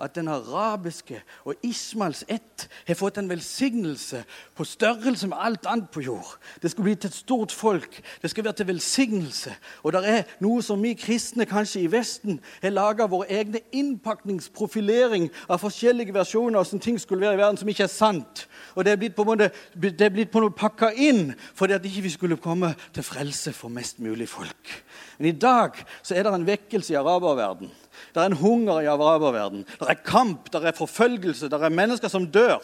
at 0.01 0.15
den 0.15 0.27
arabiske 0.31 1.21
og 1.45 1.55
Ismaels 1.63 2.23
ett 2.27 2.67
har 2.87 2.97
fått 2.97 3.17
en 3.21 3.29
velsignelse 3.29 4.23
på 4.57 4.65
størrelse 4.65 5.29
med 5.29 5.37
alt 5.39 5.67
annet 5.69 5.89
på 5.93 6.03
jord. 6.05 6.37
Det 6.61 6.71
skal 6.71 6.83
bli 6.83 6.95
til 6.95 7.11
et 7.11 7.17
stort 7.17 7.51
folk. 7.51 8.01
Det 8.21 8.29
skal 8.31 8.43
være 8.43 8.59
til 8.59 8.67
velsignelse. 8.71 9.53
Og 9.83 9.93
det 9.93 10.01
er 10.09 10.35
noe 10.43 10.63
som 10.65 10.81
vi 10.81 10.93
kristne 10.97 11.45
kanskje 11.49 11.83
i 11.83 11.91
Vesten 11.91 12.39
har 12.61 12.73
laga 12.73 13.07
vår 13.09 13.29
egne 13.29 13.61
innpakningsprofilering 13.71 15.29
av 15.47 15.61
forskjellige 15.61 16.15
versjoner 16.15 16.59
av 16.59 16.65
hvordan 16.65 16.83
ting 16.83 16.99
skulle 17.01 17.27
være 17.27 17.39
i 17.39 17.43
verden, 17.43 17.61
som 17.61 17.69
ikke 17.69 17.85
er 17.87 17.93
sant. 17.93 18.45
Og 18.75 18.85
det 18.85 18.93
er 18.93 19.01
blitt 19.01 19.15
på 19.15 19.25
en 19.25 19.31
måte, 19.31 20.51
pakka 20.61 20.91
inn 20.93 21.31
fordi 21.57 21.77
at 21.77 21.85
ikke 21.85 22.05
vi 22.05 22.13
skulle 22.13 22.41
komme 22.41 22.73
til 22.93 23.05
frelse 23.05 23.53
for 23.53 23.69
mest 23.69 23.99
mulig 23.99 24.29
folk. 24.29 24.75
Men 25.17 25.31
i 25.31 25.37
dag 25.37 25.77
så 26.01 26.15
er 26.15 26.25
det 26.25 26.33
en 26.33 26.47
vekkelse 26.47 26.93
i 26.93 26.99
araberverden. 26.99 27.71
Det 28.13 28.21
er 28.21 28.31
en 28.31 28.39
hunger 28.39 28.81
i 28.81 28.89
araberverden. 28.89 29.65
Det 29.67 29.89
er 29.89 30.01
kamp, 30.05 30.49
det 30.51 30.63
er 30.63 30.77
forfølgelse, 30.77 31.49
det 31.51 31.59
er 31.59 31.73
mennesker 31.73 32.11
som 32.11 32.27
dør. 32.31 32.63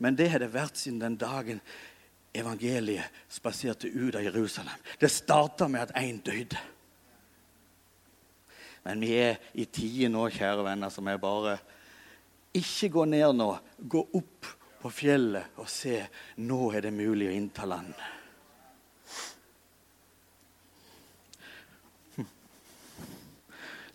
Men 0.00 0.16
det 0.16 0.30
har 0.32 0.40
det 0.40 0.52
vært 0.54 0.80
siden 0.80 1.00
den 1.02 1.18
dagen 1.20 1.60
evangeliet 2.34 3.10
spaserte 3.28 3.90
ut 3.90 4.16
av 4.16 4.24
Jerusalem. 4.24 4.86
Det 5.00 5.10
starta 5.12 5.68
med 5.68 5.88
at 5.88 5.96
én 5.98 6.22
døde. 6.24 6.58
Men 8.86 9.02
vi 9.04 9.12
er 9.20 9.36
i 9.60 9.66
tider 9.68 10.08
nå, 10.12 10.24
kjære 10.32 10.64
venner, 10.64 10.92
som 10.92 11.08
er 11.08 11.20
bare 11.20 11.58
Ikke 12.56 12.88
gå 12.90 13.04
ned 13.06 13.36
nå. 13.38 13.52
Gå 13.78 14.00
opp 14.18 14.46
på 14.80 14.90
fjellet 14.90 15.60
og 15.60 15.68
se. 15.70 16.00
Nå 16.42 16.72
er 16.74 16.88
det 16.88 16.94
mulig 16.96 17.28
å 17.28 17.34
innta 17.36 17.68
landet. 17.68 18.19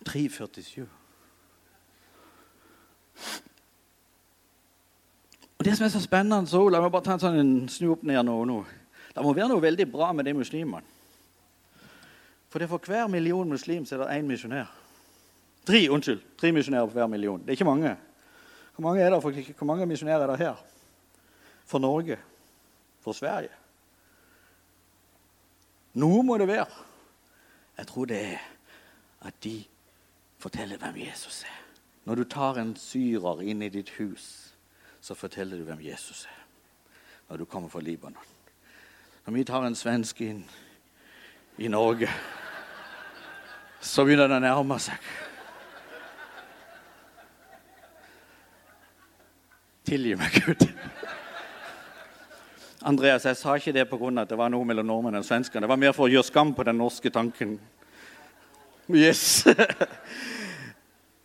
3,47. 0.09 0.85
Og 5.57 5.65
Det 5.65 5.77
som 5.77 5.85
er 5.85 5.89
så 5.89 6.01
spennende 6.03 6.47
så, 6.47 6.69
La 6.69 6.81
meg 6.81 6.91
bare 6.91 7.03
ta 7.05 7.15
en 7.15 7.23
sånn 7.23 7.53
snu 7.71 7.93
opp 7.95 8.03
ned 8.03 8.21
nå, 8.27 8.37
nå. 8.45 8.59
Det 9.15 9.23
må 9.23 9.33
være 9.33 9.49
noe 9.53 9.63
veldig 9.63 9.87
bra 9.91 10.11
med 10.13 10.27
de 10.27 10.33
muslimene. 10.35 10.83
For 12.49 12.59
det 12.59 12.67
er 12.67 12.71
for 12.71 12.87
hver 12.87 13.07
million 13.11 13.49
muslim 13.49 13.85
så 13.85 13.97
er 13.97 14.03
det 14.03 14.19
én 14.19 14.27
misjonær. 14.29 14.69
Tre 15.65 15.81
unnskyld, 15.91 16.21
tre 16.37 16.51
misjonærer 16.55 16.87
for 16.87 16.99
hver 16.99 17.09
million. 17.11 17.41
Det 17.41 17.49
er 17.49 17.57
ikke 17.57 17.67
mange. 17.67 17.95
Hvor 18.75 18.83
mange, 18.83 19.01
er 19.01 19.09
det 19.09 19.21
for, 19.23 19.31
hvor 19.57 19.67
mange 19.67 19.85
misjonærer 19.85 20.23
er 20.23 20.27
det 20.27 20.37
her? 20.37 20.61
For 21.65 21.79
Norge? 21.79 22.17
For 23.01 23.11
Sverige? 23.11 23.51
Noe 25.95 26.23
må 26.23 26.37
det 26.37 26.47
være. 26.47 26.83
Jeg 27.77 27.87
tror 27.87 28.05
det 28.05 28.21
er 28.33 28.43
at 29.27 29.43
de 29.43 29.63
forteller 30.39 30.77
hvem 30.77 30.97
Jesus 31.07 31.43
er. 31.43 31.61
Når 32.05 32.15
du 32.15 32.23
tar 32.23 32.59
en 32.61 32.75
syrer 32.77 33.41
inn 33.41 33.61
i 33.65 33.69
ditt 33.69 33.89
hus, 33.97 34.53
så 35.01 35.15
forteller 35.17 35.57
du 35.57 35.63
hvem 35.63 35.81
Jesus 35.81 36.25
er. 36.25 36.41
Når 37.29 37.37
du 37.37 37.45
kommer 37.45 37.69
fra 37.69 37.81
Libanon. 37.81 38.33
Når 39.25 39.33
vi 39.33 39.43
tar 39.43 39.65
en 39.65 39.75
svensk 39.75 40.21
inn 40.21 40.43
i 41.57 41.67
Norge, 41.67 42.09
så 43.81 44.05
begynner 44.05 44.29
det 44.29 44.37
å 44.37 44.43
nærme 44.43 44.77
seg. 44.81 45.09
Tilgi 49.85 50.15
meg, 50.17 50.37
Gud. 50.45 50.65
Andreas, 52.85 53.25
jeg 53.25 53.37
sa 53.37 53.55
ikke 53.57 53.73
det 53.73 53.87
pga. 53.89 54.21
at 54.21 54.29
det 54.29 54.37
var 54.37 54.49
noe 54.49 54.65
mellom 54.65 54.85
nordmenn 54.85 55.17
og 55.17 55.25
svenskene. 55.25 55.61
Det 55.61 55.69
var 55.69 55.81
mer 55.81 55.93
for 55.93 56.05
å 56.05 56.11
gjøre 56.11 56.25
skam 56.25 56.53
på 56.53 56.63
den 56.63 56.77
norske 56.77 57.09
tanken. 57.09 57.59
Yes. 58.89 59.47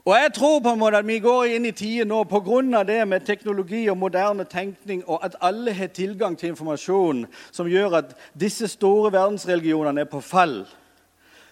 Og 0.05 0.17
jeg 0.17 0.33
tror 0.35 0.61
på 0.65 0.73
en 0.73 0.79
måte 0.81 0.99
at 0.99 1.07
vi 1.07 1.19
går 1.21 1.53
inn 1.55 1.67
i 1.69 1.75
tider 1.77 2.07
nå 2.09 2.23
pga. 2.25 2.83
det 2.85 3.09
med 3.09 3.27
teknologi 3.27 3.89
og 3.89 3.99
moderne 3.99 4.45
tenkning, 4.45 5.05
og 5.07 5.25
at 5.25 5.37
alle 5.41 5.73
har 5.73 5.87
tilgang 5.87 6.39
til 6.39 6.49
informasjon 6.49 7.27
som 7.53 7.69
gjør 7.69 7.99
at 7.99 8.17
disse 8.41 8.69
store 8.69 9.13
verdensreligionene 9.13 10.01
er 10.01 10.05
på 10.05 10.21
fall. 10.21 10.67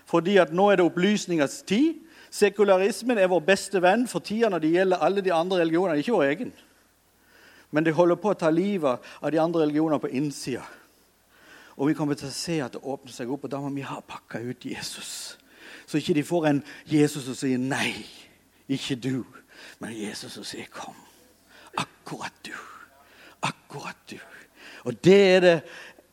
Fordi 0.07 0.37
at 0.37 0.53
nå 0.53 0.71
er 0.71 0.77
det 0.77 0.85
opplysningens 0.85 1.63
tid. 1.63 1.95
Sekularismen 2.31 3.19
er 3.19 3.29
vår 3.29 3.41
beste 3.41 3.83
venn 3.83 4.09
for 4.09 4.21
tida 4.21 4.49
når 4.49 4.59
det 4.59 4.73
gjelder 4.73 5.05
alle 5.05 5.21
de 5.21 5.33
andre 5.33 5.61
religionene, 5.61 5.99
ikke 5.99 6.13
vår 6.13 6.25
egen. 6.25 6.53
Men 7.71 7.85
det 7.85 7.95
holder 7.95 8.17
på 8.17 8.33
å 8.33 8.39
ta 8.39 8.51
livet 8.51 8.99
av 9.21 9.31
de 9.31 9.41
andre 9.41 9.67
religionene 9.67 10.01
på 10.01 10.09
innsida. 10.09 10.65
Og 11.77 11.89
vi 11.89 11.95
kommer 11.95 12.17
til 12.17 12.31
å 12.31 12.35
se 12.35 12.59
at 12.65 12.73
det 12.73 12.83
åpner 12.83 13.13
seg 13.13 13.31
opp, 13.31 13.45
og 13.45 13.53
da 13.53 13.61
må 13.61 13.69
vi 13.77 13.85
ha 13.87 14.01
pakka 14.01 14.41
ut 14.41 14.65
Jesus. 14.65 15.37
Så 15.89 15.97
ikke 15.97 16.15
de 16.15 16.25
får 16.25 16.47
en 16.47 16.63
Jesus 16.85 17.25
som 17.25 17.37
sier 17.37 17.61
nei. 17.61 17.95
Ikke 18.69 18.97
du, 19.01 19.25
men 19.81 19.95
Jesus 19.97 20.33
som 20.37 20.45
sier 20.45 20.69
'kom'. 20.69 21.07
Akkurat 21.77 22.33
du. 22.47 22.53
Akkurat 23.43 23.97
du. 24.11 24.19
Og 24.85 25.05
det 25.05 25.37
er 25.37 25.41
det 25.41 25.63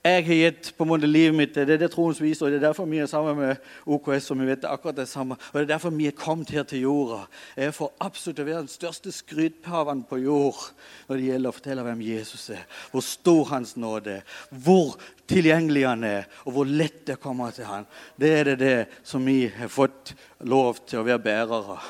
jeg 0.05 0.25
har 0.27 0.37
gitt 0.37 0.67
på 0.77 0.85
en 0.85 0.89
måte 0.91 1.07
livet 1.09 1.33
mitt. 1.33 1.55
Det 1.55 1.73
er 1.73 1.79
det 1.81 1.87
troens 1.89 2.19
vis, 2.21 2.37
og 2.45 2.51
det 2.53 2.59
er 2.59 2.67
derfor 2.67 2.85
vi 2.85 2.99
er 3.01 3.07
sammen 3.09 3.39
med 3.39 3.63
OKS. 3.89 4.29
og 4.31 4.37
vi 4.39 4.45
vet 4.45 4.67
akkurat 4.69 4.99
det 4.99 5.07
samme. 5.09 5.33
Og 5.33 5.55
det 5.57 5.63
er 5.63 5.71
derfor 5.73 5.89
vi 5.89 6.05
er 6.07 6.13
kommet 6.13 6.53
her 6.53 6.63
til 6.63 6.83
jorda. 6.85 7.23
Jeg 7.57 7.73
får 7.73 7.91
absolutt 7.99 8.39
å 8.39 8.45
være 8.45 8.61
den 8.67 8.69
største 8.69 9.11
skrytpaven 9.11 10.03
på 10.05 10.21
jord 10.21 10.61
når 11.07 11.17
det 11.17 11.25
gjelder 11.25 11.49
å 11.49 11.57
fortelle 11.57 11.87
hvem 11.87 12.05
Jesus 12.05 12.49
er, 12.53 12.61
hvor 12.91 13.01
stor 13.01 13.49
hans 13.55 13.73
nåde 13.81 14.19
er, 14.19 14.37
hvor 14.49 14.93
tilgjengelig 15.25 15.87
han 15.87 16.05
er, 16.05 16.29
og 16.45 16.53
hvor 16.53 16.69
lett 16.69 17.01
det 17.09 17.17
kommer 17.21 17.51
til 17.55 17.65
han. 17.65 17.89
Det 18.15 18.29
er 18.29 18.51
det, 18.51 18.57
det 18.61 18.77
som 19.01 19.25
vi 19.25 19.47
har 19.49 19.73
fått 19.73 20.13
lov 20.45 20.85
til 20.85 21.01
å 21.01 21.07
være 21.07 21.25
bærere. 21.25 21.81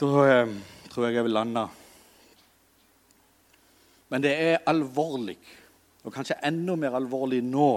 Da 0.00 0.10
eh, 0.24 0.58
tror 0.88 1.06
jeg 1.06 1.20
jeg 1.20 1.28
vil 1.28 1.36
lande. 1.36 1.68
Men 4.10 4.24
det 4.24 4.32
er 4.34 4.62
alvorlig, 4.66 5.36
og 6.04 6.14
kanskje 6.14 6.38
enda 6.46 6.76
mer 6.78 6.96
alvorlig 6.96 7.42
nå 7.44 7.70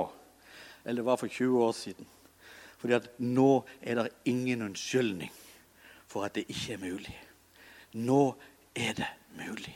enn 0.84 1.00
det 1.00 1.06
var 1.06 1.20
for 1.20 1.32
20 1.32 1.64
år 1.64 1.72
siden. 1.78 2.08
Fordi 2.80 2.98
at 2.98 3.08
nå 3.20 3.64
er 3.82 3.96
det 3.96 4.10
ingen 4.28 4.66
unnskyldning 4.66 5.32
for 6.08 6.26
at 6.28 6.36
det 6.36 6.46
ikke 6.52 6.74
er 6.74 6.82
mulig. 6.82 7.16
Nå 7.94 8.36
er 8.76 8.98
det 8.98 9.08
mulig. 9.40 9.76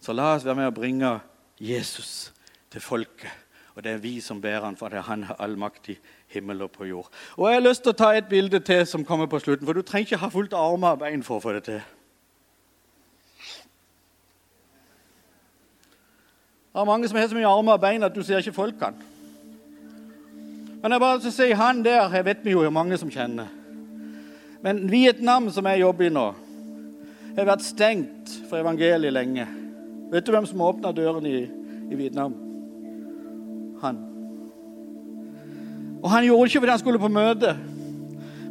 Så 0.00 0.12
la 0.12 0.32
oss 0.34 0.44
være 0.44 0.58
med 0.58 0.70
å 0.70 0.74
bringe 0.74 1.12
Jesus 1.60 2.32
til 2.72 2.82
folket. 2.82 3.30
Og 3.76 3.84
det 3.84 3.92
er 3.92 4.02
vi 4.02 4.16
som 4.20 4.40
bærer 4.42 4.64
han, 4.64 4.76
for 4.76 4.90
det 4.90 4.98
er 4.98 5.06
han 5.06 5.22
har 5.28 5.38
all 5.38 5.54
makt 5.60 5.92
i 5.92 5.96
himmel 6.34 6.66
og 6.66 6.72
på 6.74 6.88
jord. 6.88 7.06
Og 7.36 7.46
Jeg 7.48 7.60
har 7.60 7.68
lyst 7.68 7.84
til 7.84 7.94
å 7.94 8.00
ta 8.00 8.10
et 8.16 8.28
bilde 8.28 8.60
til 8.66 8.82
som 8.86 9.04
kommer 9.06 9.30
på 9.30 9.38
slutten, 9.38 9.66
for 9.66 9.78
du 9.78 9.82
trenger 9.86 10.08
ikke 10.08 10.24
ha 10.24 10.28
fullt 10.32 10.56
armer 10.58 10.96
og 10.96 11.04
bein 11.04 11.22
for 11.22 11.38
å 11.38 11.44
få 11.44 11.54
det 11.54 11.64
til. 11.68 11.80
Det 16.70 16.80
er 16.80 16.86
mange 16.86 17.08
som 17.08 17.18
har 17.18 17.26
så 17.26 17.34
mye 17.34 17.50
armer 17.50 17.74
og 17.74 17.82
bein 17.82 18.06
at 18.06 18.14
du 18.14 18.22
ser 18.22 18.38
ikke 18.38 18.54
folkene. 18.54 19.08
Men 20.82 20.92
jeg 20.94 21.02
bare 21.02 21.20
skal 21.20 21.32
si 21.34 21.48
han 21.58 21.82
der 21.84 22.14
jeg 22.14 22.24
vet 22.24 22.44
vi 22.44 22.54
jo 22.54 22.70
mange 22.70 22.96
som 22.98 23.10
kjenner. 23.10 23.48
Men 24.62 24.84
Vietnam, 24.90 25.50
som 25.50 25.66
jeg 25.66 25.80
jobber 25.80 26.06
i 26.06 26.12
nå, 26.14 26.28
har 27.36 27.48
vært 27.48 27.64
stengt 27.64 28.32
for 28.48 28.60
evangeliet 28.60 29.12
lenge. 29.12 29.46
Vet 30.12 30.26
du 30.26 30.32
hvem 30.32 30.46
som 30.46 30.62
åpna 30.62 30.92
døren 30.92 31.26
i, 31.26 31.48
i 31.90 31.98
Vietnam? 31.98 32.34
Han. 33.82 34.00
Og 36.02 36.10
han 36.10 36.24
gjorde 36.24 36.48
ikke 36.48 36.62
fordi 36.62 36.74
han 36.74 36.82
skulle 36.82 37.02
på 37.02 37.12
møte, 37.12 37.54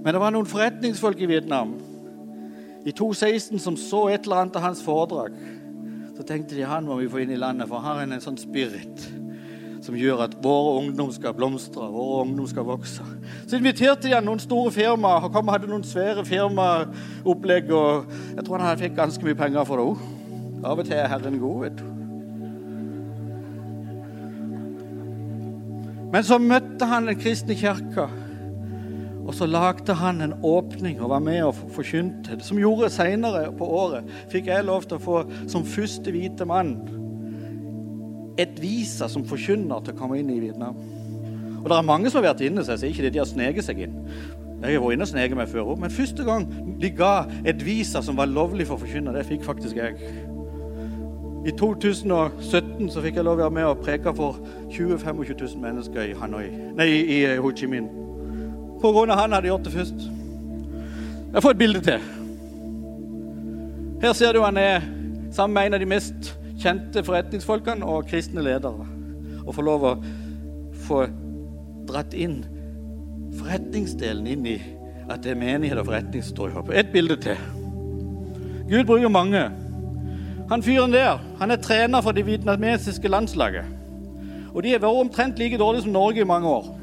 men 0.03 0.13
det 0.13 0.21
var 0.21 0.33
noen 0.33 0.49
forretningsfolk 0.49 1.21
i 1.21 1.29
Vietnam 1.29 1.77
i 2.85 2.91
2016 2.91 3.59
som 3.59 3.77
så 3.77 4.07
et 4.09 4.27
eller 4.27 4.43
annet 4.43 4.55
av 4.55 4.63
hans 4.69 4.83
foredrag. 4.83 5.35
Tenkte 6.29 6.53
de 6.53 6.67
han 6.69 6.85
må 6.85 6.99
vi 6.99 7.07
få 7.09 7.23
inn 7.23 7.31
i 7.33 7.39
landet, 7.41 7.65
for 7.71 7.81
han 7.81 7.97
har 7.97 8.05
en 8.05 8.21
sånn 8.21 8.37
spirit 8.37 9.07
som 9.81 9.95
gjør 9.97 10.25
at 10.27 10.35
våre 10.43 10.75
ungdom 10.83 11.09
skal 11.15 11.33
blomstre, 11.33 11.87
våre 11.89 12.21
ungdom 12.27 12.45
skal 12.51 12.67
vokse. 12.67 13.05
Så 13.47 13.57
inviterte 13.57 14.05
de 14.05 14.13
han 14.13 14.27
noen 14.27 14.41
store 14.43 14.69
firmaer. 14.75 15.23
Han 15.23 15.33
kom, 15.33 15.49
hadde 15.49 15.69
noen 15.71 15.85
svære 15.87 16.25
firmaopplegg. 16.27 17.71
og 17.73 18.11
Jeg 18.35 18.45
tror 18.45 18.61
han 18.61 18.77
fikk 18.77 18.97
ganske 18.99 19.25
mye 19.25 19.39
penger 19.39 19.65
for 19.65 19.81
det 19.81 19.87
òg. 19.89 20.03
Av 20.69 20.83
og 20.83 20.85
til 20.85 20.99
er 20.99 21.09
Herren 21.09 21.39
god, 21.41 21.63
vet 21.63 21.79
du. 21.79 21.85
Men 26.13 26.25
så 26.25 26.37
møtte 26.41 26.85
han 26.89 27.09
den 27.09 27.17
kristne 27.17 27.57
kirka. 27.57 28.09
Og 29.29 29.35
så 29.37 29.45
lagde 29.45 29.93
han 29.93 30.23
en 30.25 30.33
åpning 30.41 30.97
og 31.03 31.11
var 31.11 31.21
med 31.21 31.43
og 31.45 31.57
forkynte. 31.75 32.39
Som 32.41 32.57
gjorde 32.57 32.89
seinere 32.89 33.51
på 33.53 33.67
året 33.77 34.07
fikk 34.31 34.49
jeg 34.49 34.65
lov 34.65 34.87
til 34.89 34.97
å 34.97 35.03
få 35.03 35.19
som 35.51 35.67
første 35.69 36.09
hvite 36.09 36.47
mann 36.49 36.73
et 38.39 38.57
visa 38.57 39.09
som 39.11 39.25
forkynner 39.27 39.83
til 39.83 39.93
å 39.93 39.99
komme 39.99 40.17
inn 40.17 40.31
i 40.33 40.39
Vietnam. 40.41 40.79
Og 41.59 41.67
det 41.67 41.77
er 41.77 41.85
mange 41.85 42.09
som 42.09 42.23
har 42.23 42.31
vært 42.31 42.41
inne, 42.47 42.63
så 42.63 42.73
jeg 42.73 42.81
sier 42.81 42.95
ikke 42.95 43.05
det 43.05 43.13
de 43.13 43.21
har 43.21 43.29
sneket 43.29 43.67
seg 43.67 43.83
inn. 43.85 43.95
Jeg 44.63 44.79
har 44.79 44.81
vært 44.81 44.97
inne 44.97 45.05
og 45.05 45.11
sneket 45.13 45.37
meg 45.37 45.53
før 45.53 45.73
òg, 45.75 45.79
men 45.83 45.93
første 45.93 46.25
gang 46.25 46.49
de 46.81 46.91
ga 46.95 47.13
et 47.45 47.61
visa 47.67 48.01
som 48.01 48.17
var 48.17 48.31
lovlig 48.31 48.65
for 48.71 48.81
forkynner, 48.81 49.13
det 49.13 49.27
fikk 49.29 49.45
faktisk 49.45 49.77
jeg. 49.77 49.99
I 51.45 51.53
2017 51.59 52.89
så 52.91 53.03
fikk 53.03 53.19
jeg 53.19 53.27
lov 53.27 53.37
å 53.37 53.43
være 53.45 53.59
med 53.59 53.69
og 53.69 53.85
preke 53.85 54.15
for 54.15 54.41
20 54.71 55.03
25 55.03 55.35
000 55.35 55.63
mennesker 55.63 56.09
i 56.09 56.17
Hanoi, 56.17 56.47
nei, 56.79 56.93
i 57.19 57.25
Ho 57.37 57.53
Chi 57.53 57.69
Minh. 57.69 58.08
På 58.81 58.91
grunn 58.95 59.11
av 59.11 59.19
han 59.19 59.35
hadde 59.35 59.51
gjort 59.51 59.67
det 59.67 59.73
først. 59.73 60.05
Jeg 61.33 61.43
får 61.43 61.55
et 61.55 61.61
bilde 61.61 61.81
til. 61.85 62.05
Her 64.01 64.13
ser 64.15 64.33
du 64.33 64.41
han 64.41 64.57
er 64.57 64.85
sammen 65.35 65.53
med 65.53 65.67
en 65.67 65.75
av 65.77 65.83
de 65.83 65.89
mest 65.89 66.31
kjente 66.59 67.03
forretningsfolkene 67.03 67.85
og 67.85 68.07
kristne 68.09 68.43
ledere. 68.43 68.87
Og 69.45 69.55
får 69.55 69.67
lov 69.67 69.85
å 69.85 69.93
få 70.87 71.03
dratt 71.89 72.15
inn 72.15 72.41
forretningsdelen 73.39 74.27
inn 74.27 74.47
i 74.49 74.57
at 75.09 75.23
det 75.23 75.33
er 75.33 75.41
menighet 75.41 75.81
og 75.81 75.89
forretning 75.89 76.23
som 76.23 76.35
står 76.35 76.51
i 76.51 76.57
håp. 76.57 76.71
Et 76.73 76.93
bilde 76.93 77.17
til. 77.21 77.37
Gud 78.69 78.85
bruker 78.85 79.11
mange. 79.11 79.43
Han 80.49 80.63
fyren 80.65 80.93
der 80.93 81.19
han 81.39 81.51
er 81.51 81.61
trener 81.61 82.01
for 82.01 82.15
det 82.15 82.25
vietnamesiske 82.25 83.09
landslaget. 83.09 83.65
Og 84.53 84.63
de 84.63 84.73
har 84.73 84.81
vært 84.81 85.03
omtrent 85.05 85.39
like 85.39 85.57
dårlige 85.57 85.85
som 85.85 85.93
Norge 85.93 86.21
i 86.21 86.27
mange 86.27 86.49
år. 86.49 86.78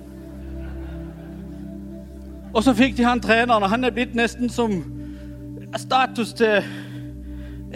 Og 2.57 2.65
så 2.65 2.73
fikk 2.73 2.97
de 2.97 3.05
han 3.05 3.21
treneren, 3.21 3.63
og 3.63 3.69
han 3.69 3.85
er 3.85 3.93
blitt 3.93 4.15
nesten 4.17 4.49
som 4.53 4.79
status 5.77 6.33
til 6.39 6.65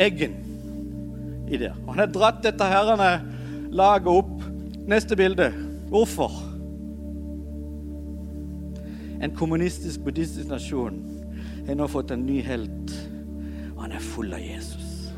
Eggen 0.01 0.39
i 1.51 1.59
det. 1.61 1.75
Og 1.85 1.93
han 1.93 2.07
har 2.07 2.15
dratt 2.15 2.39
dette 2.47 2.65
herrene 2.65 3.11
laget 3.77 4.09
opp. 4.09 4.47
Neste 4.89 5.19
bilde. 5.19 5.51
Hvorfor? 5.91 6.33
En 9.21 9.35
kommunistisk, 9.37 10.01
buddhistisk 10.07 10.49
nasjon 10.49 10.97
har 11.67 11.77
nå 11.77 11.91
fått 11.91 12.15
en 12.15 12.25
ny 12.25 12.41
helt, 12.43 12.95
og 13.75 13.85
han 13.85 13.93
er 13.99 14.09
full 14.15 14.33
av 14.33 14.41
Jesus. 14.41 15.13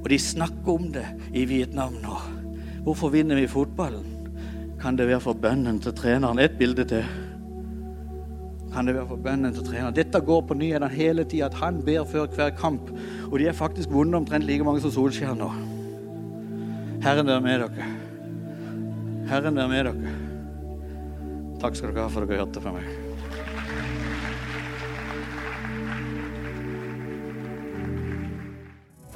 Og 0.00 0.08
de 0.10 0.18
snakker 0.22 0.72
om 0.72 0.88
det 0.94 1.04
i 1.36 1.44
Vietnam 1.50 2.00
nå. 2.00 2.16
Hvorfor 2.86 3.12
vinner 3.12 3.36
vi 3.36 3.50
fotballen? 3.50 4.14
Kan 4.80 4.96
det 4.96 5.10
være 5.10 5.20
for 5.28 5.36
bønnen 5.36 5.82
til 5.82 5.92
treneren? 5.98 6.40
Et 6.40 6.56
bilde 6.56 6.88
til. 6.88 7.04
Kan 8.76 8.84
det 8.84 8.92
være 8.92 9.08
for 9.08 9.20
bønnen 9.24 9.54
til 9.56 9.64
treneren? 9.64 9.94
Dette 9.96 10.20
går 10.20 10.42
på 10.44 10.54
nyhetene 10.60 10.90
hele 10.92 11.24
tida, 11.24 11.46
at 11.46 11.54
han 11.62 11.78
ber 11.84 12.02
før 12.04 12.26
hver 12.28 12.50
kamp. 12.58 12.90
Og 13.30 13.38
de 13.40 13.46
er 13.48 13.56
faktisk 13.56 13.88
vunnet 13.88 14.18
omtrent 14.18 14.44
like 14.44 14.64
mange 14.66 14.82
som 14.84 14.92
Solskjær 14.92 15.32
nå. 15.32 15.48
Herren 17.00 17.30
være 17.30 17.40
med 17.40 17.64
dere. 17.64 17.86
Herren 19.30 19.56
være 19.56 19.70
med 19.72 19.88
dere. 19.88 20.12
Takk 21.62 21.80
skal 21.80 21.94
dere 21.94 22.04
ha 22.04 22.12
for 22.12 22.26
at 22.26 22.28
dere 22.28 22.42
hørte 22.44 22.60
på 22.66 22.74
meg. 22.76 22.84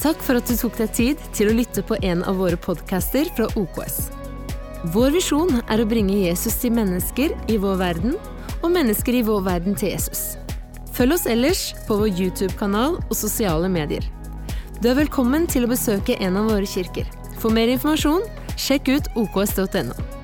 Takk 0.01 0.25
for 0.25 0.41
at 0.41 0.49
du 0.49 0.57
tok 0.57 0.81
deg 0.81 0.97
tid 0.97 1.31
til 1.37 1.53
å 1.53 1.61
lytte 1.61 1.85
på 1.85 2.01
en 2.01 2.25
av 2.25 2.41
våre 2.41 2.57
podcaster 2.57 3.29
fra 3.37 3.53
OKS. 3.61 4.07
Vår 4.97 5.13
visjon 5.21 5.61
er 5.69 5.85
å 5.85 5.91
bringe 5.93 6.17
Jesus 6.25 6.57
til 6.63 6.73
mennesker 6.73 7.37
i 7.53 7.61
vår 7.61 7.77
verden, 7.85 8.17
og 8.63 8.73
mennesker 8.75 9.17
i 9.19 9.25
vår 9.27 9.43
verden 9.47 9.77
til 9.79 9.95
Jesus. 9.95 10.37
Følg 10.97 11.17
oss 11.17 11.27
ellers 11.31 11.63
på 11.89 11.97
vår 12.01 12.13
YouTube-kanal 12.13 12.99
og 13.01 13.17
sosiale 13.17 13.71
medier. 13.73 14.05
Du 14.81 14.91
er 14.91 14.99
velkommen 14.99 15.47
til 15.51 15.67
å 15.67 15.71
besøke 15.71 16.19
en 16.21 16.39
av 16.41 16.51
våre 16.53 16.69
kirker. 16.69 17.09
For 17.41 17.53
mer 17.53 17.73
informasjon, 17.73 18.27
sjekk 18.61 18.93
ut 18.97 19.13
oks.no. 19.17 20.20